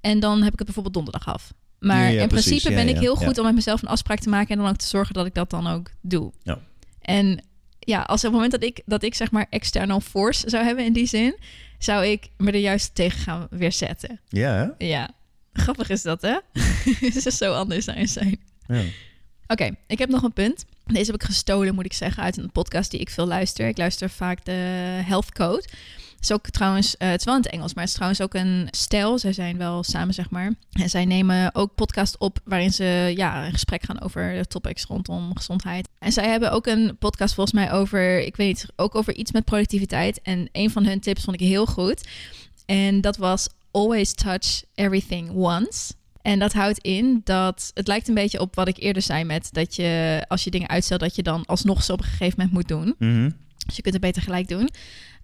En 0.00 0.20
dan 0.20 0.42
heb 0.42 0.52
ik 0.52 0.58
het 0.58 0.64
bijvoorbeeld 0.64 0.94
donderdag 0.94 1.26
af. 1.26 1.52
Maar 1.78 2.02
Ja, 2.02 2.08
ja, 2.08 2.22
in 2.22 2.28
precies. 2.28 2.48
principe 2.48 2.74
ben 2.74 2.88
ik 2.88 2.98
heel 2.98 3.16
goed 3.16 3.38
om 3.38 3.44
met 3.44 3.54
mezelf 3.54 3.82
een 3.82 3.88
afspraak 3.88 4.18
te 4.18 4.28
maken. 4.28 4.48
En 4.48 4.58
dan 4.62 4.68
ook 4.68 4.76
te 4.76 4.86
zorgen 4.86 5.14
dat 5.14 5.26
ik 5.26 5.34
dat 5.34 5.50
dan 5.50 5.66
ook 5.66 5.90
doe. 6.00 6.32
Ja. 6.42 6.58
En 7.00 7.44
ja, 7.80 8.00
als 8.00 8.18
op 8.18 8.22
het 8.22 8.32
moment 8.32 8.52
dat 8.52 8.62
ik, 8.62 8.82
dat 8.86 9.02
ik 9.02 9.14
zeg 9.14 9.30
maar 9.30 9.46
external 9.50 10.00
force 10.00 10.50
zou 10.50 10.64
hebben 10.64 10.84
in 10.84 10.92
die 10.92 11.06
zin, 11.06 11.36
zou 11.78 12.06
ik 12.06 12.28
me 12.36 12.50
er 12.50 12.58
juist 12.58 12.94
tegen 12.94 13.18
gaan 13.18 13.46
weerzetten. 13.50 14.20
Ja, 14.28 14.74
hè? 14.78 14.86
Ja, 14.86 15.10
grappig 15.52 15.88
is 15.88 16.02
dat, 16.02 16.22
hè? 16.22 16.38
Het 17.06 17.26
is 17.26 17.36
zo 17.36 17.52
anders 17.52 17.84
zijn 17.84 18.08
zijn. 18.08 18.40
ja. 18.66 18.82
Oké, 19.46 19.70
ik 19.86 19.98
heb 19.98 20.08
nog 20.08 20.22
een 20.22 20.32
punt. 20.32 20.64
Deze 20.86 21.10
heb 21.10 21.20
ik 21.20 21.26
gestolen, 21.26 21.74
moet 21.74 21.84
ik 21.84 21.92
zeggen, 21.92 22.22
uit 22.22 22.36
een 22.36 22.52
podcast 22.52 22.90
die 22.90 23.00
ik 23.00 23.10
veel 23.10 23.26
luister. 23.26 23.68
Ik 23.68 23.78
luister 23.78 24.10
vaak 24.10 24.44
de 24.44 24.52
Health 25.04 25.32
Code. 25.32 25.64
Het 26.20 26.28
is 26.28 26.34
ook 26.34 26.50
trouwens, 26.50 26.96
eh, 26.96 27.08
het 27.08 27.18
is 27.18 27.24
wel 27.24 27.34
in 27.34 27.42
het 27.42 27.52
Engels, 27.52 27.74
maar 27.74 27.82
het 27.82 27.92
is 27.92 27.98
trouwens 27.98 28.22
ook 28.22 28.34
een 28.34 28.68
stijl. 28.70 29.18
Zij 29.18 29.32
zijn 29.32 29.56
wel 29.56 29.82
samen, 29.82 30.14
zeg 30.14 30.30
maar. 30.30 30.52
En 30.72 30.90
zij 30.90 31.04
nemen 31.04 31.54
ook 31.54 31.74
podcast 31.74 32.18
op 32.18 32.38
waarin 32.44 32.72
ze 32.72 33.12
ja, 33.16 33.46
een 33.46 33.52
gesprek 33.52 33.82
gaan 33.84 34.00
over 34.00 34.32
de 34.32 34.46
topics 34.46 34.84
rondom 34.84 35.36
gezondheid. 35.36 35.88
En 35.98 36.12
zij 36.12 36.28
hebben 36.28 36.52
ook 36.52 36.66
een 36.66 36.96
podcast 36.98 37.34
volgens 37.34 37.56
mij 37.56 37.72
over, 37.72 38.20
ik 38.20 38.36
weet 38.36 38.46
niet, 38.46 38.66
ook 38.76 38.94
over 38.94 39.14
iets 39.14 39.32
met 39.32 39.44
productiviteit. 39.44 40.20
En 40.22 40.48
een 40.52 40.70
van 40.70 40.84
hun 40.84 41.00
tips 41.00 41.24
vond 41.24 41.40
ik 41.40 41.48
heel 41.48 41.66
goed. 41.66 42.08
En 42.66 43.00
dat 43.00 43.16
was 43.16 43.48
always 43.70 44.14
touch 44.14 44.62
everything 44.74 45.30
once. 45.30 45.92
En 46.22 46.38
dat 46.38 46.52
houdt 46.52 46.78
in 46.78 47.20
dat 47.24 47.70
het 47.74 47.86
lijkt 47.86 48.08
een 48.08 48.14
beetje 48.14 48.40
op 48.40 48.54
wat 48.54 48.68
ik 48.68 48.76
eerder 48.78 49.02
zei 49.02 49.24
met 49.24 49.48
dat 49.52 49.76
je 49.76 50.24
als 50.28 50.44
je 50.44 50.50
dingen 50.50 50.68
uitstelt, 50.68 51.00
dat 51.00 51.16
je 51.16 51.22
dan 51.22 51.44
alsnog 51.46 51.82
ze 51.82 51.92
op 51.92 51.98
een 51.98 52.04
gegeven 52.04 52.34
moment 52.36 52.52
moet 52.52 52.68
doen. 52.68 52.94
Mhm. 52.98 53.30
Dus 53.66 53.76
je 53.76 53.82
kunt 53.82 53.94
het 53.94 54.04
beter 54.04 54.22
gelijk 54.22 54.48
doen. 54.48 54.70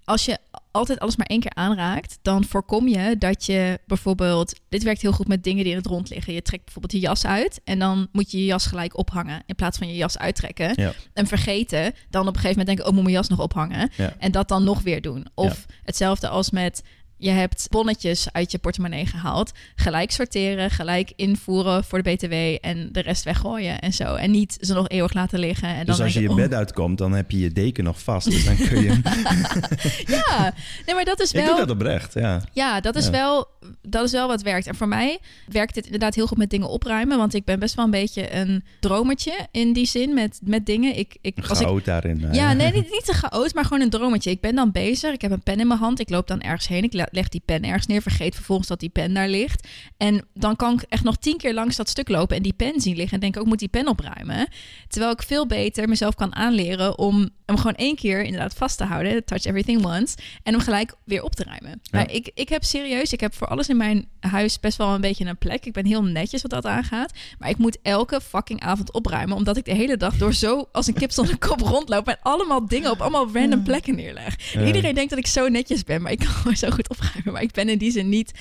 Als 0.06 0.24
je 0.24 0.38
altijd 0.70 0.98
alles 0.98 1.16
maar 1.16 1.26
één 1.26 1.40
keer 1.40 1.54
aanraakt, 1.54 2.18
dan 2.22 2.44
voorkom 2.44 2.88
je 2.88 3.16
dat 3.18 3.46
je 3.46 3.78
bijvoorbeeld. 3.86 4.60
Dit 4.68 4.82
werkt 4.82 5.02
heel 5.02 5.12
goed 5.12 5.28
met 5.28 5.44
dingen 5.44 5.62
die 5.62 5.72
in 5.72 5.78
het 5.78 5.86
rond 5.86 6.10
liggen. 6.10 6.32
Je 6.34 6.42
trekt 6.42 6.64
bijvoorbeeld 6.64 6.92
je 6.92 6.98
jas 6.98 7.26
uit 7.26 7.60
en 7.64 7.78
dan 7.78 8.08
moet 8.12 8.30
je 8.30 8.38
je 8.38 8.44
jas 8.44 8.66
gelijk 8.66 8.98
ophangen. 8.98 9.42
In 9.46 9.54
plaats 9.54 9.78
van 9.78 9.88
je 9.88 9.94
jas 9.94 10.18
uittrekken 10.18 10.72
Ja. 10.74 10.92
en 11.12 11.26
vergeten. 11.26 11.92
Dan 12.10 12.20
op 12.20 12.34
een 12.34 12.40
gegeven 12.40 12.48
moment 12.48 12.66
denken: 12.66 12.86
oh, 12.86 12.92
moet 12.92 13.02
mijn 13.02 13.14
jas 13.14 13.28
nog 13.28 13.40
ophangen. 13.40 13.90
Ja. 13.96 14.14
En 14.18 14.32
dat 14.32 14.48
dan 14.48 14.64
nog 14.64 14.82
weer 14.82 15.00
doen. 15.00 15.26
Of 15.34 15.66
hetzelfde 15.84 16.28
als 16.28 16.50
met. 16.50 16.82
Je 17.18 17.30
hebt 17.30 17.66
bonnetjes 17.70 18.26
uit 18.32 18.50
je 18.52 18.58
portemonnee 18.58 19.06
gehaald. 19.06 19.52
Gelijk 19.76 20.10
sorteren, 20.10 20.70
gelijk 20.70 21.12
invoeren 21.16 21.84
voor 21.84 22.02
de 22.02 22.10
BTW 22.14 22.32
en 22.66 22.88
de 22.92 23.00
rest 23.00 23.24
weggooien 23.24 23.80
en 23.80 23.92
zo. 23.92 24.14
En 24.14 24.30
niet 24.30 24.56
ze 24.60 24.74
nog 24.74 24.88
eeuwig 24.88 25.12
laten 25.14 25.38
liggen. 25.38 25.68
En 25.68 25.86
Dus 25.86 25.96
dan 25.96 26.04
als 26.04 26.14
je 26.14 26.20
je 26.20 26.34
bed 26.34 26.54
uitkomt, 26.54 26.98
dan 26.98 27.12
heb 27.12 27.30
je 27.30 27.38
je 27.38 27.52
deken 27.52 27.84
nog 27.84 28.02
vast. 28.02 28.30
Dus 28.30 28.44
dan 28.44 28.56
kun 28.56 28.82
je... 28.82 29.00
Ja, 30.06 30.54
nee, 30.86 30.94
maar 30.94 31.04
dat 31.04 31.20
is 31.20 31.30
Ik 31.32 31.36
wel. 31.40 31.46
doe 31.46 31.66
dat 31.66 31.70
oprecht, 31.70 32.14
ja. 32.14 32.42
Ja, 32.52 32.80
dat 32.80 32.96
is, 32.96 33.04
Ja. 33.04 33.10
Wel, 33.10 33.48
dat 33.82 34.04
is 34.04 34.12
wel 34.12 34.28
wat 34.28 34.42
werkt. 34.42 34.66
En 34.66 34.74
voor 34.74 34.88
mij 34.88 35.18
werkt 35.48 35.74
het 35.74 35.84
inderdaad 35.84 36.14
heel 36.14 36.26
goed 36.26 36.38
met 36.38 36.50
dingen 36.50 36.68
opruimen. 36.68 37.18
Want 37.18 37.34
ik 37.34 37.44
ben 37.44 37.58
best 37.58 37.74
wel 37.74 37.84
een 37.84 37.90
beetje 37.90 38.34
een 38.34 38.64
dromertje 38.80 39.46
in 39.50 39.72
die 39.72 39.86
zin 39.86 40.14
met, 40.14 40.40
met 40.44 40.66
dingen. 40.66 40.98
Ik, 40.98 41.16
ik, 41.20 41.38
als 41.48 41.60
ik, 41.60 41.84
daarin. 41.84 42.24
eh. 42.24 42.34
ja, 42.34 42.52
nee, 42.52 42.72
niet, 42.72 42.90
niet 42.96 43.04
te 43.04 43.12
chaot, 43.12 43.54
maar 43.54 43.64
gewoon 43.64 43.80
een 43.82 43.90
dromertje. 43.90 44.30
Ik 44.30 44.40
ben 44.40 44.54
dan 44.54 44.72
bezig. 44.72 45.12
Ik 45.12 45.20
heb 45.20 45.30
een 45.30 45.42
pen 45.42 45.60
in 45.60 45.66
mijn 45.66 45.80
hand. 45.80 46.00
Ik 46.00 46.10
loop 46.10 46.26
dan 46.28 46.40
ergens 46.40 46.68
heen. 46.68 46.82
Ik 46.82 47.05
leg 47.10 47.28
die 47.28 47.42
pen 47.44 47.64
ergens 47.64 47.86
neer. 47.86 48.02
Vergeet 48.02 48.34
vervolgens 48.34 48.68
dat 48.68 48.80
die 48.80 48.88
pen 48.88 49.14
daar 49.14 49.28
ligt. 49.28 49.68
En 49.96 50.26
dan 50.34 50.56
kan 50.56 50.72
ik 50.72 50.82
echt 50.88 51.04
nog 51.04 51.16
tien 51.16 51.36
keer 51.36 51.54
langs 51.54 51.76
dat 51.76 51.88
stuk 51.88 52.08
lopen 52.08 52.36
en 52.36 52.42
die 52.42 52.52
pen 52.52 52.80
zien 52.80 52.96
liggen. 52.96 53.14
En 53.14 53.20
denk, 53.20 53.36
ook 53.38 53.46
moet 53.46 53.58
die 53.58 53.68
pen 53.68 53.88
opruimen. 53.88 54.48
Terwijl 54.88 55.12
ik 55.12 55.22
veel 55.22 55.46
beter 55.46 55.88
mezelf 55.88 56.14
kan 56.14 56.34
aanleren 56.34 56.98
om 56.98 57.30
hem 57.46 57.56
gewoon 57.56 57.74
één 57.74 57.96
keer 57.96 58.22
inderdaad 58.22 58.54
vast 58.54 58.78
te 58.78 58.84
houden. 58.84 59.24
Touch 59.24 59.44
everything 59.44 59.84
once. 59.84 60.16
En 60.42 60.52
hem 60.52 60.62
gelijk 60.62 60.94
weer 61.04 61.22
op 61.22 61.34
te 61.34 61.44
ruimen. 61.44 61.70
Ja. 61.70 61.78
Maar 61.90 62.12
ik, 62.12 62.30
ik 62.34 62.48
heb 62.48 62.64
serieus, 62.64 63.12
ik 63.12 63.20
heb 63.20 63.34
voor 63.34 63.46
alles 63.46 63.68
in 63.68 63.76
mijn 63.76 64.08
huis 64.20 64.60
best 64.60 64.78
wel 64.78 64.94
een 64.94 65.00
beetje 65.00 65.24
een 65.24 65.38
plek. 65.38 65.66
Ik 65.66 65.72
ben 65.72 65.86
heel 65.86 66.02
netjes 66.02 66.42
wat 66.42 66.50
dat 66.50 66.66
aangaat. 66.66 67.12
Maar 67.38 67.48
ik 67.48 67.58
moet 67.58 67.78
elke 67.82 68.20
fucking 68.20 68.60
avond 68.60 68.92
opruimen. 68.92 69.36
Omdat 69.36 69.56
ik 69.56 69.64
de 69.64 69.74
hele 69.74 69.96
dag 69.96 70.16
door 70.16 70.34
zo 70.34 70.68
als 70.72 70.86
een 70.86 70.94
kip 70.94 71.10
zonder 71.10 71.38
kop 71.38 71.60
rondloop. 71.60 72.08
En 72.08 72.18
allemaal 72.22 72.66
dingen 72.66 72.90
op 72.90 73.00
allemaal 73.00 73.28
random 73.32 73.62
plekken 73.62 73.94
neerleg. 73.94 74.52
Ja. 74.52 74.64
Iedereen 74.64 74.94
denkt 74.94 75.10
dat 75.10 75.18
ik 75.18 75.26
zo 75.26 75.48
netjes 75.48 75.84
ben. 75.84 76.02
Maar 76.02 76.12
ik 76.12 76.18
kan 76.18 76.28
gewoon 76.28 76.56
zo 76.56 76.70
goed 76.70 76.88
opruimen. 77.00 77.32
Maar 77.32 77.42
ik 77.42 77.52
ben 77.52 77.68
in 77.68 77.78
die 77.78 77.90
zin 77.90 78.08
niet 78.08 78.32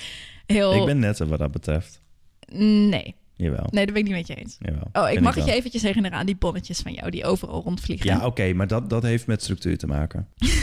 heel... 0.46 0.74
Ik 0.74 0.84
ben 0.84 0.98
net 0.98 1.18
wat 1.18 1.38
dat 1.38 1.50
betreft. 1.52 2.00
Nee. 2.52 3.14
Jawel. 3.38 3.66
Nee, 3.70 3.84
dat 3.84 3.94
ben 3.94 4.02
ik 4.04 4.08
niet 4.08 4.16
met 4.18 4.26
je 4.26 4.34
eens. 4.34 4.56
Jawel. 4.58 4.88
Oh, 4.92 5.10
ik 5.10 5.20
mag 5.20 5.34
het 5.34 5.44
je 5.44 5.52
eventjes 5.52 5.82
herinneren 5.82 6.18
aan 6.18 6.26
die 6.26 6.36
bonnetjes 6.36 6.78
van 6.80 6.92
jou. 6.92 7.10
Die 7.10 7.24
overal 7.24 7.62
rondvliegen. 7.62 8.06
Ja, 8.10 8.26
oké, 8.26 8.52
maar 8.52 8.66
dat, 8.66 8.90
dat 8.90 9.02
heeft 9.02 9.26
met 9.26 9.42
structuur 9.42 9.78
te 9.78 9.86
maken. 9.86 10.28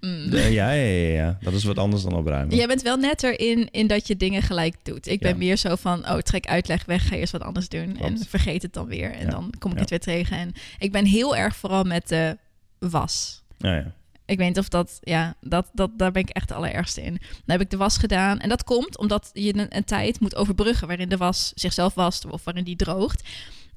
Mm. 0.00 0.30
De- 0.30 0.38
ja, 0.40 0.70
ja, 0.70 0.82
ja, 0.84 1.12
ja. 1.12 1.38
Dat 1.40 1.52
is 1.52 1.64
wat 1.64 1.78
anders 1.78 2.02
dan 2.02 2.14
opruimen. 2.14 2.56
Jij 2.56 2.66
bent 2.66 2.82
wel 2.82 2.96
netter 2.96 3.40
in, 3.40 3.68
in 3.70 3.86
dat 3.86 4.06
je 4.06 4.16
dingen 4.16 4.42
gelijk 4.42 4.74
doet. 4.82 5.06
Ik 5.06 5.20
ben 5.20 5.38
meer 5.38 5.56
zo 5.56 5.74
van, 5.76 6.08
oh, 6.08 6.18
trek 6.18 6.46
uitleg 6.46 6.84
weg, 6.84 7.08
ga 7.08 7.16
eerst 7.16 7.32
wat 7.32 7.42
anders 7.42 7.68
doen. 7.68 7.96
En 7.98 8.18
vergeet 8.18 8.62
het 8.62 8.72
dan 8.72 8.86
weer. 8.86 9.12
En 9.12 9.24
Ja. 9.24 9.30
dan 9.30 9.52
kom 9.58 9.72
ik 9.72 9.78
het 9.78 9.90
weer 9.90 10.00
tegen. 10.00 10.36
En 10.36 10.52
ik 10.78 10.92
ben 10.92 11.04
heel 11.04 11.36
erg 11.36 11.56
vooral 11.56 11.84
met 11.84 12.08
de 12.08 12.38
was. 12.78 13.42
Ja, 13.58 13.74
ja. 13.74 13.94
Ik 14.32 14.38
weet 14.38 14.48
niet 14.48 14.58
of 14.58 14.68
dat, 14.68 14.98
ja, 15.00 15.34
dat, 15.40 15.70
dat, 15.72 15.90
daar 15.96 16.12
ben 16.12 16.22
ik 16.22 16.28
echt 16.28 16.48
de 16.48 16.54
allerergste 16.54 17.02
in. 17.02 17.12
Dan 17.12 17.42
heb 17.44 17.60
ik 17.60 17.70
de 17.70 17.76
was 17.76 17.96
gedaan. 17.98 18.38
En 18.38 18.48
dat 18.48 18.64
komt 18.64 18.98
omdat 18.98 19.30
je 19.32 19.56
een, 19.56 19.76
een 19.76 19.84
tijd 19.84 20.20
moet 20.20 20.36
overbruggen 20.36 20.86
waarin 20.86 21.08
de 21.08 21.16
was 21.16 21.52
zichzelf 21.54 21.94
wast 21.94 22.26
of 22.26 22.44
waarin 22.44 22.64
die 22.64 22.76
droogt. 22.76 23.22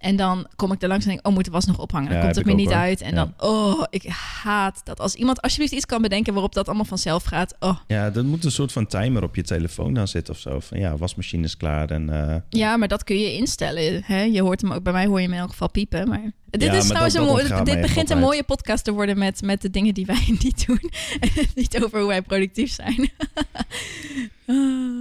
En 0.06 0.16
dan 0.16 0.48
kom 0.56 0.72
ik 0.72 0.82
er 0.82 0.88
langs 0.88 1.06
en 1.06 1.12
denk, 1.12 1.28
oh, 1.28 1.34
moet 1.34 1.46
de 1.46 1.52
was 1.52 1.66
nog 1.66 1.80
ophangen? 1.80 2.08
Dan 2.10 2.18
Ja, 2.18 2.24
komt 2.24 2.36
het 2.36 2.46
me 2.46 2.54
niet 2.54 2.68
hoor. 2.70 2.76
uit. 2.78 3.02
En 3.02 3.10
Ja. 3.10 3.16
dan, 3.16 3.34
oh, 3.50 3.84
ik 3.90 4.04
haat 4.44 4.82
dat. 4.84 5.00
Als 5.00 5.16
iemand 5.16 5.42
alsjeblieft 5.42 5.74
iets 5.74 5.86
kan 5.86 6.02
bedenken 6.02 6.34
waarop 6.34 6.54
dat 6.54 6.66
allemaal 6.68 6.86
vanzelf 6.86 7.24
gaat. 7.24 7.56
Oh, 7.60 7.78
Ja, 7.88 8.12
er 8.14 8.26
moet 8.26 8.46
een 8.46 8.52
soort 8.52 8.72
van 8.72 8.88
timer 8.88 9.24
op 9.24 9.36
je 9.36 9.44
telefoon 9.44 9.94
dan 9.94 10.08
zitten 10.08 10.34
of 10.34 10.40
zo. 10.40 10.60
Van 10.60 10.80
ja, 10.80 10.98
wasmachine 10.98 11.44
is 11.44 11.58
klaar 11.58 11.90
en... 11.90 12.10
eh, 12.30 12.36
Ja, 12.50 12.78
maar 12.78 12.88
dat 12.88 13.04
kun 13.04 13.20
je 13.20 13.34
instellen. 13.34 14.02
Hè? 14.06 14.22
Je 14.22 14.42
hoort 14.42 14.62
hem 14.62 14.72
ook, 14.72 14.84
bij 14.84 14.94
mij 14.94 15.06
hoor 15.06 15.18
je 15.20 15.26
hem 15.26 15.34
in 15.34 15.40
elk 15.40 15.50
geval 15.50 15.70
piepen. 15.70 16.08
Maar 16.08 16.32
dit 16.50 16.62
Ja, 16.64 16.74
is 16.74 16.86
trouwens 16.88 17.14
dat- 17.14 17.24
een 17.24 17.48
dat 17.48 17.50
mooi, 17.50 17.64
dit 17.64 17.82
begint 17.82 18.10
een 18.10 18.20
mooie 18.20 18.44
podcast 18.44 18.84
te 18.84 18.92
worden 18.92 19.18
met, 19.18 19.42
met 19.42 19.62
de 19.62 19.70
dingen 19.70 19.94
die 19.94 20.06
wij 20.16 20.36
niet 20.42 20.66
doen. 20.68 20.92
En 21.20 21.30
niet 21.56 21.84
over 21.84 22.00
hoe 22.00 22.08
wij 22.08 22.22
productief 22.22 22.72
zijn. 22.74 23.10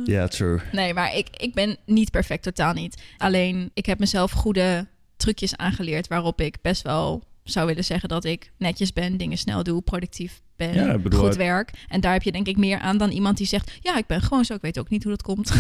Ja, 0.04 0.26
true. 0.28 0.58
Nee, 0.72 0.94
maar 0.94 1.16
ik, 1.16 1.28
ik 1.36 1.54
ben 1.54 1.76
niet 1.86 2.10
perfect, 2.10 2.42
totaal 2.42 2.72
niet. 2.72 3.02
Alleen, 3.18 3.70
ik 3.74 3.86
heb 3.86 3.98
mezelf 3.98 4.30
goede 4.32 4.86
trucjes 5.24 5.56
aangeleerd 5.56 6.08
waarop 6.08 6.40
ik 6.40 6.56
best 6.62 6.82
wel 6.82 7.22
zou 7.44 7.66
willen 7.66 7.84
zeggen 7.84 8.08
dat 8.08 8.24
ik 8.24 8.52
netjes 8.58 8.92
ben, 8.92 9.16
dingen 9.16 9.38
snel 9.38 9.62
doe, 9.62 9.82
productief 9.82 10.42
ben, 10.56 10.74
Ja, 10.74 10.98
bedoel, 10.98 11.20
goed 11.20 11.36
werk. 11.36 11.70
En 11.88 12.00
daar 12.00 12.12
heb 12.12 12.22
je 12.22 12.32
denk 12.32 12.46
ik 12.46 12.56
meer 12.56 12.78
aan 12.78 12.98
dan 12.98 13.10
iemand 13.10 13.36
die 13.36 13.46
zegt, 13.46 13.78
ja, 13.80 13.96
ik 13.96 14.06
ben 14.06 14.20
gewoon 14.20 14.44
zo, 14.44 14.54
ik 14.54 14.60
weet 14.60 14.78
ook 14.78 14.88
niet 14.88 15.02
hoe 15.02 15.12
dat 15.12 15.22
komt. 15.22 15.52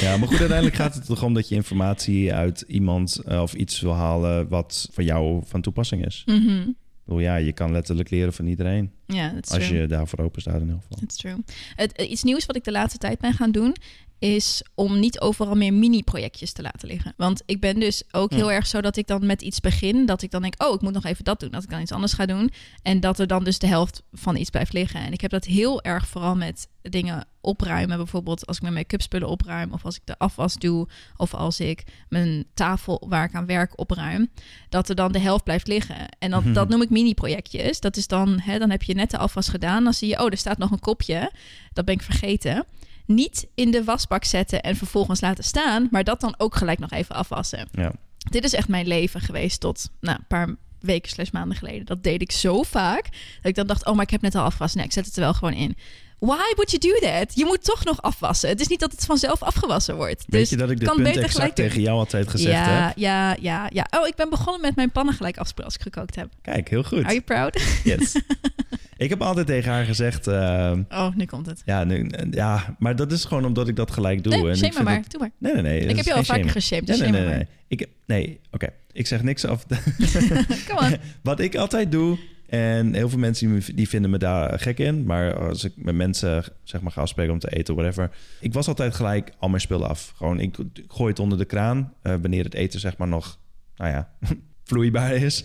Ja, 0.00 0.16
maar 0.16 0.28
goed, 0.28 0.38
uiteindelijk 0.38 0.76
gaat 0.76 0.94
het 0.94 1.06
toch 1.06 1.22
om 1.22 1.34
dat 1.34 1.48
je 1.48 1.54
informatie 1.54 2.34
uit 2.34 2.60
iemand 2.60 3.16
eh, 3.16 3.42
of 3.42 3.54
iets 3.54 3.80
wil 3.80 3.94
halen 3.94 4.48
wat 4.48 4.88
voor 4.92 5.04
jou 5.04 5.42
van 5.46 5.60
toepassing 5.60 6.06
is. 6.06 6.22
Ik 6.26 6.74
bedoel, 7.04 7.20
ja, 7.20 7.36
je 7.36 7.52
kan 7.52 7.72
letterlijk 7.72 8.10
leren 8.10 8.32
van 8.32 8.46
iedereen. 8.46 8.92
Ja, 9.06 9.32
Als 9.40 9.66
true. 9.66 9.80
je 9.80 9.86
daarvoor 9.86 10.18
open 10.18 10.40
staat 10.40 10.54
in 10.54 10.60
ieder 10.60 10.76
geval. 10.80 10.98
That's 10.98 11.16
true. 11.16 11.36
Het, 11.74 11.92
eh, 11.92 12.10
iets 12.10 12.22
nieuws 12.22 12.46
wat 12.46 12.56
ik 12.56 12.64
de 12.64 12.72
laatste 12.72 12.98
tijd 12.98 13.18
ben 13.18 13.32
gaan 13.32 13.50
doen, 13.50 13.76
is 14.20 14.62
om 14.74 14.98
niet 14.98 15.20
overal 15.20 15.54
meer 15.54 15.74
mini-projectjes 15.74 16.52
te 16.52 16.62
laten 16.62 16.88
liggen. 16.88 17.14
Want 17.16 17.42
ik 17.46 17.60
ben 17.60 17.80
dus 17.80 18.02
ook 18.10 18.30
Ja. 18.30 18.36
heel 18.36 18.52
erg 18.52 18.66
zo 18.66 18.80
dat 18.80 18.96
ik 18.96 19.06
dan 19.06 19.26
met 19.26 19.42
iets 19.42 19.60
begin, 19.60 20.06
dat 20.06 20.22
ik 20.22 20.30
dan 20.30 20.42
denk, 20.42 20.62
oh, 20.62 20.74
ik 20.74 20.80
moet 20.80 20.92
nog 20.92 21.04
even 21.04 21.24
dat 21.24 21.40
doen, 21.40 21.50
dat 21.50 21.62
ik 21.62 21.70
dan 21.70 21.80
iets 21.80 21.92
anders 21.92 22.12
ga 22.12 22.26
doen. 22.26 22.50
En 22.82 23.00
dat 23.00 23.18
er 23.18 23.26
dan 23.26 23.44
dus 23.44 23.58
de 23.58 23.66
helft 23.66 24.02
van 24.12 24.36
iets 24.36 24.50
blijft 24.50 24.72
liggen. 24.72 25.00
En 25.00 25.12
ik 25.12 25.20
heb 25.20 25.30
dat 25.30 25.44
heel 25.44 25.82
erg 25.82 26.06
vooral 26.08 26.36
met 26.36 26.68
dingen 26.82 27.26
opruimen. 27.40 27.96
Bijvoorbeeld 27.96 28.46
als 28.46 28.56
ik 28.56 28.62
mijn 28.62 28.74
make-up 28.74 29.02
spullen 29.02 29.28
opruim, 29.28 29.72
of 29.72 29.84
als 29.84 29.96
ik 29.96 30.02
de 30.04 30.18
afwas 30.18 30.54
doe, 30.54 30.88
of 31.16 31.34
als 31.34 31.60
ik 31.60 31.84
mijn 32.08 32.44
tafel 32.54 33.06
waar 33.08 33.24
ik 33.24 33.34
aan 33.34 33.46
werk 33.46 33.78
opruim, 33.78 34.30
dat 34.68 34.88
er 34.88 34.94
dan 34.94 35.12
de 35.12 35.18
helft 35.18 35.44
blijft 35.44 35.66
liggen. 35.66 36.08
En 36.18 36.30
dat, 36.30 36.44
Mhm. 36.44 36.52
dat 36.52 36.68
noem 36.68 36.82
ik 36.82 36.90
mini-projectjes. 36.90 37.80
Dat 37.80 37.96
is 37.96 38.06
dan, 38.06 38.40
hè, 38.40 38.58
dan 38.58 38.70
heb 38.70 38.82
je 38.82 38.94
net 38.94 39.10
de 39.10 39.18
afwas 39.18 39.48
gedaan, 39.48 39.84
dan 39.84 39.94
zie 39.94 40.08
je, 40.08 40.20
oh, 40.20 40.26
er 40.30 40.36
staat 40.36 40.58
nog 40.58 40.70
een 40.70 40.80
kopje. 40.80 41.32
Dat 41.72 41.84
ben 41.84 41.94
ik 41.94 42.02
vergeten. 42.02 42.64
Niet 43.10 43.46
in 43.54 43.70
de 43.70 43.84
wasbak 43.84 44.24
zetten 44.24 44.62
en 44.62 44.76
vervolgens 44.76 45.20
laten 45.20 45.44
staan, 45.44 45.88
maar 45.90 46.04
dat 46.04 46.20
dan 46.20 46.34
ook 46.38 46.54
gelijk 46.54 46.78
nog 46.78 46.90
even 46.90 47.14
afwassen. 47.14 47.68
Ja. 47.72 47.92
Dit 48.30 48.44
is 48.44 48.52
echt 48.52 48.68
mijn 48.68 48.86
leven 48.86 49.20
geweest 49.20 49.60
tot 49.60 49.90
nou, 50.00 50.18
een 50.18 50.26
paar 50.26 50.56
weken 50.80 51.10
slash 51.10 51.30
maanden 51.30 51.56
geleden. 51.56 51.86
Dat 51.86 52.02
deed 52.02 52.22
ik 52.22 52.32
zo 52.32 52.62
vaak 52.62 53.02
dat 53.02 53.50
ik 53.50 53.54
dan 53.54 53.66
dacht, 53.66 53.86
oh, 53.86 53.94
maar 53.94 54.02
ik 54.02 54.10
heb 54.10 54.20
net 54.20 54.34
al 54.34 54.44
afgewassen. 54.44 54.78
Nee, 54.78 54.86
ik 54.86 54.92
zet 54.92 55.06
het 55.06 55.16
er 55.16 55.22
wel 55.22 55.34
gewoon 55.34 55.54
in. 55.54 55.76
Why 56.20 56.52
would 56.54 56.70
you 56.70 56.78
do 56.78 57.06
that? 57.06 57.32
Je 57.34 57.44
moet 57.44 57.64
toch 57.64 57.84
nog 57.84 58.02
afwassen. 58.02 58.48
Het 58.48 58.60
is 58.60 58.66
niet 58.68 58.80
dat 58.80 58.92
het 58.92 59.04
vanzelf 59.04 59.42
afgewassen 59.42 59.96
wordt. 59.96 60.24
Weet 60.26 60.40
dus 60.40 60.50
je 60.50 60.56
dat 60.56 60.70
ik 60.70 60.78
dit 60.78 60.86
kan 60.88 60.96
punt 60.96 61.08
beter 61.08 61.24
exact 61.24 61.54
tegen 61.54 61.80
jou 61.80 61.98
altijd 61.98 62.28
gezegd 62.28 62.52
ja, 62.52 62.86
heb? 62.86 62.92
ja, 62.96 63.36
ja, 63.40 63.68
ja. 63.72 63.86
Oh, 63.90 64.06
ik 64.06 64.14
ben 64.14 64.30
begonnen 64.30 64.60
met 64.60 64.76
mijn 64.76 64.90
pannen 64.90 65.14
gelijk 65.14 65.36
afspoelen 65.38 65.64
als 65.64 65.74
ik 65.74 65.82
gekookt 65.82 66.16
heb. 66.16 66.28
Kijk, 66.42 66.68
heel 66.68 66.82
goed. 66.82 66.98
Are 67.04 67.08
you 67.12 67.20
proud? 67.20 67.62
Yes. 67.84 68.20
ik 68.96 69.08
heb 69.08 69.22
altijd 69.22 69.46
tegen 69.46 69.72
haar 69.72 69.84
gezegd... 69.84 70.26
eh, 70.26 70.72
Oh, 70.88 71.14
nu 71.14 71.24
komt 71.24 71.46
het. 71.46 71.62
ja, 71.64 71.84
nu, 71.84 72.10
ja, 72.30 72.76
maar 72.78 72.96
dat 72.96 73.12
is 73.12 73.24
gewoon 73.24 73.44
omdat 73.44 73.68
ik 73.68 73.76
dat 73.76 73.90
gelijk 73.90 74.22
doe. 74.24 74.32
Nee, 74.32 74.42
en 74.42 74.48
ik 74.50 74.54
shame 74.56 74.68
me 74.68 74.74
vind 74.74 74.84
maar. 74.88 75.02
dat- 75.02 75.10
Doe 75.10 75.20
maar. 75.20 75.30
Nee, 75.38 75.52
nee, 75.52 75.62
nee. 75.62 75.88
ik 75.88 75.96
heb 75.96 76.04
je 76.04 76.14
al 76.14 76.24
vaker 76.24 76.40
shame. 76.42 76.52
geshamed, 76.52 76.86
Nee, 76.88 76.98
dus 76.98 77.08
nee, 77.10 77.20
nee, 77.20 77.34
nee. 77.34 77.46
Ik, 77.68 77.78
heb- 77.80 77.90
nee, 78.06 78.40
oké. 78.50 78.68
Ik 78.92 79.06
zeg 79.06 79.22
niks 79.22 79.44
af. 79.44 79.66
Come 80.68 80.80
on. 80.80 80.96
Wat 81.22 81.40
ik 81.40 81.56
altijd 81.56 81.92
doe, 81.92 82.18
en 82.50 82.94
heel 82.94 83.08
veel 83.08 83.18
mensen 83.18 83.62
die, 83.74 83.88
vinden 83.88 84.10
me 84.10 84.18
daar 84.18 84.58
gek 84.58 84.78
in, 84.78 85.04
maar 85.04 85.48
als 85.48 85.64
ik 85.64 85.72
met 85.76 85.94
mensen 85.94 86.44
zeg 86.62 86.80
maar 86.80 86.92
ga 86.92 87.00
afspreken 87.00 87.32
om 87.32 87.38
te 87.38 87.56
eten, 87.56 87.74
whatever, 87.74 88.10
ik 88.40 88.52
was 88.52 88.68
altijd 88.68 88.94
gelijk 88.94 89.32
al 89.38 89.48
mijn 89.48 89.60
spullen 89.60 89.88
af. 89.88 90.12
Gewoon, 90.16 90.40
ik 90.40 90.56
gooi 90.88 91.10
het 91.10 91.18
onder 91.18 91.38
de 91.38 91.44
kraan 91.44 91.92
eh, 92.02 92.14
wanneer 92.20 92.44
het 92.44 92.54
eten 92.54 92.80
zeg 92.80 92.96
maar 92.96 93.08
nog, 93.08 93.38
nou 93.76 93.90
ja, 93.90 94.10
vloeibaar 94.64 95.14
is. 95.14 95.44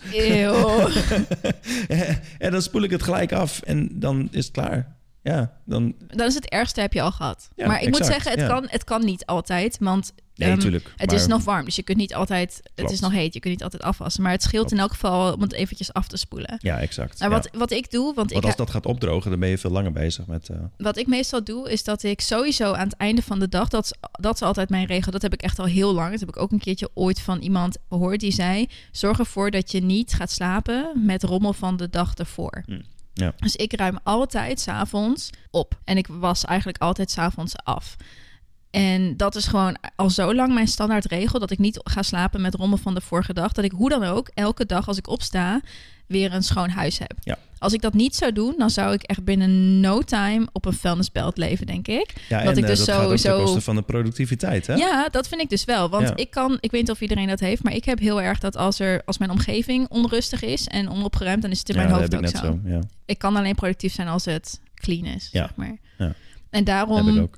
En 2.38 2.50
dan 2.50 2.62
spoel 2.62 2.82
ik 2.82 2.90
het 2.90 3.02
gelijk 3.02 3.32
af 3.32 3.62
en 3.62 3.88
dan 3.92 4.28
is 4.30 4.44
het 4.44 4.54
klaar. 4.54 4.95
Ja, 5.26 5.52
dan. 5.64 5.94
Dan 6.08 6.26
is 6.26 6.34
het 6.34 6.48
ergste 6.48 6.80
heb 6.80 6.92
je 6.92 7.02
al 7.02 7.12
gehad. 7.12 7.48
Ja, 7.56 7.66
maar 7.66 7.82
ik 7.82 7.88
moet 7.90 8.06
zeggen, 8.06 8.30
het, 8.30 8.40
ja. 8.40 8.46
kan, 8.46 8.64
het 8.68 8.84
kan 8.84 9.04
niet 9.04 9.26
altijd. 9.26 9.76
Want 9.80 10.12
Nee, 10.34 10.48
ehm, 10.48 10.56
natuurlijk. 10.56 10.92
het 10.96 11.12
is 11.12 11.26
nog 11.26 11.44
warm. 11.44 11.64
Dus 11.64 11.76
je 11.76 11.82
kunt 11.82 11.98
niet 11.98 12.14
altijd... 12.14 12.60
Het 12.74 12.90
is 12.90 13.00
nog 13.00 13.12
heet. 13.12 13.34
Je 13.34 13.40
kunt 13.40 13.52
niet 13.54 13.62
altijd 13.62 13.82
afwassen. 13.82 14.22
Maar 14.22 14.32
het 14.32 14.42
scheelt 14.42 14.72
in 14.72 14.78
elk 14.78 14.90
geval 14.90 15.32
om 15.32 15.40
het 15.40 15.52
eventjes 15.52 15.92
af 15.92 16.08
te 16.08 16.16
spoelen. 16.16 16.56
Ja, 16.58 16.78
exact. 16.80 17.18
Maar 17.20 17.28
ja. 17.30 17.34
wat, 17.34 17.48
wat 17.52 17.70
ik 17.70 17.90
doe... 17.90 18.04
Want, 18.04 18.16
Want 18.16 18.32
ik, 18.32 18.44
als 18.44 18.56
dat 18.56 18.70
gaat 18.70 18.86
opdrogen, 18.86 19.30
dan 19.30 19.40
ben 19.40 19.48
je 19.48 19.58
veel 19.58 19.70
langer 19.70 19.92
bezig 19.92 20.26
met. 20.26 20.48
eh, 20.48 20.56
wat 20.76 20.96
ik 20.96 21.06
meestal 21.06 21.44
doe, 21.44 21.70
is 21.70 21.84
dat 21.84 22.02
ik 22.02 22.20
sowieso 22.20 22.72
aan 22.72 22.84
het 22.88 22.96
einde 22.96 23.22
van 23.22 23.38
de 23.38 23.48
dag... 23.48 23.68
Dat, 23.68 23.84
is- 23.84 23.94
dat 24.20 24.34
is 24.34 24.42
altijd 24.42 24.68
mijn 24.70 24.86
regel. 24.86 25.12
Dat 25.12 25.22
heb 25.22 25.32
ik 25.32 25.42
echt 25.42 25.58
al 25.58 25.64
heel 25.66 25.94
lang. 25.94 26.10
Dat 26.10 26.20
heb 26.20 26.28
ik 26.28 26.36
ook 26.36 26.52
een 26.52 26.58
keertje 26.60 26.90
ooit 26.94 27.20
van 27.20 27.38
iemand 27.38 27.78
gehoord. 27.88 28.20
Die 28.20 28.32
zei, 28.32 28.68
zorg 28.92 29.18
ervoor 29.18 29.50
dat 29.50 29.70
je 29.72 29.82
niet 29.82 30.12
gaat 30.14 30.30
slapen 30.30 31.02
met 31.06 31.22
rommel 31.22 31.52
van 31.52 31.76
de 31.76 31.90
dag 31.90 32.14
ervoor. 32.14 32.62
Hm, 32.66 32.80
Dus 33.36 33.56
ik 33.56 33.76
ruim 33.76 33.98
altijd 34.02 34.60
s'avonds 34.60 35.30
op. 35.50 35.80
En 35.84 35.96
ik 35.96 36.06
was 36.06 36.44
eigenlijk 36.44 36.78
altijd 36.78 37.10
s'avonds 37.10 37.56
af. 37.56 37.96
En 38.70 39.16
dat 39.16 39.34
is 39.34 39.46
gewoon 39.46 39.76
al 39.96 40.10
zo 40.10 40.34
lang 40.34 40.54
mijn 40.54 40.68
standaard 40.68 41.04
regel 41.04 41.38
dat 41.38 41.50
ik 41.50 41.58
niet 41.58 41.80
ga 41.84 42.02
slapen 42.02 42.40
met 42.40 42.54
rommel 42.54 42.78
van 42.78 42.94
de 42.94 43.00
vorige 43.00 43.32
dag. 43.32 43.52
Dat 43.52 43.64
ik 43.64 43.72
hoe 43.72 43.88
dan 43.88 44.04
ook 44.04 44.30
elke 44.34 44.66
dag 44.66 44.88
als 44.88 44.98
ik 44.98 45.08
opsta 45.08 45.60
weer 46.06 46.32
een 46.32 46.42
schoon 46.42 46.68
huis 46.68 46.98
heb. 46.98 47.12
Ja. 47.20 47.38
Als 47.58 47.72
ik 47.72 47.80
dat 47.80 47.94
niet 47.94 48.14
zou 48.14 48.32
doen, 48.32 48.54
dan 48.58 48.70
zou 48.70 48.92
ik 48.92 49.02
echt 49.02 49.24
binnen 49.24 49.80
no 49.80 50.00
time 50.02 50.46
op 50.52 50.64
een 50.64 50.72
vuilnisbelt 50.72 51.36
leven, 51.36 51.66
denk 51.66 51.88
ik. 51.88 52.12
Ja, 52.28 52.42
Dat 52.42 52.52
en 52.52 52.58
ik 52.58 52.66
dus 52.66 52.80
eh, 52.80 52.86
dat 52.86 52.96
gaat 52.96 53.04
ook 53.10 53.16
ten 53.16 53.44
koste 53.44 53.60
van 53.60 53.76
de 53.76 53.82
productiviteit, 53.82 54.66
hè? 54.66 54.74
Ja, 54.74 55.08
dat 55.08 55.28
vind 55.28 55.40
ik 55.40 55.48
dus 55.48 55.64
wel. 55.64 55.88
Want 55.88 56.08
Ja. 56.08 56.16
ik 56.16 56.30
kan, 56.30 56.58
ik 56.60 56.70
weet 56.70 56.80
niet 56.80 56.90
of 56.90 57.00
iedereen 57.00 57.26
dat 57.26 57.40
heeft, 57.40 57.62
maar 57.62 57.72
ik 57.72 57.84
heb 57.84 57.98
heel 57.98 58.22
erg 58.22 58.38
dat 58.38 58.56
als 58.56 58.78
er 58.78 59.02
als 59.04 59.18
mijn 59.18 59.30
omgeving 59.30 59.88
onrustig 59.88 60.42
is 60.42 60.66
en 60.66 60.90
onopgeruimd, 60.90 61.42
dan 61.42 61.50
is 61.50 61.58
het 61.58 61.68
in 61.68 61.74
Ja, 61.74 61.80
mijn 61.82 61.94
hoofd 61.94 62.14
ook 62.16 62.26
zo. 62.28 62.36
zo. 62.36 62.58
Ja, 62.64 62.80
Ik 63.06 63.18
kan 63.18 63.36
alleen 63.36 63.54
productief 63.54 63.94
zijn 63.94 64.08
als 64.08 64.24
het 64.24 64.60
clean 64.74 65.04
is, 65.04 65.28
Ja. 65.32 65.40
zeg 65.46 65.56
maar. 65.56 65.76
Ja. 65.98 66.12
En 66.50 66.64
daarom. 66.64 67.30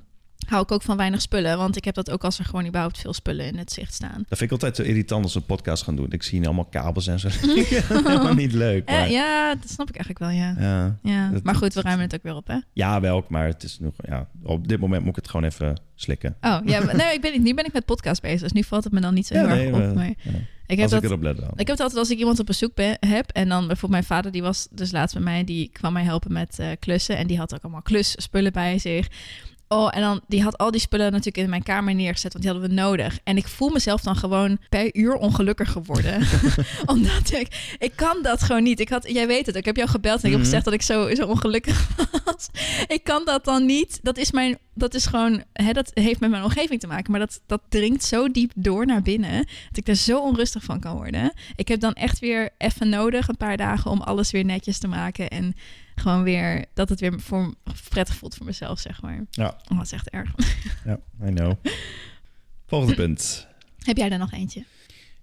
Hou 0.48 0.62
ik 0.62 0.72
ook 0.72 0.82
van 0.82 0.96
weinig 0.96 1.20
spullen, 1.20 1.58
want 1.58 1.76
ik 1.76 1.84
heb 1.84 1.94
dat 1.94 2.10
ook 2.10 2.24
als 2.24 2.38
er 2.38 2.44
gewoon 2.44 2.66
überhaupt 2.66 2.98
veel 2.98 3.12
spullen 3.12 3.46
in 3.46 3.58
het 3.58 3.72
zicht 3.72 3.94
staan. 3.94 4.24
Dat 4.28 4.38
vind 4.38 4.40
ik 4.40 4.50
altijd 4.50 4.76
zo 4.76 4.82
irritant 4.82 5.24
als 5.24 5.34
we 5.34 5.40
een 5.40 5.46
podcast 5.46 5.82
gaan 5.82 5.96
doen. 5.96 6.06
Ik 6.12 6.22
zie 6.22 6.44
allemaal 6.44 6.64
kabels 6.64 7.06
en 7.06 7.20
zo. 7.20 7.28
Helemaal 7.38 8.34
niet 8.34 8.52
leuk. 8.52 8.88
Eh, 8.88 9.10
ja, 9.10 9.54
dat 9.54 9.70
snap 9.70 9.88
ik 9.88 9.96
eigenlijk 9.96 10.18
wel, 10.32 10.42
ja. 10.42 10.54
ja. 10.58 10.96
ja. 11.02 11.30
dat- 11.30 11.42
maar 11.42 11.54
goed, 11.54 11.74
we 11.74 11.80
ruimen 11.80 12.04
het 12.04 12.14
ook 12.14 12.22
weer 12.22 12.34
op, 12.34 12.46
hè? 12.46 12.56
ja, 12.72 13.00
wel, 13.00 13.24
maar 13.28 13.46
het 13.46 13.62
is 13.62 13.78
nog... 13.78 13.92
Ja, 14.08 14.26
op 14.42 14.68
dit 14.68 14.80
moment 14.80 15.00
moet 15.00 15.10
ik 15.10 15.16
het 15.22 15.30
gewoon 15.30 15.46
even 15.50 15.80
slikken. 15.94 16.36
Oh, 16.40 16.58
ja, 16.64 16.84
maar- 16.84 16.96
nee, 16.96 17.14
ik 17.14 17.20
ben, 17.20 17.42
nu 17.42 17.54
ben 17.54 17.64
ik 17.66 17.72
met 17.72 17.84
podcast 17.84 18.22
bezig, 18.22 18.40
dus 18.40 18.52
nu 18.52 18.62
valt 18.64 18.84
het 18.84 18.92
me 18.92 19.00
dan 19.00 19.14
niet 19.14 19.26
zo 19.26 19.34
Ja, 19.34 19.40
heel 19.46 19.48
nee, 19.56 19.72
erg 19.72 19.88
op. 19.88 19.94
maar- 19.94 20.04
ja. 20.06 20.12
ik 20.66 20.78
heb 20.78 20.90
dat, 20.90 21.02
ik 21.02 21.10
heb 21.10 21.68
het 21.68 21.80
altijd 21.80 21.96
als 21.96 22.10
ik 22.10 22.18
iemand 22.18 22.38
op 22.38 22.46
bezoek 22.46 22.74
ben, 22.74 22.96
heb. 23.00 23.30
En 23.30 23.48
dan 23.48 23.58
bijvoorbeeld 23.66 23.90
mijn 23.90 24.04
vader, 24.04 24.32
die 24.32 24.42
was 24.42 24.68
dus 24.70 24.92
laatst 24.92 25.14
bij 25.14 25.24
mij. 25.24 25.44
Die 25.44 25.68
kwam 25.72 25.92
mij 25.92 26.04
helpen 26.04 26.32
met 26.32 26.58
eh, 26.58 26.66
klussen. 26.78 27.16
En 27.16 27.26
die 27.26 27.38
had 27.38 27.54
ook 27.54 27.62
allemaal 27.62 27.82
klusspullen 27.82 28.52
bij 28.52 28.78
zich. 28.78 29.08
Oh, 29.70 29.88
en 29.94 30.00
dan 30.00 30.20
die 30.26 30.42
had 30.42 30.58
al 30.58 30.70
die 30.70 30.80
spullen 30.80 31.10
natuurlijk 31.10 31.36
in 31.36 31.48
mijn 31.50 31.62
kamer 31.62 31.94
neergezet, 31.94 32.32
want 32.32 32.44
die 32.44 32.52
hadden 32.52 32.70
we 32.70 32.76
nodig. 32.80 33.18
En 33.24 33.36
ik 33.36 33.48
voel 33.48 33.68
mezelf 33.70 34.00
dan 34.00 34.16
gewoon 34.16 34.58
per 34.68 34.94
uur 34.96 35.14
ongelukkiger 35.14 35.72
geworden. 35.72 36.26
Omdat 36.86 37.32
ik, 37.32 37.74
ik 37.78 37.92
kan 37.94 38.22
dat 38.22 38.42
gewoon 38.42 38.62
niet. 38.62 38.80
Ik 38.80 38.88
had, 38.88 39.08
jij 39.10 39.26
weet 39.26 39.46
het, 39.46 39.56
ik 39.56 39.64
heb 39.64 39.76
jou 39.76 39.88
gebeld 39.88 40.18
en 40.20 40.24
ik 40.24 40.30
heb 40.30 40.38
Mhm. 40.40 40.44
gezegd 40.44 40.64
dat 40.64 40.74
ik 40.74 40.82
zo, 40.82 41.14
zo 41.14 41.26
ongelukkig 41.26 41.88
was. 42.24 42.48
ik 42.86 43.04
kan 43.04 43.24
dat 43.24 43.44
dan 43.44 43.66
niet. 43.66 43.98
Dat 44.02 44.16
is 44.16 44.30
mijn, 44.30 44.58
dat 44.74 44.94
is 44.94 45.06
gewoon, 45.06 45.42
hè, 45.52 45.72
dat 45.72 45.90
heeft 45.94 46.20
met 46.20 46.30
mijn 46.30 46.42
omgeving 46.44 46.80
te 46.80 46.86
maken. 46.86 47.10
Maar 47.10 47.20
dat, 47.20 47.40
dat 47.46 47.60
dringt 47.68 48.04
zo 48.04 48.30
diep 48.30 48.52
door 48.54 48.86
naar 48.86 49.02
binnen, 49.02 49.36
dat 49.68 49.76
ik 49.76 49.88
er 49.88 49.94
zo 49.96 50.20
onrustig 50.20 50.62
van 50.64 50.80
kan 50.80 50.96
worden. 50.96 51.32
Ik 51.56 51.68
heb 51.68 51.80
dan 51.80 51.92
echt 51.92 52.18
weer 52.18 52.50
even 52.58 52.88
nodig, 52.88 53.28
een 53.28 53.36
paar 53.36 53.56
dagen, 53.56 53.90
om 53.90 54.00
alles 54.00 54.30
weer 54.30 54.44
netjes 54.44 54.78
te 54.78 54.88
maken. 54.88 55.28
En 55.28 55.54
gewoon 55.98 56.22
weer, 56.22 56.64
dat 56.74 56.88
het 56.88 57.00
weer 57.00 57.20
voor, 57.20 57.54
prettig 57.88 58.14
voelt 58.14 58.34
voor 58.34 58.46
mezelf, 58.46 58.78
zeg 58.78 59.02
maar. 59.02 59.26
Ja. 59.30 59.46
Oh, 59.70 59.76
dat 59.76 59.84
is 59.84 59.92
echt 59.92 60.10
erg. 60.10 60.34
Ja, 60.84 60.98
I 61.26 61.30
know. 61.30 61.52
Volgende 62.66 62.94
punt. 62.94 63.46
Heb 63.78 63.96
jij 63.96 64.10
er 64.10 64.18
nog 64.18 64.32
eentje? 64.32 64.64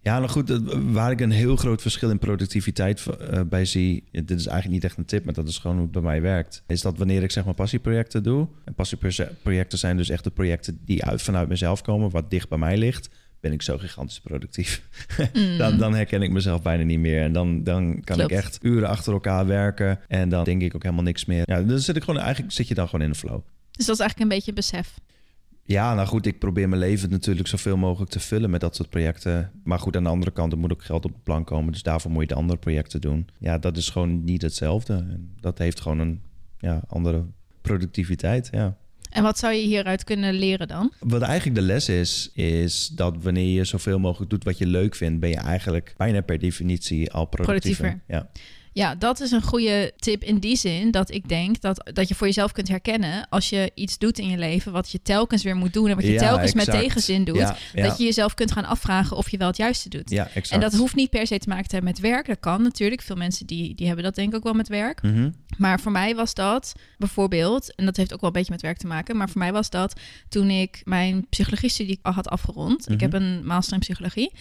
Ja, 0.06 0.20
nou 0.20 0.32
goed, 0.32 0.50
waar 0.92 1.12
ik 1.12 1.20
een 1.20 1.32
heel 1.32 1.56
groot 1.56 1.82
verschil 1.82 2.10
in 2.10 2.20
productiviteit 2.20 3.06
eh, 3.06 3.42
bij 3.42 3.66
zie, 3.66 4.04
dit 4.12 4.30
is 4.32 4.46
eigenlijk 4.46 4.68
niet 4.68 4.84
echt 4.84 4.98
een 4.98 5.06
tip, 5.06 5.26
maar 5.26 5.34
dat 5.34 5.48
is 5.48 5.58
gewoon 5.58 5.76
hoe 5.76 5.86
het 5.86 5.94
bij 5.94 6.02
mij 6.02 6.22
werkt, 6.22 6.64
is 6.68 6.82
dat 6.82 6.98
wanneer 6.98 7.24
ik 7.24 7.32
zeg 7.32 7.46
maar 7.46 7.54
passieprojecten 7.54 8.24
doe, 8.24 8.48
en 8.66 8.74
passieprojecten 8.74 9.78
zijn 9.78 9.98
dus 9.98 10.10
echt 10.10 10.24
de 10.24 10.30
projecten 10.30 10.80
die 10.86 11.06
uit, 11.06 11.22
vanuit 11.22 11.48
mezelf 11.48 11.82
komen, 11.82 12.10
wat 12.10 12.30
dicht 12.30 12.50
bij 12.50 12.58
mij 12.58 12.78
ligt, 12.78 13.10
ben 13.46 13.54
ik 13.54 13.62
zo 13.62 13.78
gigantisch 13.78 14.20
productief. 14.20 14.82
Mm. 15.34 15.58
dan, 15.62 15.78
dan 15.78 15.94
herken 15.94 16.22
ik 16.22 16.32
mezelf 16.32 16.62
bijna 16.62 16.84
niet 16.84 17.00
meer. 17.00 17.22
En 17.22 17.34
dan, 17.34 17.64
dan 17.64 18.02
kan 18.04 18.16
Klopt. 18.16 18.32
ik 18.32 18.38
echt 18.38 18.60
uren 18.62 18.90
achter 18.90 19.14
elkaar 19.14 19.46
werken. 19.46 20.00
En 20.08 20.30
dan 20.30 20.44
denk 20.44 20.62
ik 20.62 20.76
ook 20.76 20.84
helemaal 20.84 21.04
niks 21.04 21.26
meer. 21.26 21.44
Ja, 21.46 21.62
dan 21.62 21.80
zit 21.80 21.96
ik 21.96 22.04
gewoon, 22.04 22.22
eigenlijk 22.22 22.54
zit 22.54 22.68
je 22.68 22.74
dan 22.74 22.86
gewoon 22.88 23.06
in 23.06 23.12
de 23.12 23.18
flow. 23.18 23.42
Dus 23.72 23.86
dat 23.86 23.96
is 23.96 24.02
eigenlijk 24.02 24.20
een 24.20 24.38
beetje 24.38 24.54
besef. 24.54 25.00
Ja, 25.64 25.94
nou 25.94 26.08
goed, 26.08 26.26
ik 26.26 26.40
probeer 26.40 26.70
mijn 26.70 26.82
leven 26.82 27.10
natuurlijk 27.10 27.48
zoveel 27.48 27.78
mogelijk 27.78 28.12
te 28.12 28.20
vullen 28.20 28.50
met 28.50 28.62
dat 28.62 28.76
soort 28.76 28.90
projecten. 28.90 29.52
Maar 29.64 29.80
goed, 29.80 29.96
aan 29.96 30.04
de 30.04 30.10
andere 30.10 30.32
kant, 30.32 30.52
er 30.52 30.58
moet 30.58 30.72
ook 30.72 30.84
geld 30.84 31.06
op 31.06 31.14
de 31.14 31.20
plank 31.24 31.48
komen. 31.48 31.72
Dus 31.72 31.84
daarvoor 31.84 32.12
moet 32.12 32.22
je 32.22 32.28
de 32.28 32.36
andere 32.36 32.60
projecten 32.60 33.02
doen. 33.02 33.28
Ja, 33.40 33.58
dat 33.58 33.78
is 33.78 33.90
gewoon 33.90 34.24
niet 34.24 34.42
hetzelfde. 34.42 34.94
En 34.94 35.36
dat 35.40 35.58
heeft 35.58 35.82
gewoon 35.82 36.00
een 36.00 36.22
ja, 36.58 36.82
andere 36.88 37.26
productiviteit, 37.62 38.48
ja. 38.52 38.78
En 39.16 39.24
wat 39.24 39.38
zou 39.38 39.54
je 39.54 39.62
hieruit 39.62 40.04
kunnen 40.04 40.34
leren 40.34 40.68
dan? 40.68 40.94
Wat 41.00 41.22
eigenlijk 41.22 41.60
de 41.60 41.66
les 41.66 41.90
is, 41.90 42.30
is 42.34 42.88
dat 42.88 43.16
wanneer 43.22 43.54
je 43.54 43.64
zoveel 43.64 44.00
mogelijk 44.00 44.30
doet 44.30 44.44
wat 44.44 44.58
je 44.58 44.68
leuk 44.68 44.96
vindt, 44.96 45.20
ben 45.20 45.30
je 45.30 45.36
eigenlijk 45.36 45.94
bijna 45.98 46.22
per 46.22 46.40
definitie 46.40 47.12
al 47.12 47.26
productiever. 47.26 47.84
Productiever. 47.86 48.18
Ja. 48.18 48.30
Ja, 48.76 48.96
dat 48.96 49.20
is 49.20 49.32
een 49.32 49.42
goede 49.42 49.92
tip 49.98 50.24
in 50.24 50.40
die 50.40 50.56
zin 50.56 50.92
dat 50.92 51.12
ik 51.12 51.30
denk 51.30 51.62
dat, 51.62 51.90
dat 51.94 52.08
je 52.08 52.16
voor 52.16 52.28
jezelf 52.28 52.52
kunt 52.52 52.68
herkennen 52.68 53.28
als 53.30 53.50
je 53.50 53.72
iets 53.76 53.98
doet 53.98 54.20
in 54.20 54.30
je 54.30 54.38
leven 54.38 54.72
wat 54.72 54.92
je 54.92 55.02
telkens 55.02 55.44
weer 55.44 55.56
moet 55.56 55.74
doen 55.74 55.88
en 55.90 55.96
wat 55.96 56.04
je 56.06 56.12
Ja, 56.12 56.20
telkens 56.20 56.54
met 56.54 56.66
tegenzin 56.66 57.24
doet, 57.24 57.36
Ja, 57.38 57.58
ja. 57.74 57.84
dat 57.88 57.98
je 57.98 58.04
jezelf 58.04 58.34
kunt 58.34 58.52
gaan 58.52 58.66
afvragen 58.66 59.18
of 59.18 59.30
je 59.30 59.38
wel 59.38 59.48
het 59.48 59.58
juiste 59.58 59.90
doet. 59.90 60.10
Ja, 60.10 60.24
exact. 60.28 60.50
En 60.52 60.60
dat 60.60 60.74
hoeft 60.80 60.96
niet 60.96 61.10
per 61.10 61.28
se 61.28 61.38
te 61.40 61.50
maken 61.50 61.68
te 61.68 61.76
hebben 61.76 61.92
met 61.94 62.02
werk. 62.02 62.28
Dat 62.28 62.40
kan 62.40 62.62
natuurlijk. 62.62 63.02
Veel 63.02 63.16
mensen 63.16 63.46
die, 63.46 63.76
die 63.76 63.86
hebben 63.88 64.04
dat 64.06 64.16
denk 64.16 64.30
ik 64.30 64.36
ook 64.36 64.44
wel 64.44 64.54
met 64.54 64.68
werk. 64.68 65.02
Mhm. 65.02 65.30
Maar 65.58 65.80
voor 65.80 65.92
mij 65.92 66.16
was 66.16 66.34
dat 66.34 66.74
bijvoorbeeld, 66.98 67.76
en 67.76 67.86
dat 67.86 67.98
heeft 67.98 68.14
ook 68.14 68.20
wel 68.22 68.30
een 68.30 68.36
beetje 68.36 68.52
met 68.52 68.62
werk 68.62 68.78
te 68.78 68.88
maken, 68.88 69.18
maar 69.18 69.30
voor 69.30 69.40
mij 69.42 69.52
was 69.52 69.70
dat 69.70 70.00
toen 70.30 70.50
ik 70.50 70.82
mijn 70.84 71.28
psychologie-studie 71.30 72.00
al 72.02 72.12
had 72.14 72.28
afgerond. 72.30 72.82
Ik 72.90 72.94
Mhm. 72.94 73.02
heb 73.04 73.14
een 73.14 73.46
master 73.46 73.74
in 73.74 73.80
psychologie. 73.80 74.32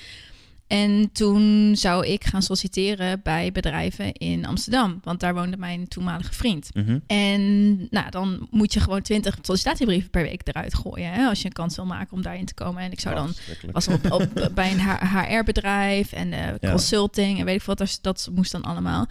En 0.66 1.12
toen 1.12 1.72
zou 1.76 2.06
ik 2.06 2.24
gaan 2.24 2.42
solliciteren 2.42 3.20
bij 3.22 3.52
bedrijven 3.52 4.12
in 4.12 4.46
Amsterdam, 4.46 5.00
want 5.02 5.20
daar 5.20 5.34
woonde 5.34 5.56
mijn 5.56 5.88
toenmalige 5.88 6.32
vriend. 6.32 6.70
Mhm. 6.74 6.98
En 7.06 7.76
nou, 7.90 8.10
dan 8.10 8.46
moet 8.50 8.72
je 8.72 8.80
gewoon 8.80 9.02
20 9.02 9.38
sollicitatiebrieven 9.42 10.10
per 10.10 10.22
week 10.22 10.40
eruit 10.44 10.74
gooien, 10.74 11.12
hè, 11.12 11.26
als 11.26 11.38
je 11.40 11.46
een 11.46 11.52
kans 11.52 11.76
wil 11.76 11.86
maken 11.86 12.12
om 12.12 12.22
daarin 12.22 12.44
te 12.44 12.54
komen. 12.54 12.82
En 12.82 12.92
ik 12.92 13.00
zou 13.00 13.14
dan 13.14 13.32
was 13.72 13.88
op, 13.88 14.10
op, 14.12 14.28
bij 14.54 14.72
een 14.72 15.08
HR-bedrijf 15.08 16.12
en 16.12 16.32
eh, 16.32 16.54
Ja. 16.60 16.70
consulting 16.70 17.38
en 17.38 17.44
weet 17.44 17.56
ik 17.60 17.62
wat. 17.62 17.78
Dat, 17.78 17.98
dat 18.00 18.28
moest 18.34 18.52
dan 18.52 18.62
allemaal. 18.62 19.06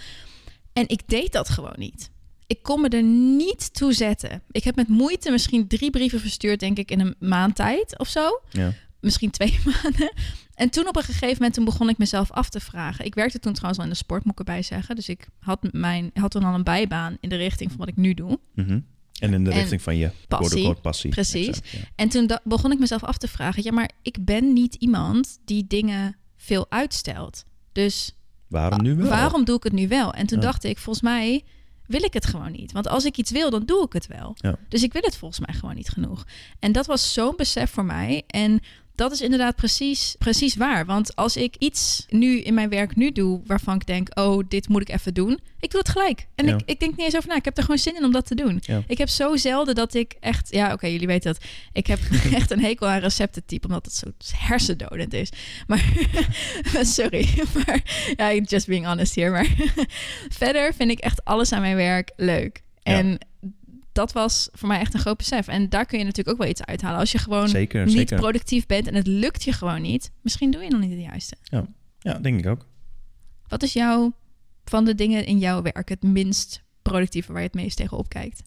En 0.74 0.88
ik 0.88 1.02
deed 1.06 1.32
dat 1.32 1.50
gewoon 1.50 1.76
niet. 1.78 2.12
Ik 2.48 2.64
kon 2.64 2.82
me 2.82 2.90
er 2.90 3.04
niet 3.38 3.74
toe 3.74 3.94
zetten. 3.94 4.42
Ik 4.52 4.64
heb 4.64 4.76
met 4.76 4.88
moeite 4.88 5.32
misschien 5.32 5.68
drie 5.68 5.90
brieven 5.90 6.20
verstuurd, 6.20 6.60
denk 6.60 6.78
ik, 6.78 6.92
in 6.92 7.00
een 7.00 7.16
maand 7.20 7.56
tijd 7.56 8.00
of 8.00 8.08
zo. 8.08 8.42
Ja. 8.52 8.74
Misschien 9.00 9.30
twee 9.32 9.60
maanden. 9.82 10.14
En 10.56 10.70
toen 10.70 10.88
op 10.88 10.96
een 10.96 11.04
gegeven 11.04 11.34
moment 11.34 11.54
toen 11.54 11.66
begon 11.66 11.90
ik 11.90 11.98
mezelf 11.98 12.32
af 12.32 12.50
te 12.50 12.60
vragen. 12.60 13.06
Ik 13.06 13.16
werkte 13.16 13.40
toen 13.40 13.54
trouwens 13.54 13.80
al 13.80 13.86
in 13.88 13.92
de 13.94 13.98
sport, 14.00 14.24
moet 14.24 14.34
ik 14.34 14.40
erbij 14.40 14.62
zeggen. 14.62 14.96
Dus 14.96 15.10
ik 15.10 15.28
had, 15.40 15.60
mijn, 15.72 16.12
had 16.14 16.32
toen 16.32 16.44
al 16.44 16.54
een 16.54 16.64
bijbaan 16.64 17.18
in 17.20 17.30
de 17.30 17.36
richting 17.36 17.70
van 17.70 17.80
wat 17.80 17.88
ik 17.88 17.96
nu 17.98 18.14
doe. 18.14 18.40
Mhm. 18.56 18.80
En 19.20 19.34
in 19.34 19.44
de 19.44 19.52
En 19.52 19.58
richting 19.58 19.82
van 19.82 19.98
je 19.98 20.12
passie. 20.28 20.74
passie. 20.74 21.10
Precies. 21.12 21.48
Exact, 21.48 21.70
ja. 21.70 21.80
En 21.96 22.10
toen 22.10 22.30
begon 22.44 22.72
ik 22.72 22.80
mezelf 22.80 23.04
af 23.04 23.18
te 23.18 23.28
vragen: 23.28 23.64
ja, 23.64 23.72
maar 23.72 23.90
ik 24.02 24.26
ben 24.26 24.54
niet 24.54 24.76
iemand 24.76 25.40
die 25.46 25.68
dingen 25.68 26.16
veel 26.38 26.66
uitstelt. 26.70 27.44
Dus 27.72 28.16
Waarom 28.48 28.82
nu 28.82 28.96
wel? 28.96 29.10
waarom 29.10 29.46
doe 29.46 29.58
ik 29.58 29.64
het 29.64 29.74
nu 29.74 29.88
wel? 29.88 30.14
En 30.14 30.28
toen 30.28 30.40
Ja. 30.40 30.44
dacht 30.46 30.64
ik: 30.64 30.78
volgens 30.78 31.04
mij 31.06 31.44
wil 31.88 32.04
ik 32.04 32.14
het 32.14 32.26
gewoon 32.26 32.52
niet. 32.52 32.72
Want 32.72 32.88
als 32.88 33.06
ik 33.06 33.18
iets 33.18 33.32
wil, 33.32 33.50
dan 33.50 33.66
doe 33.66 33.86
ik 33.86 33.94
het 33.94 34.08
wel. 34.08 34.32
Ja. 34.36 34.56
Dus 34.70 34.84
ik 34.84 34.94
wil 34.94 35.02
het 35.02 35.18
volgens 35.18 35.46
mij 35.46 35.56
gewoon 35.56 35.76
niet 35.76 35.90
genoeg. 35.90 36.26
En 36.60 36.72
dat 36.72 36.86
was 36.86 37.14
zo'n 37.14 37.34
besef 37.38 37.72
voor 37.72 37.86
mij. 37.86 38.24
En 38.28 38.60
dat 38.96 39.12
is 39.12 39.22
inderdaad 39.22 39.56
precies, 39.56 40.16
precies 40.20 40.56
waar. 40.56 40.86
Want 40.86 41.16
als 41.16 41.38
ik 41.38 41.56
iets 41.60 42.06
nu 42.10 42.40
in 42.42 42.54
mijn 42.54 42.70
werk 42.70 42.96
nu 42.96 43.12
doe 43.12 43.42
waarvan 43.46 43.76
ik 43.76 43.86
denk, 43.86 44.20
oh, 44.20 44.44
dit 44.48 44.68
moet 44.70 44.82
ik 44.82 44.90
even 44.90 45.14
doen. 45.14 45.40
Ik 45.60 45.72
doe 45.72 45.80
het 45.80 45.90
gelijk. 45.90 46.28
En 46.36 46.46
Ja. 46.46 46.54
ik, 46.54 46.62
ik 46.66 46.80
denk 46.80 46.96
niet 46.98 47.06
eens 47.06 47.16
over 47.16 47.30
na. 47.30 47.36
Ik 47.36 47.46
heb 47.46 47.58
er 47.58 47.64
gewoon 47.64 47.78
zin 47.78 47.96
in 47.96 48.04
om 48.04 48.12
dat 48.12 48.26
te 48.26 48.36
doen. 48.36 48.58
Ja. 48.62 48.84
Ik 48.88 48.98
heb 48.98 49.10
zo 49.10 49.36
zelden 49.36 49.76
dat 49.76 49.94
ik 49.94 50.16
echt, 50.20 50.48
ja, 50.52 50.74
oké, 50.74 50.88
jullie 50.88 51.08
weten 51.08 51.34
dat. 51.34 51.44
Ik 51.72 51.88
heb 51.88 52.00
echt 52.34 52.52
een 52.52 52.62
hekel 52.62 52.88
aan 52.88 53.00
receptentype, 53.00 53.68
omdat 53.68 53.86
het 53.86 53.96
zo 53.96 54.36
hersendodend 54.38 55.14
is. 55.14 55.30
Maar 55.68 55.94
sorry, 56.82 57.30
maar 57.54 57.84
ja, 58.16 58.34
just 58.34 58.68
being 58.68 58.86
honest 58.86 59.16
hier. 59.16 59.32
Maar 59.32 59.48
verder 60.40 60.74
vind 60.74 60.92
ik 60.92 61.00
echt 61.00 61.26
alles 61.26 61.52
aan 61.52 61.62
mijn 61.62 61.76
werk 61.76 62.12
leuk. 62.16 62.62
Ja. 62.84 63.18
Dat 63.94 64.12
was 64.12 64.50
voor 64.52 64.68
mij 64.68 64.80
echt 64.80 64.94
een 64.94 65.00
groot 65.00 65.18
besef. 65.18 65.48
En 65.48 65.70
daar 65.70 65.86
kun 65.86 65.98
je 66.00 66.04
natuurlijk 66.06 66.36
ook 66.36 66.42
wel 66.42 66.52
iets 66.52 66.64
uithalen. 66.64 67.00
Als 67.00 67.12
je 67.12 67.18
gewoon 67.18 67.50
Zeker, 67.50 67.86
niet 67.86 67.94
zeker. 67.96 68.18
productief 68.18 68.66
bent 68.66 68.88
en 68.88 68.96
het 68.96 69.08
lukt 69.08 69.44
je 69.44 69.52
gewoon 69.52 69.82
niet, 69.82 70.12
misschien 70.22 70.52
doe 70.52 70.64
je 70.64 70.70
dan 70.70 70.80
niet 70.80 70.92
het 70.92 71.00
juiste. 71.02 71.36
Ja, 72.00 72.14
denk 72.14 72.40
ik 72.40 72.46
ook. 72.46 72.68
Wat 73.48 73.64
is 73.64 73.74
jouw, 73.74 74.14
van 74.66 74.86
de 74.86 74.96
dingen 74.96 75.26
in 75.26 75.38
jouw 75.38 75.62
werk, 75.62 75.90
het 75.90 76.04
minst 76.04 76.64
productieve 76.82 77.32
waar 77.32 77.42
je 77.42 77.48
het 77.48 77.56
meest 77.56 77.78
tegen 77.78 77.98
opkijkt? 77.98 78.42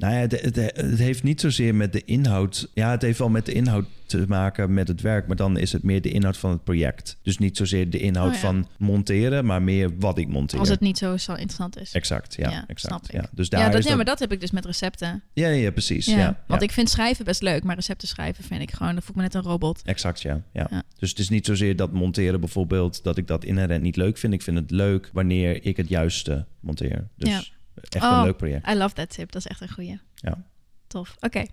Nou 0.00 0.14
ja, 0.14 0.20
het, 0.20 0.40
het, 0.40 0.56
het 0.56 0.98
heeft 0.98 1.22
niet 1.22 1.40
zozeer 1.40 1.74
met 1.74 1.92
de 1.92 2.04
inhoud. 2.04 2.68
Ja, 2.74 2.90
het 2.90 3.02
heeft 3.02 3.18
wel 3.18 3.28
met 3.28 3.46
de 3.46 3.52
inhoud 3.52 3.84
te 4.06 4.24
maken 4.28 4.74
met 4.74 4.88
het 4.88 5.00
werk, 5.00 5.26
maar 5.26 5.36
dan 5.36 5.58
is 5.58 5.72
het 5.72 5.82
meer 5.82 6.02
de 6.02 6.10
inhoud 6.10 6.36
van 6.36 6.50
het 6.50 6.64
project. 6.64 7.16
Dus 7.22 7.38
niet 7.38 7.56
zozeer 7.56 7.90
de 7.90 7.98
inhoud 7.98 8.28
Oh 8.28 8.34
ja. 8.34 8.40
van 8.40 8.68
monteren, 8.78 9.44
maar 9.44 9.62
meer 9.62 9.98
wat 9.98 10.18
ik 10.18 10.28
monteer. 10.28 10.58
Als 10.58 10.68
het 10.68 10.80
niet 10.80 10.98
zo, 10.98 11.16
zo 11.16 11.32
interessant 11.32 11.78
is. 11.78 11.92
Exact, 11.92 12.34
ja, 12.34 12.50
Ja, 12.50 12.64
exact. 12.66 13.12
Ja. 13.12 13.28
Dus 13.32 13.48
daar 13.48 13.60
Ja, 13.60 13.66
dat, 13.66 13.78
is 13.78 13.82
ja, 13.82 13.88
dat... 13.88 13.96
maar 13.96 14.06
dat 14.06 14.18
heb 14.18 14.32
ik 14.32 14.40
dus 14.40 14.50
met 14.50 14.64
recepten. 14.64 15.22
Ja, 15.32 15.48
ja, 15.48 15.70
precies. 15.70 16.06
Ja, 16.06 16.42
want 16.46 16.62
ik 16.62 16.70
vind 16.70 16.90
schrijven 16.90 17.24
best 17.24 17.42
leuk, 17.42 17.64
maar 17.64 17.74
recepten 17.74 18.08
schrijven 18.08 18.44
vind 18.44 18.62
ik 18.62 18.70
gewoon, 18.70 18.92
dan 18.92 19.02
voel 19.02 19.10
ik 19.10 19.16
me 19.16 19.22
net 19.22 19.34
een 19.34 19.50
robot. 19.50 19.82
Exact, 19.84 20.22
ja. 20.22 20.42
ja. 20.52 20.82
Dus 20.98 21.10
het 21.10 21.18
is 21.18 21.28
niet 21.28 21.46
zozeer 21.46 21.76
dat 21.76 21.92
monteren 21.92 22.40
bijvoorbeeld, 22.40 23.02
dat 23.02 23.16
ik 23.16 23.26
dat 23.26 23.44
inherent 23.44 23.82
niet 23.82 23.96
leuk 23.96 24.18
vind. 24.18 24.32
Ik 24.32 24.42
vind 24.42 24.56
het 24.56 24.70
leuk 24.70 25.10
wanneer 25.12 25.64
ik 25.64 25.76
het 25.76 25.88
juiste 25.88 26.46
monteer. 26.60 27.08
Dus 27.16 27.28
Ja. 27.28 27.42
Echt 27.88 28.04
Oh. 28.04 28.10
een 28.18 28.24
leuk 28.24 28.36
project. 28.36 28.68
I 28.68 28.74
love 28.74 28.94
that 28.94 29.10
tip, 29.10 29.32
dat 29.32 29.44
is 29.44 29.50
echt 29.50 29.60
een 29.60 29.72
goeie. 29.72 30.00
Ja. 30.14 30.44
tof. 30.86 31.16
Oké. 31.20 31.44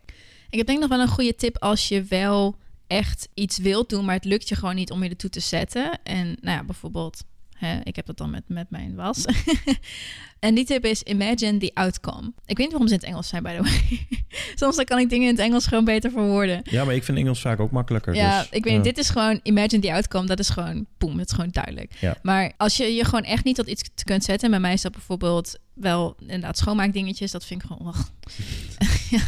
Ik 0.49 0.57
heb 0.57 0.67
denk 0.67 0.79
nog 0.79 0.89
wel 0.89 0.99
een 0.99 1.07
goede 1.07 1.35
tip 1.35 1.57
als 1.57 1.87
je 1.87 2.03
wel 2.03 2.55
echt 2.87 3.27
iets 3.33 3.57
wilt 3.57 3.89
doen, 3.89 4.05
maar 4.05 4.15
het 4.15 4.25
lukt 4.25 4.49
je 4.49 4.55
gewoon 4.55 4.75
niet 4.75 4.91
om 4.91 5.03
je 5.03 5.09
ertoe 5.09 5.29
te 5.29 5.39
zetten. 5.39 5.99
En 6.03 6.27
nou 6.41 6.57
ja, 6.57 6.63
bijvoorbeeld, 6.63 7.23
hè, 7.53 7.79
ik 7.83 7.95
heb 7.95 8.05
dat 8.05 8.17
dan 8.17 8.29
met, 8.29 8.43
met 8.47 8.69
mijn 8.69 8.95
was. 8.95 9.25
en 10.39 10.55
die 10.55 10.65
tip 10.65 10.85
is 10.85 11.03
imagine 11.03 11.57
the 11.57 11.71
outcome. 11.73 12.27
Ik 12.45 12.57
weet 12.57 12.57
niet 12.57 12.69
waarom 12.69 12.87
ze 12.87 12.93
in 12.93 12.99
het 12.99 13.09
Engels 13.09 13.27
zijn, 13.27 13.43
by 13.43 13.55
the 13.55 13.61
way. 13.63 14.07
Soms 14.55 14.75
dan 14.75 14.85
kan 14.85 14.99
ik 14.99 15.09
dingen 15.09 15.27
in 15.27 15.35
het 15.35 15.43
Engels 15.43 15.67
gewoon 15.67 15.85
beter 15.85 16.11
verwoorden. 16.11 16.61
Ja, 16.63 16.85
maar 16.85 16.95
ik 16.95 17.03
vind 17.03 17.17
Engels 17.17 17.41
vaak 17.41 17.59
ook 17.59 17.71
makkelijker. 17.71 18.15
Ja, 18.15 18.39
dus, 18.39 18.49
ik 18.49 18.63
weet 18.63 18.73
niet. 18.73 18.83
Dit 18.83 18.97
is 18.97 19.09
gewoon 19.09 19.39
imagine 19.43 19.81
the 19.81 19.93
outcome. 19.93 20.25
Dat 20.25 20.39
is 20.39 20.49
gewoon 20.49 20.85
poem. 20.97 21.17
Dat 21.17 21.25
is 21.27 21.33
gewoon 21.33 21.51
duidelijk. 21.51 21.91
Ja. 21.99 22.17
Maar 22.21 22.53
als 22.57 22.77
je 22.77 22.83
je 22.95 23.03
gewoon 23.05 23.23
echt 23.23 23.43
niet 23.43 23.55
tot 23.55 23.67
iets 23.67 23.83
kunt 24.03 24.23
zetten. 24.23 24.45
En 24.45 24.51
bij 24.51 24.59
mij 24.59 24.73
is 24.73 24.81
dat 24.81 24.91
bijvoorbeeld 24.91 25.57
wel 25.79 26.15
inderdaad 26.19 26.57
schoonmaakdingetjes. 26.57 27.31
Dat 27.31 27.45
vind 27.45 27.63
ik 27.63 27.67
gewoon... 27.67 27.93
ja. 29.09 29.19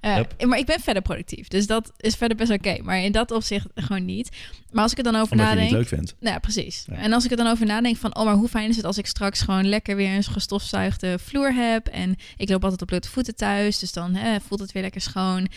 Eh, 0.00 0.16
Yep. 0.16 0.44
Maar 0.44 0.58
ik 0.58 0.66
ben 0.66 0.80
verder 0.80 1.02
productief. 1.02 1.48
Dus 1.48 1.66
dat 1.66 1.92
is 1.96 2.14
verder 2.14 2.36
best 2.36 2.50
oké. 2.50 2.78
Maar 2.82 2.98
in 3.02 3.12
dat 3.12 3.30
opzicht 3.30 3.66
gewoon 3.74 4.04
niet. 4.04 4.28
Maar 4.70 4.82
als 4.82 4.92
ik 4.92 4.98
er 4.98 5.04
dan 5.04 5.16
over 5.16 5.32
Omdat 5.32 5.46
je 5.46 5.52
het 5.52 5.60
nadenk... 5.60 5.78
leuk 5.78 5.88
vindt. 5.88 6.14
Nou 6.20 6.34
ja, 6.34 6.40
precies. 6.40 6.84
Ja. 6.86 6.94
En 6.96 7.12
als 7.12 7.24
ik 7.24 7.30
er 7.30 7.36
dan 7.36 7.46
over 7.46 7.66
nadenk 7.66 7.96
van... 7.96 8.16
oh, 8.16 8.24
maar 8.24 8.34
hoe 8.34 8.48
fijn 8.48 8.68
is 8.68 8.76
het 8.76 8.84
als 8.84 8.98
ik 8.98 9.06
straks 9.06 9.40
gewoon 9.40 9.68
lekker 9.68 9.96
weer 9.96 10.14
een 10.14 10.22
gestofzuigde 10.24 11.18
vloer 11.18 11.54
heb... 11.54 11.86
en 11.86 12.16
ik 12.36 12.48
loop 12.48 12.62
altijd 12.62 12.82
op 12.82 12.88
blote 12.88 13.08
voeten 13.08 13.34
thuis... 13.34 13.78
dus 13.78 13.92
dan 13.92 14.14
hè, 14.14 14.40
voelt 14.40 14.60
het 14.60 14.72
weer 14.72 14.82
lekker 14.82 15.00
schoon. 15.00 15.48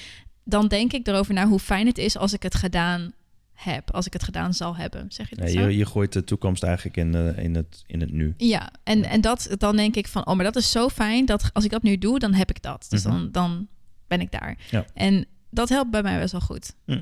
Dan 0.43 0.67
denk 0.67 0.93
ik 0.93 1.07
erover 1.07 1.33
na 1.33 1.47
hoe 1.47 1.59
fijn 1.59 1.87
het 1.87 1.97
is 1.97 2.17
als 2.17 2.33
ik 2.33 2.43
het 2.43 2.55
gedaan 2.55 3.13
heb. 3.55 3.91
Als 3.91 4.05
ik 4.05 4.13
het 4.13 4.23
gedaan 4.23 4.53
zal 4.53 4.75
hebben. 4.75 5.05
Zeg 5.09 5.29
je 5.29 5.35
dat 5.35 5.53
je, 5.53 5.77
je 5.77 5.85
gooit 5.85 6.13
de 6.13 6.23
toekomst 6.23 6.63
eigenlijk 6.63 6.97
in, 6.97 7.15
eh, 7.15 7.43
in, 7.43 7.55
het, 7.55 7.83
in 7.87 8.01
het 8.01 8.11
nu. 8.11 8.33
Ja, 8.37 8.71
en, 8.83 9.03
en 9.03 9.21
dat, 9.21 9.47
dan 9.57 9.75
denk 9.75 9.95
ik 9.95 10.07
van... 10.07 10.27
oh, 10.27 10.35
maar 10.35 10.45
dat 10.45 10.55
is 10.55 10.71
zo 10.71 10.89
fijn 10.89 11.25
dat 11.25 11.49
als 11.53 11.63
ik 11.63 11.71
dat 11.71 11.83
nu 11.83 11.97
doe... 11.97 12.19
dan 12.19 12.33
heb 12.33 12.49
ik 12.49 12.61
dat. 12.61 12.85
Dus 12.89 13.03
Mhm. 13.03 13.13
dan, 13.13 13.31
dan 13.31 13.67
ben 14.07 14.21
ik 14.21 14.31
daar. 14.31 14.57
Ja. 14.71 14.85
En 14.93 15.25
dat 15.49 15.69
helpt 15.69 15.91
bij 15.91 16.01
mij 16.01 16.19
best 16.19 16.31
wel 16.31 16.41
goed. 16.41 16.73
Hm. 16.85 17.01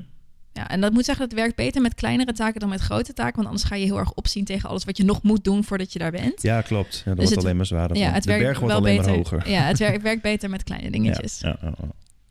Ja, 0.52 0.68
en 0.68 0.80
dat 0.80 0.92
moet 0.92 1.04
zeggen, 1.04 1.28
dat 1.28 1.38
werkt 1.38 1.56
beter 1.56 1.82
met 1.82 1.94
kleinere 1.94 2.32
taken 2.32 2.60
dan 2.60 2.68
met 2.68 2.80
grote 2.80 3.12
taken. 3.12 3.34
Want 3.34 3.46
anders 3.46 3.64
ga 3.64 3.74
je 3.74 3.84
heel 3.84 3.98
erg 3.98 4.12
opzien 4.12 4.44
tegen 4.44 4.68
alles 4.68 4.84
wat 4.84 4.96
je 4.96 5.04
nog 5.04 5.22
moet 5.22 5.44
doen 5.44 5.64
voordat 5.64 5.92
je 5.92 5.98
daar 5.98 6.10
bent. 6.10 6.42
Ja, 6.42 6.60
klopt. 6.62 6.94
Ja, 6.96 7.02
dat 7.04 7.04
Dus 7.04 7.14
wordt 7.16 7.30
het- 7.30 7.44
alleen 7.44 7.56
maar 7.56 7.66
zwaarder. 7.66 7.96
Ja, 7.96 8.10
het 8.10 8.22
de 8.22 8.28
werkt 8.28 8.44
berg 8.44 8.58
wordt 8.58 8.74
alleen 8.74 8.96
beter. 8.96 9.10
maar 9.10 9.18
hoger. 9.20 9.50
Ja, 9.50 9.60
het 9.62 9.78
werkt, 9.88 10.02
werkt 10.02 10.22
beter 10.22 10.50
met 10.50 10.62
kleine 10.64 10.90
dingetjes. 10.90 11.40
Ja. 11.40 11.58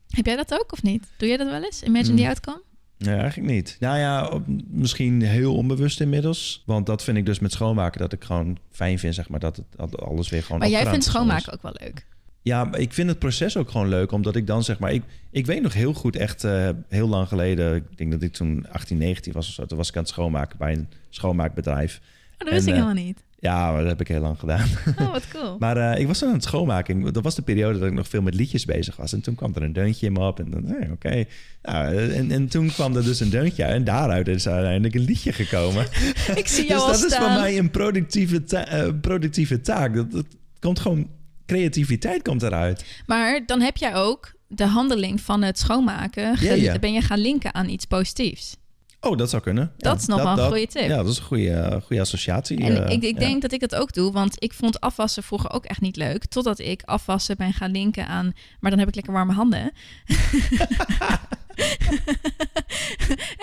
Heb 0.10 0.26
jij 0.26 0.36
dat 0.36 0.54
ook 0.54 0.72
of 0.72 0.84
niet? 0.84 1.08
Doe 1.18 1.28
jij 1.28 1.38
dat 1.38 1.50
wel 1.50 1.64
eens? 1.64 1.84
Imagine 1.84 2.12
Mm. 2.12 2.18
the 2.18 2.28
outcome? 2.28 2.62
Nee, 3.06 3.16
eigenlijk 3.16 3.52
niet. 3.54 3.78
Nou 3.80 3.98
ja, 3.98 4.28
op- 4.28 4.44
misschien 4.68 5.22
heel 5.22 5.56
onbewust 5.56 6.02
inmiddels. 6.02 6.64
Want 6.66 6.86
dat 6.86 7.04
vind 7.04 7.18
ik 7.18 7.26
dus 7.26 7.40
met 7.40 7.52
schoonmaken 7.52 8.00
dat 8.00 8.14
ik 8.14 8.24
gewoon 8.24 8.58
fijn 8.72 9.00
vind, 9.00 9.16
zeg 9.16 9.30
maar, 9.30 9.40
dat, 9.40 9.56
het, 9.56 9.66
dat 9.76 10.02
alles 10.02 10.30
weer 10.30 10.44
gewoon 10.44 10.60
Maar 10.60 10.70
jij 10.70 10.82
vindt 10.86 10.98
is. 10.98 11.12
schoonmaken 11.12 11.54
ook 11.54 11.62
wel 11.62 11.76
leuk. 11.80 12.06
Ja, 12.42 12.74
ik 12.74 12.94
vind 12.94 13.10
het 13.10 13.20
proces 13.20 13.58
ook 13.58 13.70
gewoon 13.70 13.88
leuk, 13.90 14.12
omdat 14.12 14.36
ik 14.36 14.48
dan 14.48 14.64
zeg 14.64 14.80
maar... 14.80 14.94
Ik, 14.94 15.04
ik 15.32 15.46
weet 15.46 15.62
nog 15.62 15.74
heel 15.74 15.94
goed, 15.94 16.16
echt 16.16 16.44
eh, 16.44 16.70
heel 16.90 17.08
lang 17.08 17.28
geleden... 17.28 17.76
Ik 17.76 17.98
denk 17.98 18.12
dat 18.12 18.22
ik 18.22 18.34
toen 18.34 18.66
18, 18.72 18.98
19 18.98 19.34
was 19.34 19.48
of 19.48 19.54
zo. 19.54 19.66
Toen 19.66 19.78
was 19.78 19.90
ik 19.90 19.96
aan 19.96 20.02
het 20.02 20.12
schoonmaken 20.12 20.58
bij 20.58 20.74
een 20.74 20.88
schoonmaakbedrijf. 21.10 22.00
Oh, 22.04 22.38
dat 22.38 22.50
wist 22.50 22.68
En, 22.68 22.74
ik 22.74 22.80
eh, 22.80 22.84
helemaal 22.86 23.04
niet. 23.06 23.24
Ja, 23.44 23.72
maar 23.72 23.80
dat 23.80 23.90
heb 23.90 24.02
ik 24.02 24.08
heel 24.08 24.20
lang 24.22 24.40
gedaan. 24.40 24.68
Oh, 25.00 25.12
wat 25.12 25.28
cool. 25.34 25.56
Maar 25.60 25.78
eh, 25.78 26.00
ik 26.02 26.08
was 26.08 26.20
toen 26.20 26.28
aan 26.28 26.34
het 26.34 26.44
schoonmaken. 26.44 27.14
Dat 27.14 27.24
was 27.24 27.36
de 27.36 27.42
periode 27.42 27.80
dat 27.80 27.88
ik 27.88 27.94
nog 27.94 28.08
veel 28.08 28.22
met 28.22 28.34
liedjes 28.36 28.66
bezig 28.66 28.96
was. 28.96 29.14
En 29.14 29.22
toen 29.22 29.36
kwam 29.36 29.52
er 29.56 29.64
een 29.64 29.74
deuntje 29.74 30.06
in 30.06 30.14
me 30.14 30.20
op. 30.20 30.40
En 30.40 30.52
dan, 30.52 30.68
eh, 30.76 30.92
oké. 30.92 31.26
Nou, 31.62 31.96
eh, 31.96 32.18
en, 32.18 32.32
en 32.32 32.48
toen 32.48 32.68
kwam 32.68 32.96
er 32.96 33.04
dus 33.04 33.20
een 33.20 33.30
deuntje. 33.30 33.64
uit. 33.64 33.74
En 33.76 33.84
daaruit 33.84 34.28
is 34.28 34.48
uiteindelijk 34.48 34.96
een 34.96 35.02
liedje 35.02 35.34
gekomen. 35.34 35.86
ik 36.36 36.48
zie 36.48 36.62
dus 36.68 36.68
jou 36.68 36.82
al 36.82 36.88
dat 36.88 36.96
is 37.04 37.14
staan. 37.14 37.22
voor 37.32 37.42
mij 37.42 37.58
een 37.58 37.72
productieve, 37.72 38.44
ta- 38.44 38.92
productieve 39.02 39.62
taak. 39.62 39.96
Dat, 39.96 40.12
dat 40.12 40.26
komt 40.60 40.80
gewoon... 40.80 41.08
Creativiteit 41.46 42.22
komt 42.22 42.42
eruit. 42.44 42.86
Maar 43.06 43.44
dan 43.46 43.62
heb 43.62 43.78
jij 43.78 43.96
ook 43.96 44.34
de 44.48 44.66
handeling 44.66 45.22
van 45.22 45.42
het 45.42 45.60
schoonmaken. 45.60 46.36
ja. 46.40 46.80
Ben 46.80 46.94
je 46.94 47.02
gaan 47.02 47.20
linken 47.20 47.54
aan 47.54 47.70
iets 47.70 47.86
positiefs. 47.86 48.56
Oh, 49.04 49.18
dat 49.18 49.30
zou 49.30 49.42
kunnen. 49.42 49.72
Dat 49.78 50.00
is 50.00 50.06
nog 50.06 50.24
wel 50.24 50.38
een 50.38 50.48
goede 50.48 50.68
tip. 50.68 50.88
Ja, 50.88 50.96
dat 50.96 51.08
is 51.08 51.18
een 51.18 51.24
goede, 51.24 51.50
eh, 51.50 51.82
goede 51.82 52.02
associatie. 52.02 52.58
En 52.58 52.86
eh, 52.86 52.92
ik, 52.92 53.04
ik 53.04 53.14
ja. 53.14 53.20
denk 53.20 53.42
dat 53.42 53.52
ik 53.52 53.62
het 53.62 53.76
ook 53.76 53.94
doe, 53.94 54.12
want 54.12 54.44
ik 54.44 54.54
vond 54.54 54.80
afwassen 54.80 55.24
vroeger 55.24 55.52
ook 55.52 55.66
echt 55.66 55.82
niet 55.82 55.96
leuk. 55.96 56.26
Totdat 56.26 56.60
ik 56.60 56.82
afwassen 56.86 57.38
ben 57.38 57.54
gaan 57.54 57.72
linken 57.72 58.08
aan, 58.08 58.34
maar 58.60 58.72
dan 58.72 58.80
heb 58.80 58.88
ik 58.88 58.96
lekker 58.96 59.14
warme 59.14 59.34
handen. 59.34 59.72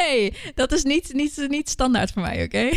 hey, 0.02 0.34
dat 0.54 0.72
is 0.72 0.82
niet, 0.82 1.12
niet, 1.12 1.46
niet 1.48 1.68
standaard 1.68 2.11
voor 2.11 2.22
mij, 2.22 2.42
oké? 2.44 2.68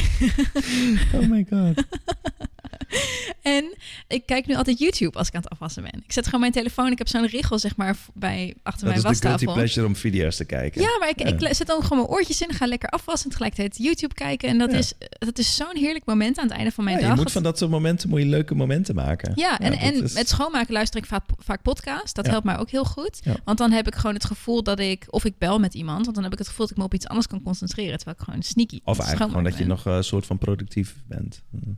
Oh 1.14 1.30
my 1.30 1.46
god. 1.50 1.84
En 3.42 3.76
ik 4.08 4.26
kijk 4.26 4.46
nu 4.48 4.56
altijd 4.56 4.80
YouTube 4.80 5.18
als 5.18 5.28
ik 5.28 5.36
aan 5.36 5.42
het 5.42 5.50
afwassen 5.50 5.84
ben. 5.84 6.04
Ik 6.06 6.12
zet 6.12 6.26
gewoon 6.26 6.40
mijn 6.40 6.52
telefoon, 6.52 6.92
ik 6.92 6.98
heb 6.98 7.08
zo'n 7.08 7.28
richel 7.28 7.60
zeg 7.60 7.76
maar 7.76 7.98
bij 8.14 8.54
achter 8.64 8.86
Dat 8.86 8.96
mijn 8.96 9.12
is 9.14 9.20
de 9.20 9.26
guilty 9.28 9.46
wastafel. 9.46 9.54
pleasure 9.54 9.86
om 9.88 9.96
video's 9.96 10.36
te 10.36 10.46
kijken. 10.46 10.82
Ja, 10.82 10.98
maar 11.00 11.10
ik, 11.10 11.22
ik 11.22 11.54
zet 11.56 11.68
dan 11.68 11.82
gewoon 11.84 11.98
mijn 11.98 12.10
oortjes 12.10 12.42
in, 12.42 12.54
ga 12.54 12.66
lekker 12.68 12.90
afwassen 12.90 13.24
en 13.26 13.30
tegelijkertijd 13.38 13.84
YouTube 13.84 14.14
kijken. 14.14 14.50
En 14.50 14.58
dat 14.58 14.72
Ja. 14.72 14.78
is, 14.78 14.94
dat 15.10 15.38
is 15.38 15.56
zo'n 15.56 15.76
heerlijk 15.78 16.06
moment 16.06 16.38
aan 16.38 16.48
het 16.48 16.54
einde 16.56 16.72
van 16.72 16.84
mijn 16.84 16.96
Ja, 16.96 17.02
dag. 17.02 17.12
je 17.12 17.16
moet 17.16 17.24
Dat- 17.26 17.34
van 17.34 17.44
dat 17.44 17.58
soort 17.58 17.72
momenten 17.72 18.10
moet 18.10 18.20
je 18.20 18.26
leuke 18.26 18.56
momenten 18.56 18.96
maken. 18.96 19.32
Ja, 19.36 19.60
en, 19.60 19.72
dat 19.72 19.80
en 19.80 20.04
is- 20.04 20.14
met 20.14 20.30
schoonmaken 20.30 20.74
luister 20.74 21.00
ik 21.00 21.06
vaak, 21.06 21.24
vaak 21.38 21.62
podcast. 21.62 22.16
Dat 22.16 22.28
helpt 22.28 22.46
mij 22.46 22.58
ook 22.58 22.70
heel 22.70 22.86
goed. 22.86 23.22
Want 23.46 23.58
dan 23.58 23.72
heb 23.72 23.88
ik 23.88 23.96
gewoon 23.96 24.14
het 24.16 24.26
gevoel 24.26 24.64
dat 24.64 24.80
ik... 24.80 25.06
Of 25.10 25.26
ik 25.26 25.38
bel 25.38 25.60
met 25.60 25.74
iemand. 25.74 26.02
Want 26.04 26.16
dan 26.16 26.24
heb 26.24 26.34
ik 26.34 26.40
het 26.40 26.48
gevoel 26.48 26.66
dat 26.66 26.72
ik 26.76 26.78
me 26.82 26.84
op 26.88 26.94
iets 26.94 27.08
anders 27.08 27.28
kan 27.28 27.42
concentreren. 27.44 27.96
Terwijl 27.98 28.18
ik 28.20 28.24
gewoon 28.26 28.44
sneaky 28.44 28.80
Of 28.84 29.00
eigenlijk 29.00 29.30
gewoon 29.30 29.44
dat 29.50 29.58
je 29.58 29.66
nog 29.66 29.86
een 29.86 30.04
soort 30.04 30.26
van 30.26 30.38
productief 30.38 30.96
bent. 31.08 31.42
ben. 31.50 31.78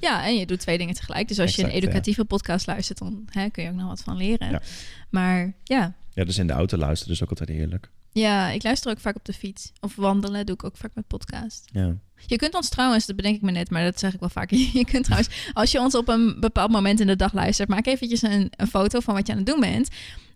Ja, 0.00 0.24
en 0.26 0.38
je 0.38 0.41
doet 0.46 0.60
twee 0.60 0.78
dingen 0.78 0.94
tegelijk. 0.94 1.28
Dus 1.28 1.38
als 1.38 1.56
je 1.56 1.64
een 1.64 1.70
educatieve 1.70 2.24
podcast 2.24 2.66
luistert... 2.66 2.98
dan 2.98 3.24
hè, 3.30 3.48
kun 3.48 3.62
je 3.62 3.68
ook 3.68 3.74
nog 3.74 3.88
wat 3.88 4.02
van 4.02 4.16
leren. 4.16 4.50
Ja. 4.50 4.62
Maar 5.10 5.52
ja. 5.64 5.94
Ja, 6.10 6.24
dus 6.24 6.38
in 6.38 6.46
de 6.46 6.52
auto 6.52 6.76
luisteren 6.76 7.14
is 7.14 7.22
ook 7.22 7.30
altijd 7.30 7.48
heerlijk. 7.48 7.90
ja, 8.12 8.48
ik 8.50 8.62
luister 8.62 8.90
ook 8.90 9.00
vaak 9.00 9.16
op 9.16 9.24
de 9.24 9.32
fiets. 9.32 9.72
Of 9.80 9.96
wandelen 9.96 10.46
doe 10.46 10.54
ik 10.54 10.64
ook 10.64 10.76
vaak 10.76 10.90
met 10.94 11.06
podcast. 11.06 11.68
Ja. 11.72 11.96
Je 12.26 12.36
kunt 12.36 12.54
ons 12.54 12.68
trouwens, 12.68 13.06
dat 13.06 13.16
bedenk 13.16 13.36
ik 13.36 13.42
me 13.42 13.50
net, 13.50 13.70
maar 13.70 13.84
dat 13.84 13.98
zeg 13.98 14.14
ik 14.14 14.20
wel 14.20 14.28
vaak. 14.28 14.50
Je 14.78 14.84
kunt 14.84 15.04
trouwens, 15.04 15.50
als 15.52 15.72
je 15.72 15.80
ons 15.80 15.94
op 15.94 16.08
een 16.08 16.40
bepaald 16.40 16.70
moment 16.70 17.00
in 17.00 17.06
de 17.06 17.16
dag 17.16 17.32
luistert, 17.32 17.68
maak 17.68 17.86
eventjes 17.86 18.22
een, 18.22 18.52
een 18.56 18.66
foto 18.66 19.00
van 19.00 19.14
wat 19.14 19.26
je 19.26 19.32
aan 19.32 19.38
het 19.38 19.46
doen 19.46 19.60
bent. 19.60 19.88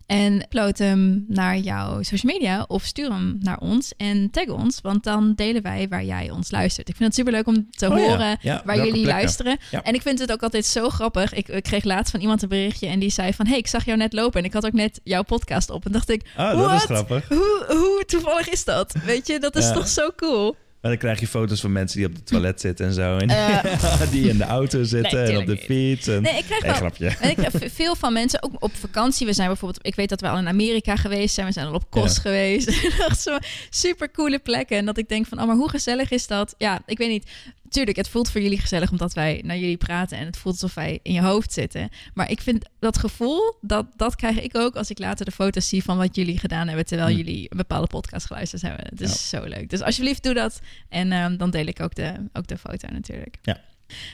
En 0.07 0.41
upload 0.41 0.77
hem 0.77 1.25
naar 1.27 1.57
jouw 1.57 2.01
social 2.03 2.33
media 2.33 2.65
of 2.67 2.83
stuur 2.83 3.09
hem 3.11 3.37
naar 3.39 3.57
ons 3.59 3.93
en 3.97 4.29
tag 4.31 4.47
ons, 4.47 4.79
want 4.81 5.03
dan 5.03 5.33
delen 5.35 5.61
wij 5.61 5.87
waar 5.89 6.03
jij 6.03 6.29
ons 6.31 6.51
luistert. 6.51 6.89
Ik 6.89 6.95
vind 6.95 7.07
het 7.07 7.17
superleuk 7.17 7.47
om 7.47 7.67
te 7.71 7.85
Oh 7.85 7.95
horen 7.95 8.37
ja, 8.41 8.61
waar 8.65 8.75
jullie 8.75 8.91
plekken? 8.91 9.13
luisteren. 9.13 9.57
Ja. 9.71 9.83
En 9.83 9.93
ik 9.93 10.01
vind 10.01 10.19
het 10.19 10.31
ook 10.31 10.43
altijd 10.43 10.65
zo 10.65 10.89
grappig. 10.89 11.33
Ik, 11.33 11.47
ik 11.47 11.63
kreeg 11.63 11.83
laatst 11.83 12.11
van 12.11 12.19
iemand 12.19 12.41
een 12.41 12.49
berichtje 12.49 12.87
en 12.87 12.99
die 12.99 13.09
zei 13.09 13.33
van... 13.33 13.47
hey, 13.47 13.57
ik 13.57 13.67
zag 13.67 13.85
jou 13.85 13.97
net 13.97 14.13
lopen 14.13 14.39
en 14.39 14.45
ik 14.45 14.53
had 14.53 14.65
ook 14.65 14.73
net 14.73 14.99
jouw 15.03 15.23
podcast 15.23 15.69
op. 15.69 15.85
En 15.85 15.91
dacht 15.91 16.09
ik, 16.09 16.21
Ah, 16.35 16.57
dat 16.59 16.73
is 16.73 16.83
grappig. 16.83 17.27
hoe, 17.27 17.65
hoe 17.67 18.03
toevallig 18.05 18.49
is 18.49 18.63
dat? 18.65 18.93
Weet 19.05 19.27
je, 19.27 19.39
dat 19.39 19.55
is 19.55 19.71
toch 19.71 19.87
zo 19.87 20.09
cool? 20.15 20.55
Maar 20.81 20.91
dan 20.91 20.99
krijg 20.99 21.19
je 21.19 21.27
foto's 21.27 21.61
van 21.61 21.71
mensen 21.71 21.97
die 21.97 22.07
op 22.07 22.13
het 22.13 22.25
toilet 22.25 22.61
zitten 22.61 22.85
en 22.85 22.93
zo. 22.93 23.17
En 23.17 23.29
Eh. 23.29 24.01
die 24.11 24.29
in 24.29 24.37
de 24.37 24.43
auto 24.43 24.83
zitten 24.83 25.25
en 25.25 25.37
op 25.37 25.45
de 25.45 25.57
fiets. 25.57 26.07
En... 26.07 26.21
Nee, 26.21 26.37
ik 26.37 26.43
krijg 26.45 26.61
Nee, 26.61 26.71
wel... 26.71 26.79
grapje. 26.79 27.07
En 27.07 27.29
ik 27.29 27.35
krijg 27.35 27.73
veel 27.73 27.95
van 27.95 28.13
mensen, 28.13 28.43
ook 28.43 28.63
op 28.63 28.75
vakantie. 28.75 29.25
We 29.27 29.33
zijn 29.33 29.47
bijvoorbeeld, 29.47 29.85
ik 29.85 29.95
weet 29.95 30.09
dat 30.09 30.21
we 30.21 30.27
al 30.29 30.37
in 30.37 30.47
Amerika 30.47 30.95
geweest 30.95 31.33
zijn. 31.35 31.47
We 31.47 31.53
zijn 31.53 31.67
al 31.67 31.73
op 31.73 31.89
Kos 31.89 32.15
Ja. 32.15 32.21
geweest. 32.21 32.89
Super 33.69 34.11
coole 34.11 34.39
plekken. 34.39 34.77
En 34.77 34.85
dat 34.85 34.97
ik 34.97 35.09
denk 35.09 35.25
van, 35.27 35.39
oh, 35.39 35.47
maar 35.47 35.55
hoe 35.55 35.69
gezellig 35.69 36.11
is 36.11 36.27
dat? 36.27 36.55
Ja, 36.57 36.81
ik 36.85 36.97
weet 36.97 37.09
niet. 37.09 37.29
Tuurlijk, 37.69 37.97
het 37.97 38.09
voelt 38.09 38.31
voor 38.31 38.41
jullie 38.41 38.59
gezellig 38.59 38.91
omdat 38.91 39.13
wij 39.13 39.41
naar 39.45 39.57
jullie 39.57 39.77
praten. 39.77 40.17
En 40.17 40.25
het 40.25 40.37
voelt 40.37 40.53
alsof 40.55 40.73
wij 40.73 40.99
in 41.03 41.13
je 41.13 41.21
hoofd 41.21 41.53
zitten. 41.53 41.89
Maar 42.13 42.29
ik 42.31 42.41
vind 42.41 42.65
dat 42.79 42.97
gevoel, 42.97 43.57
dat, 43.61 43.85
dat 43.95 44.15
krijg 44.15 44.41
ik 44.41 44.57
ook 44.57 44.75
als 44.75 44.89
ik 44.89 44.99
later 44.99 45.25
de 45.25 45.31
foto's 45.31 45.67
zie 45.69 45.83
van 45.83 45.97
wat 45.97 46.15
jullie 46.15 46.39
gedaan 46.39 46.67
hebben. 46.67 46.85
Terwijl 46.85 47.09
Hm. 47.09 47.15
jullie 47.17 47.45
een 47.49 47.57
bepaalde 47.57 47.87
podcast 47.87 48.25
geluisterd 48.25 48.61
hebben. 48.61 48.85
Het 48.89 49.01
is 49.01 49.29
zo 49.29 49.43
leuk. 49.43 49.69
Dus 49.69 49.81
alsjeblieft 49.81 50.23
doe 50.23 50.33
dat. 50.33 50.59
En 50.89 51.11
ehm, 51.11 51.37
dan 51.37 51.49
deel 51.49 51.65
ik 51.65 51.81
ook 51.81 51.95
de, 51.95 52.13
ook 52.33 52.47
de 52.47 52.57
foto 52.57 52.87
natuurlijk. 52.91 53.37
Ja. 53.41 53.61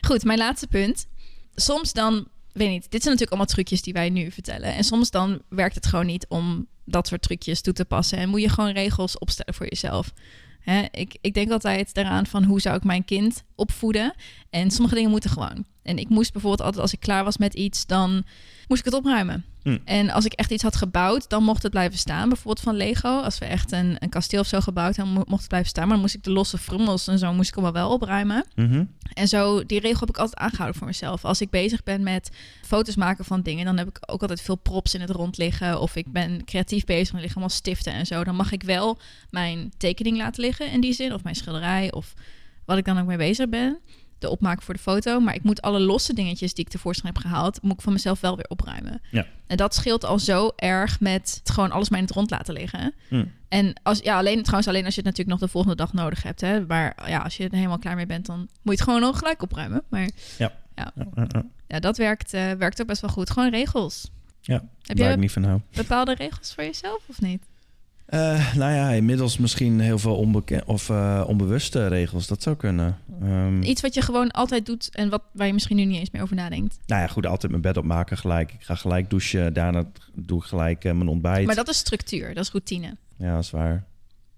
Goed, 0.02 0.24
mijn 0.24 0.38
laatste 0.40 0.68
punt. 0.68 1.08
Soms 1.56 1.94
dan, 1.94 2.28
weet 2.52 2.70
niet, 2.70 2.82
dit 2.82 3.02
zijn 3.02 3.14
natuurlijk 3.14 3.30
allemaal 3.32 3.46
trucjes 3.46 3.82
die 3.82 3.94
wij 3.94 4.10
nu 4.10 4.32
vertellen. 4.32 4.74
En 4.74 4.84
soms 4.84 5.12
dan 5.12 5.42
werkt 5.50 5.76
het 5.76 5.86
gewoon 5.86 6.06
niet 6.06 6.26
om 6.28 6.68
dat 6.86 7.08
soort 7.08 7.22
trucjes 7.22 7.62
toe 7.62 7.74
te 7.74 7.86
passen. 7.86 8.18
En 8.18 8.30
moet 8.30 8.42
je 8.42 8.50
gewoon 8.50 8.72
regels 8.72 9.18
opstellen 9.18 9.54
voor 9.54 9.68
jezelf. 9.70 10.14
Ik, 10.92 11.18
ik 11.22 11.34
denk 11.34 11.52
altijd 11.52 11.94
daaraan 11.94 12.26
van 12.26 12.44
hoe 12.44 12.62
zou 12.62 12.76
ik 12.76 12.84
mijn 12.84 13.06
kind 13.06 13.44
opvoeden. 13.56 14.14
En 14.50 14.72
sommige 14.72 14.96
dingen 14.96 15.10
moeten 15.10 15.30
gewoon. 15.30 15.66
En 15.82 15.98
ik 15.98 16.10
moest 16.10 16.32
bijvoorbeeld 16.32 16.62
altijd 16.62 16.82
als 16.82 16.94
ik 16.94 17.00
klaar 17.00 17.24
was 17.24 17.38
met 17.38 17.54
iets, 17.54 17.86
dan 17.86 18.24
moest 18.68 18.80
ik 18.80 18.86
het 18.86 18.94
opruimen. 18.94 19.46
Hm. 19.64 19.78
En 19.86 20.10
als 20.10 20.26
ik 20.26 20.34
echt 20.34 20.52
iets 20.52 20.64
had 20.64 20.76
gebouwd, 20.76 21.30
dan 21.30 21.44
mocht 21.44 21.64
het 21.64 21.72
blijven 21.72 21.98
staan. 22.00 22.28
Bijvoorbeeld 22.30 22.60
van 22.60 22.76
Lego. 22.76 23.20
Als 23.22 23.38
we 23.38 23.46
echt 23.46 23.72
een, 23.72 23.96
een 24.00 24.10
kasteel 24.10 24.40
of 24.40 24.48
zo 24.48 24.60
gebouwd 24.60 24.96
hebben, 24.96 25.14
mo- 25.14 25.24
mocht 25.28 25.40
het 25.40 25.48
blijven 25.50 25.70
staan. 25.70 25.84
Maar 25.84 25.92
dan 25.94 26.02
moest 26.02 26.16
ik 26.16 26.24
de 26.24 26.32
losse 26.32 26.58
frummels 26.58 27.08
en 27.08 27.20
zo 27.20 27.34
moest 27.34 27.50
ik 27.50 27.56
allemaal 27.56 27.74
wel 27.74 27.90
opruimen. 27.92 28.46
Mhm. 28.56 28.84
En 29.14 29.28
zo, 29.28 29.66
die 29.66 29.80
regel 29.80 30.00
heb 30.00 30.10
ik 30.10 30.18
altijd 30.18 30.38
aangehouden 30.40 30.78
voor 30.78 30.88
mezelf. 30.88 31.26
Als 31.26 31.42
ik 31.42 31.50
bezig 31.50 31.84
ben 31.84 32.04
met 32.04 32.30
foto's 32.62 32.96
maken 32.96 33.26
van 33.26 33.42
dingen, 33.42 33.66
dan 33.66 33.78
heb 33.78 33.88
ik 33.88 33.98
ook 34.06 34.22
altijd 34.22 34.42
veel 34.42 34.56
props 34.56 34.94
in 34.94 35.02
het 35.02 35.10
rond 35.10 35.38
liggen. 35.38 35.82
Of 35.82 35.96
ik 35.96 36.12
ben 36.12 36.46
creatief 36.46 36.84
bezig 36.86 37.08
er 37.14 37.20
liggen 37.20 37.36
allemaal 37.36 37.56
stiften 37.58 37.94
en 37.94 38.06
zo. 38.06 38.24
Dan 38.24 38.36
mag 38.36 38.52
ik 38.52 38.64
wel 38.64 38.98
mijn 39.30 39.72
tekening 39.78 40.18
laten 40.18 40.44
liggen 40.44 40.72
in 40.72 40.82
die 40.82 40.94
zin, 40.94 41.14
of 41.14 41.24
mijn 41.24 41.36
schilderij, 41.36 41.92
of 41.92 42.14
wat 42.66 42.78
ik 42.78 42.86
dan 42.86 43.00
ook 43.00 43.06
mee 43.08 43.18
bezig 43.18 43.50
ben. 43.50 43.80
De 44.24 44.30
opmaak 44.30 44.62
voor 44.62 44.74
de 44.74 44.80
foto. 44.80 45.20
Maar 45.20 45.36
ik 45.36 45.44
moet 45.44 45.62
alle 45.62 45.80
losse 45.80 46.14
dingetjes 46.14 46.54
die 46.54 46.66
ik 46.66 46.72
tevoorschijn 46.72 47.14
heb 47.14 47.22
gehaald, 47.24 47.62
moet 47.62 47.74
ik 47.74 47.82
van 47.82 47.94
mezelf 47.94 48.20
wel 48.20 48.36
weer 48.36 48.46
opruimen. 48.48 49.02
Ja. 49.12 49.26
En 49.48 49.58
dat 49.58 49.76
scheelt 49.76 50.06
al 50.06 50.20
zo 50.20 50.52
erg 50.56 51.00
met 51.00 51.36
het 51.44 51.54
gewoon 51.54 51.72
alles 51.72 51.90
maar 51.90 52.00
in 52.00 52.06
het 52.06 52.14
rond 52.14 52.30
laten 52.30 52.54
liggen. 52.54 52.94
Hm. 53.08 53.26
En 53.50 53.74
als, 53.84 54.00
ja, 54.00 54.18
alleen, 54.18 54.42
trouwens 54.42 54.68
alleen 54.68 54.86
als 54.86 54.96
je 54.96 55.02
het 55.02 55.10
natuurlijk 55.10 55.40
nog 55.40 55.48
de 55.48 55.54
volgende 55.54 55.76
dag 55.78 55.94
nodig 55.94 56.24
hebt. 56.24 56.42
Hè? 56.42 56.66
Maar 56.66 57.10
ja, 57.10 57.20
als 57.20 57.38
je 57.38 57.44
er 57.44 57.56
helemaal 57.56 57.80
klaar 57.80 57.96
mee 57.96 58.06
bent, 58.06 58.26
dan 58.26 58.38
moet 58.38 58.50
je 58.62 58.72
het 58.72 58.82
gewoon 58.82 59.02
nog 59.02 59.18
gelijk 59.18 59.42
opruimen. 59.42 59.84
Maar 59.90 60.10
Ja, 60.38 60.52
ja, 60.76 60.92
ja. 61.68 61.80
dat 61.80 61.98
werkt, 61.98 62.34
eh, 62.34 62.52
werkt 62.52 62.82
ook 62.82 62.88
best 62.88 63.02
wel 63.02 63.10
goed. 63.10 63.30
Gewoon 63.30 63.50
regels. 63.50 64.12
Ja, 64.42 64.64
Heb 64.82 65.00
ik 65.00 65.18
niet 65.18 65.32
van 65.32 65.44
hou. 65.44 65.60
bepaalde 65.74 66.14
regels 66.16 66.54
voor 66.54 66.64
jezelf 66.64 67.02
of 67.08 67.22
niet? 67.22 67.44
Eh, 68.14 68.54
nou 68.56 68.74
ja, 68.74 68.90
inmiddels 68.90 69.38
misschien 69.38 69.80
heel 69.80 70.00
veel 70.00 70.16
onbekend 70.16 70.64
of 70.66 70.90
eh, 70.90 71.24
onbewuste 71.28 71.88
regels. 71.88 72.28
Dat 72.28 72.44
zou 72.44 72.56
kunnen. 72.56 72.98
Ehm, 73.22 73.62
Iets 73.62 73.82
wat 73.82 73.94
je 73.94 74.02
gewoon 74.02 74.32
altijd 74.32 74.66
doet 74.66 74.90
en 74.96 75.10
wat, 75.10 75.22
waar 75.32 75.48
je 75.48 75.54
misschien 75.54 75.76
nu 75.76 75.86
niet 75.86 76.00
eens 76.00 76.12
meer 76.12 76.22
over 76.22 76.36
nadenkt. 76.36 76.78
nou 76.86 77.02
ja, 77.02 77.08
goed, 77.08 77.26
altijd 77.26 77.52
mijn 77.52 77.64
bed 77.64 77.78
opmaken 77.78 78.18
gelijk. 78.18 78.52
Ik 78.54 78.64
ga 78.64 78.76
gelijk 78.76 79.10
douchen. 79.10 79.54
Daarna 79.54 79.84
doe 80.14 80.40
ik 80.40 80.44
gelijk 80.46 80.84
eh, 80.86 80.94
mijn 80.94 81.08
ontbijt. 81.10 81.46
Maar 81.46 81.56
dat 81.56 81.70
is 81.70 81.78
structuur, 81.78 82.34
dat 82.34 82.44
is 82.44 82.52
routine. 82.52 82.96
Ja, 83.18 83.34
dat 83.34 83.44
is 83.44 83.52
waar. 83.52 83.84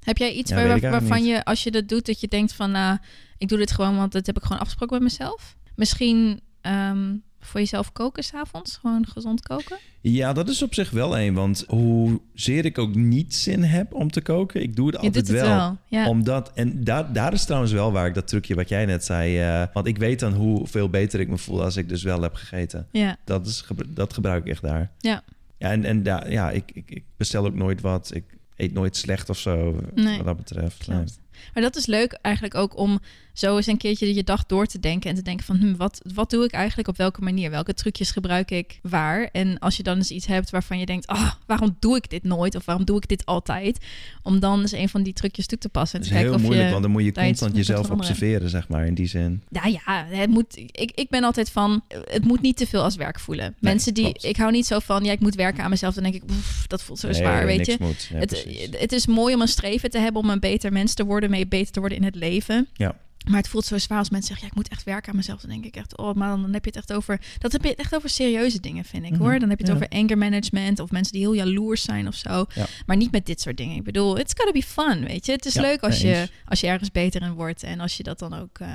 Heb 0.04 0.18
jij 0.18 0.32
iets 0.34 0.50
Ja, 0.50 0.68
waar- 0.68 0.80
waarvan 0.80 1.18
niet. 1.18 1.26
je, 1.28 1.46
als 1.46 1.64
je 1.64 1.72
dat 1.72 1.88
doet, 1.90 2.06
dat 2.06 2.20
je 2.20 2.28
denkt 2.28 2.54
van, 2.54 2.72
nou, 2.72 2.98
ik 3.38 3.48
doe 3.48 3.58
dit 3.58 3.72
gewoon, 3.72 3.96
want 3.96 4.12
dat 4.12 4.26
heb 4.26 4.38
ik 4.38 4.44
gewoon 4.44 4.60
afgesproken 4.60 4.96
met 5.04 5.12
mezelf? 5.12 5.56
Misschien 5.76 6.40
ehm, 6.62 7.14
voor 7.46 7.60
jezelf 7.60 7.92
koken 7.92 8.24
s'avonds, 8.24 8.78
gewoon 8.78 9.06
gezond 9.08 9.42
koken? 9.42 9.78
Ja, 10.02 10.34
dat 10.34 10.50
is 10.50 10.62
op 10.64 10.74
zich 10.74 10.90
wel 10.90 11.18
één. 11.18 11.34
Want 11.34 11.64
hoezeer 11.68 12.66
ik 12.66 12.78
ook 12.78 12.96
niet 12.96 13.36
zin 13.36 13.64
heb 13.64 13.94
om 13.94 14.12
te 14.12 14.22
koken, 14.22 14.62
ik 14.62 14.76
doe 14.76 14.86
het 14.88 14.96
Je 14.96 15.02
altijd 15.02 15.26
doet 15.28 15.36
het 15.38 15.46
wel. 15.48 15.78
Ja. 15.88 16.10
Omdat, 16.10 16.52
en 16.54 16.84
daar, 16.84 17.14
daar 17.14 17.34
is 17.34 17.46
trouwens 17.46 17.72
wel 17.74 17.92
waar 17.92 18.08
ik 18.08 18.14
dat 18.14 18.28
trucje 18.28 18.56
wat 18.56 18.70
jij 18.70 18.86
net 18.86 19.06
zei. 19.06 19.40
eh, 19.40 19.64
want 19.74 19.88
ik 19.88 19.98
weet 19.98 20.20
dan 20.20 20.34
hoeveel 20.34 20.90
beter 20.90 21.20
ik 21.20 21.28
me 21.28 21.38
voel 21.38 21.64
als 21.64 21.76
ik 21.78 21.90
dus 21.90 22.04
wel 22.04 22.22
heb 22.22 22.34
gegeten. 22.34 22.88
ja. 22.92 23.18
Dat, 23.26 23.48
is, 23.48 23.62
gebru- 23.62 23.94
dat 23.94 24.14
gebruik 24.14 24.46
ik 24.46 24.52
echt 24.52 24.62
daar. 24.62 24.92
Ja. 25.00 25.24
Ja, 25.58 25.72
en, 25.72 25.86
en 25.86 26.04
daar- 26.04 26.32
ja, 26.32 26.52
ik, 26.52 26.72
ik, 26.74 26.90
ik 26.92 27.04
bestel 27.18 27.46
ook 27.46 27.56
nooit 27.56 27.82
wat. 27.82 28.12
Ik 28.14 28.24
eet 28.56 28.74
nooit 28.74 28.96
slecht 28.98 29.30
of 29.30 29.38
zo, 29.38 29.80
Nee, 29.94 30.18
wat 30.18 30.26
dat 30.26 30.38
betreft. 30.38 30.88
Nee. 30.88 30.98
Klopt. 30.98 31.20
Maar 31.54 31.64
dat 31.64 31.76
is 31.76 31.86
leuk 31.86 32.18
eigenlijk 32.22 32.56
ook 32.56 32.78
om 32.78 33.00
zo 33.34 33.56
eens 33.56 33.68
een 33.68 33.78
keertje 33.78 34.16
je 34.16 34.24
dag 34.24 34.46
door 34.46 34.66
te 34.66 34.80
denken 34.80 35.10
en 35.10 35.16
te 35.16 35.22
denken 35.22 35.46
van 35.46 35.56
hm, 35.56 35.76
wat, 35.76 36.02
wat 36.14 36.30
doe 36.30 36.44
ik 36.44 36.52
eigenlijk 36.52 36.88
op 36.88 36.98
welke 36.98 37.22
manier? 37.22 37.50
Welke 37.50 37.74
trucjes 37.74 38.12
gebruik 38.12 38.52
ik 38.52 38.80
waar? 38.82 39.30
En 39.32 39.60
als 39.60 39.78
je 39.78 39.84
dan 39.84 39.98
eens 39.98 40.12
iets 40.12 40.26
hebt 40.26 40.50
waarvan 40.50 40.80
je 40.80 40.86
denkt, 40.86 41.08
ah, 41.08 41.32
waarom 41.46 41.76
doe 41.80 41.96
ik 41.96 42.10
dit 42.10 42.24
nooit? 42.24 42.56
Of 42.56 42.66
waarom 42.66 42.86
doe 42.86 42.98
ik 42.98 43.08
dit 43.08 43.26
altijd? 43.26 43.78
Om 44.24 44.40
dan 44.40 44.62
eens 44.62 44.72
een 44.72 44.90
van 44.90 45.04
die 45.04 45.14
trucjes 45.14 45.46
toe 45.46 45.58
te 45.58 45.70
passen. 45.70 46.02
Te 46.02 46.06
is 46.06 46.14
heel 46.14 46.34
of 46.34 46.42
moeilijk, 46.42 46.66
je... 46.66 46.72
want 46.72 46.82
dan 46.82 46.92
moet 46.92 47.04
je 47.04 47.12
constant 47.12 47.56
jezelf 47.56 47.90
observeren, 47.90 48.50
zeg 48.50 48.68
maar, 48.68 48.86
in 48.86 48.94
die 48.94 49.08
zin. 49.08 49.42
Nou 49.50 49.72
ja, 49.72 50.06
het 50.10 50.30
moet, 50.30 50.58
ik, 50.58 50.92
ik 50.96 51.10
ben 51.10 51.24
altijd 51.24 51.50
van, 51.50 51.84
het 51.88 52.26
moet 52.26 52.42
niet 52.42 52.58
te 52.58 52.68
veel 52.68 52.82
als 52.84 52.96
werk 52.96 53.20
voelen. 53.20 53.56
Mensen 53.60 53.94
die, 53.94 54.04
klopt. 54.04 54.24
ik 54.24 54.38
hou 54.38 54.52
niet 54.52 54.66
zo 54.66 54.80
van, 54.80 55.04
ja, 55.04 55.12
ik 55.12 55.20
moet 55.20 55.36
werken 55.36 55.64
aan 55.64 55.70
mezelf. 55.70 55.94
Dan 55.94 56.04
denk 56.04 56.16
ik, 56.16 56.24
dat 56.68 56.84
voelt 56.84 57.00
zo 57.00 57.08
Nee, 57.08 57.16
zwaar, 57.16 57.46
weet 57.46 57.66
je. 57.66 57.78
Moet. 57.80 58.08
Ja, 58.12 58.20
het, 58.20 58.46
het 58.72 58.92
is 58.92 59.06
mooi 59.06 59.36
om 59.36 59.42
een 59.42 59.48
streven 59.48 59.90
te 59.90 59.98
hebben 59.98 60.22
om 60.22 60.30
een 60.30 60.40
beter 60.40 60.72
mens 60.72 60.94
te 60.94 61.06
worden, 61.06 61.25
mee 61.30 61.48
beter 61.48 61.72
te 61.72 61.80
worden 61.80 61.98
in 61.98 62.04
het 62.04 62.16
leven. 62.16 62.68
Ja. 62.74 62.96
Maar 63.30 63.38
het 63.38 63.48
voelt 63.48 63.66
zo 63.66 63.78
zwaar 63.78 63.98
als 64.00 64.10
mensen 64.10 64.28
zeggen, 64.28 64.46
ja, 64.48 64.52
ik 64.52 64.58
moet 64.60 64.70
echt 64.72 64.84
werken 64.84 65.10
aan 65.12 65.16
mezelf. 65.18 65.42
Dan 65.42 65.50
denk 65.50 65.66
ik 65.66 65.76
echt, 65.76 65.98
oh, 65.98 66.14
maar 66.16 66.30
dan 66.30 66.54
heb 66.54 66.64
je 66.66 66.70
het 66.70 66.80
echt 66.80 66.94
over, 66.94 67.22
dat 67.40 67.52
heb 67.52 67.64
je 67.64 67.70
het 67.70 67.78
echt 67.78 67.96
over 67.96 68.10
serieuze 68.10 68.60
dingen, 68.60 68.84
vind 68.86 69.04
ik 69.06 69.12
Mhm, 69.12 69.22
hoor. 69.22 69.40
Dan 69.40 69.50
heb 69.50 69.60
je 69.60 69.66
het 69.72 69.78
ja. 69.80 69.84
over 69.84 69.98
anger 70.00 70.18
management 70.18 70.80
of 70.80 70.92
mensen 70.92 71.14
die 71.14 71.22
heel 71.22 71.34
jaloers 71.34 71.82
zijn 71.82 72.08
of 72.08 72.16
zo. 72.16 72.46
Ja. 72.56 72.66
Maar 72.86 72.98
niet 72.98 73.12
met 73.12 73.26
dit 73.26 73.42
soort 73.42 73.58
dingen. 73.58 73.76
Ik 73.76 73.84
bedoel, 73.84 74.20
it's 74.20 74.34
gotta 74.38 74.52
be 74.52 74.64
fun, 74.64 75.06
weet 75.06 75.26
je. 75.26 75.32
Het 75.32 75.46
is 75.46 75.54
Ja, 75.54 75.62
leuk 75.62 75.82
als 75.82 76.02
je, 76.02 76.30
als 76.46 76.60
je 76.60 76.68
ergens 76.68 76.92
beter 76.92 77.22
in 77.22 77.34
wordt 77.34 77.64
en 77.64 77.80
als 77.80 77.98
je 77.98 78.04
dat 78.04 78.20
dan 78.20 78.34
ook 78.34 78.60
eh, 78.60 78.70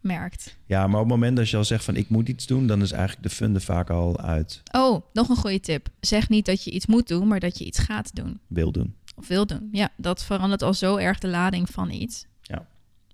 merkt. 0.00 0.56
Ja, 0.66 0.86
maar 0.86 1.00
op 1.00 1.06
het 1.06 1.14
moment 1.14 1.36
dat 1.36 1.48
je 1.50 1.56
al 1.56 1.64
zegt 1.64 1.84
van 1.84 1.96
ik 1.96 2.08
moet 2.08 2.28
iets 2.28 2.46
doen, 2.46 2.66
dan 2.66 2.82
is 2.82 2.90
eigenlijk 2.92 3.22
de 3.28 3.34
fun 3.34 3.60
vaak 3.60 3.90
al 3.90 4.20
uit 4.20 4.62
Oh, 4.72 5.02
nog 5.12 5.28
een 5.28 5.36
goede 5.36 5.60
tip. 5.60 5.88
Zeg 6.00 6.28
niet 6.28 6.46
dat 6.46 6.64
je 6.64 6.70
iets 6.70 6.86
moet 6.86 7.08
doen, 7.08 7.28
maar 7.28 7.40
dat 7.40 7.58
je 7.58 7.64
iets 7.64 7.78
gaat 7.78 8.14
doen. 8.14 8.40
wil 8.46 8.72
doen. 8.72 8.94
Of 9.18 9.28
wil 9.28 9.46
doen. 9.46 9.68
Ja, 9.72 9.88
dat 9.96 10.24
verandert 10.24 10.62
al 10.62 10.74
zo 10.74 10.96
erg 10.96 11.18
de 11.18 11.28
lading 11.28 11.70
van 11.70 11.90
iets. 11.90 12.26
Ja. 12.42 12.66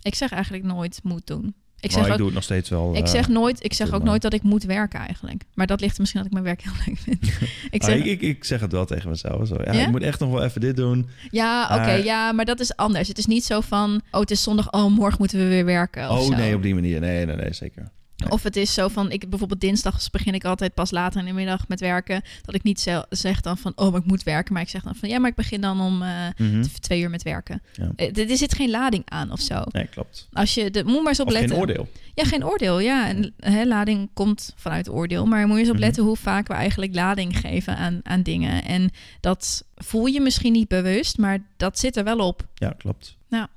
Ik 0.02 0.14
zeg 0.14 0.32
eigenlijk 0.32 0.64
nooit 0.64 1.00
moet 1.02 1.26
doen. 1.26 1.55
Ik 1.84 1.90
maar 1.90 1.98
zeg, 1.98 2.07
ik 2.07 2.12
ook, 2.12 2.16
doe 2.16 2.26
het 2.26 2.34
nog 2.34 2.44
steeds 2.44 2.68
wel. 2.68 2.96
ik 2.96 3.05
eh, 3.05 3.11
zeg 3.11 3.28
nooit, 3.28 3.64
ik 3.64 3.72
zeg 3.72 3.92
ook 3.92 4.02
nooit 4.02 4.22
dat 4.22 4.32
ik 4.32 4.42
moet 4.42 4.64
werken 4.64 5.00
eigenlijk. 5.00 5.44
Maar 5.55 5.66
dat 5.66 5.80
ligt 5.80 5.98
misschien 5.98 6.20
dat 6.20 6.28
ik 6.28 6.32
mijn 6.32 6.44
werk 6.44 6.62
heel 6.62 6.72
leuk 6.86 6.98
vind. 6.98 7.22
ik 7.70 7.82
ah, 7.82 7.88
zeg, 7.88 7.98
ik, 7.98 8.05
ik, 8.05 8.20
ik 8.20 8.44
zeg 8.44 8.61
het 8.61 8.72
wel 8.72 8.84
tegen 8.84 9.11
mezelf. 9.11 9.46
Zo. 9.46 9.57
Ja, 9.64 9.72
Ja? 9.72 9.84
Ik 9.84 9.90
moet 9.90 10.02
echt 10.02 10.20
nog 10.20 10.30
wel 10.30 10.44
even 10.44 10.61
dit 10.61 10.76
doen. 10.76 11.09
ja, 11.30 11.64
oké, 11.64 11.92
ja, 11.92 12.32
maar 12.32 12.44
dat 12.44 12.61
is 12.61 12.76
anders. 12.76 13.09
Het 13.09 13.18
is 13.18 13.26
niet 13.26 13.44
zo 13.44 13.61
van, 13.61 14.00
oh, 14.11 14.20
het 14.20 14.30
is 14.30 14.42
zondag, 14.42 14.72
oh, 14.72 14.90
morgen 14.90 15.18
moeten 15.18 15.38
we 15.38 15.48
weer 15.48 15.64
werken. 15.64 16.11
Oh 16.11 16.28
nee, 16.28 16.55
op 16.55 16.62
die 16.62 16.74
manier. 16.74 17.00
Nee, 17.00 17.26
nee, 17.26 17.36
nee, 17.36 17.52
zeker. 17.52 17.90
Nee. 18.16 18.30
Of 18.30 18.42
het 18.42 18.56
is 18.56 18.74
zo 18.74 18.88
van, 18.88 19.10
ik 19.10 19.28
bijvoorbeeld 19.30 19.60
dinsdags 19.60 20.10
begin 20.10 20.34
ik 20.34 20.44
altijd 20.44 20.74
pas 20.74 20.90
later 20.90 21.20
in 21.20 21.26
de 21.26 21.32
middag 21.32 21.68
met 21.68 21.80
werken. 21.80 22.22
Dat 22.42 22.54
ik 22.54 22.62
niet 22.62 22.92
zeg 23.10 23.40
dan 23.40 23.58
van, 23.58 23.72
oh, 23.76 23.90
maar 23.90 24.00
ik 24.00 24.06
moet 24.06 24.22
werken. 24.22 24.52
Maar 24.52 24.62
ik 24.62 24.68
zeg 24.68 24.82
dan 24.82 24.94
van, 24.94 25.08
ja, 25.08 25.18
maar 25.18 25.30
ik 25.30 25.36
begin 25.36 25.60
dan 25.60 25.80
om 25.80 26.02
eh, 26.02 26.26
Mhm. 26.36 26.62
twee 26.80 27.00
uur 27.00 27.10
met 27.10 27.22
werken. 27.22 27.62
Ja. 27.72 27.90
Eh, 27.96 28.16
Er 28.16 28.30
er 28.30 28.36
zit 28.36 28.54
geen 28.54 28.70
lading 28.70 29.02
aan 29.08 29.32
of 29.32 29.40
zo. 29.40 29.62
Nee, 29.70 29.86
klopt. 29.86 30.28
Als 30.32 30.54
je, 30.54 30.70
de, 30.70 30.84
moet 30.84 30.98
maar 30.98 31.06
eens 31.08 31.20
op 31.20 31.26
Of 31.26 31.32
letten. 31.32 31.50
geen 31.50 31.58
oordeel. 31.60 31.88
Ja, 32.14 32.24
geen 32.24 32.44
oordeel. 32.46 32.78
Ja, 32.80 33.08
en 33.08 33.34
hè, 33.38 33.64
lading 33.64 34.10
komt 34.12 34.52
vanuit 34.56 34.88
oordeel. 34.90 35.26
Maar 35.26 35.46
moet 35.46 35.54
je 35.54 35.60
eens 35.60 35.68
op 35.70 35.74
Mhm. 35.74 35.84
letten 35.84 36.02
hoe 36.04 36.16
vaak 36.16 36.48
we 36.48 36.54
eigenlijk 36.54 36.94
lading 36.94 37.38
geven 37.38 37.76
aan, 37.76 38.00
aan 38.02 38.22
dingen. 38.22 38.64
En 38.64 38.90
dat 39.20 39.64
voel 39.74 40.06
je 40.06 40.20
misschien 40.20 40.52
niet 40.52 40.68
bewust, 40.68 41.18
maar 41.18 41.38
dat 41.56 41.78
zit 41.78 41.96
er 41.96 42.04
wel 42.04 42.18
op. 42.18 42.46
Ja, 42.54 42.74
klopt. 42.78 43.16
Ja. 43.28 43.48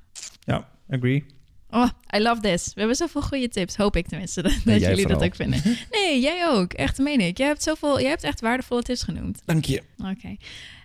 Ja, 0.44 0.68
agree. 0.90 1.24
Oh, 1.70 1.88
I 2.16 2.18
love 2.20 2.40
this. 2.40 2.64
We 2.66 2.72
hebben 2.80 2.96
zoveel 2.96 3.22
goede 3.22 3.48
tips. 3.48 3.76
Hoop 3.76 3.96
ik 3.96 4.08
tenminste 4.08 4.42
dat, 4.48 4.52
dat 4.64 4.80
jullie 4.80 5.06
dat 5.06 5.22
ook 5.24 5.34
vinden. 5.34 5.62
Nee, 5.90 6.20
jij 6.20 6.48
ook. 6.48 6.72
Echt 6.72 6.98
meen 6.98 7.20
ik. 7.20 7.38
Jij 7.38 7.46
hebt, 7.46 7.62
zoveel, 7.62 8.00
jij 8.00 8.08
hebt 8.10 8.22
echt 8.22 8.40
waardevolle 8.40 8.82
tips 8.82 9.02
genoemd. 9.02 9.42
Dank 9.44 9.64
je. 9.64 9.82
Oké. 9.98 10.36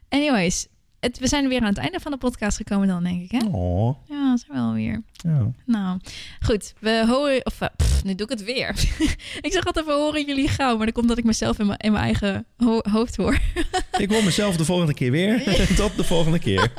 Anyways, 0.09 0.67
het, 0.99 1.19
we 1.19 1.27
zijn 1.27 1.47
weer 1.47 1.61
aan 1.61 1.67
het 1.67 1.77
einde 1.77 1.99
van 1.99 2.11
de 2.11 2.17
podcast 2.17 2.57
gekomen 2.57 2.87
dan, 2.87 3.03
denk 3.03 3.21
ik. 3.21 3.31
Hè? 3.31 3.47
Oh, 3.51 3.97
Ja, 4.09 4.37
zijn 4.37 4.51
we 4.51 4.57
alweer. 4.67 5.03
ja. 5.11 5.51
Nou, 5.65 5.99
goed. 6.41 6.73
We 6.79 7.03
horen... 7.07 7.45
Of, 7.45 7.61
eh, 7.61 7.67
pff, 7.77 8.03
nu 8.03 8.15
doe 8.15 8.25
ik 8.25 8.31
het 8.39 8.43
weer. 8.43 8.69
ik 9.41 9.51
zeg 9.51 9.65
altijd, 9.65 9.85
we 9.85 9.91
horen 9.91 10.25
jullie 10.25 10.47
gauw. 10.47 10.77
Maar 10.77 10.85
dat 10.85 10.95
komt 10.95 11.07
dat 11.07 11.17
ik 11.17 11.23
mezelf 11.23 11.59
in 11.59 11.65
mijn, 11.67 11.79
in 11.79 11.91
mijn 11.91 12.03
eigen 12.03 12.45
ho- 12.57 12.81
hoofd 12.91 13.15
hoor. 13.15 13.39
Ik 13.97 14.11
hoor 14.11 14.23
mezelf 14.23 14.55
de 14.57 14.65
volgende 14.65 14.93
keer 14.93 15.11
weer. 15.11 15.43
Tot 15.75 15.95
de 15.95 16.03
volgende 16.03 16.39
keer. 16.39 16.71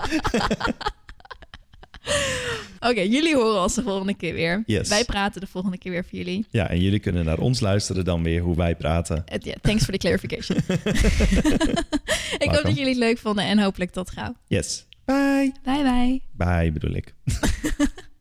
Oké, 2.88 3.00
jullie 3.00 3.34
horen 3.34 3.62
ons 3.62 3.74
de 3.74 3.82
volgende 3.82 4.14
keer 4.14 4.34
weer. 4.34 4.62
Yes. 4.66 4.88
Wij 4.88 5.04
praten 5.04 5.40
de 5.40 5.46
volgende 5.46 5.78
keer 5.78 5.92
weer 5.92 6.04
voor 6.04 6.18
jullie. 6.18 6.46
Ja, 6.50 6.68
en 6.70 6.80
jullie 6.80 6.98
kunnen 6.98 7.24
naar 7.24 7.38
ons 7.38 7.60
luisteren 7.60 8.04
dan 8.04 8.22
weer 8.22 8.40
hoe 8.40 8.56
wij 8.56 8.76
praten. 8.76 9.24
Ja, 9.38 9.54
thanks 9.60 9.84
voor 9.84 9.92
de 9.92 9.98
clarification. 9.98 10.58
ik 12.44 12.50
hoop 12.50 12.62
dat 12.62 12.76
jullie 12.76 12.88
het 12.88 12.96
leuk 12.96 13.18
vonden 13.18 13.44
en 13.44 13.58
hopelijk 13.58 13.90
tot 13.90 14.10
gauw. 14.10 14.34
Yes. 14.46 14.86
Bye. 15.04 15.52
Bye 15.62 15.82
bye. 15.82 16.20
Bye 16.32 16.72
bedoel 16.72 16.94
ik. 16.94 17.14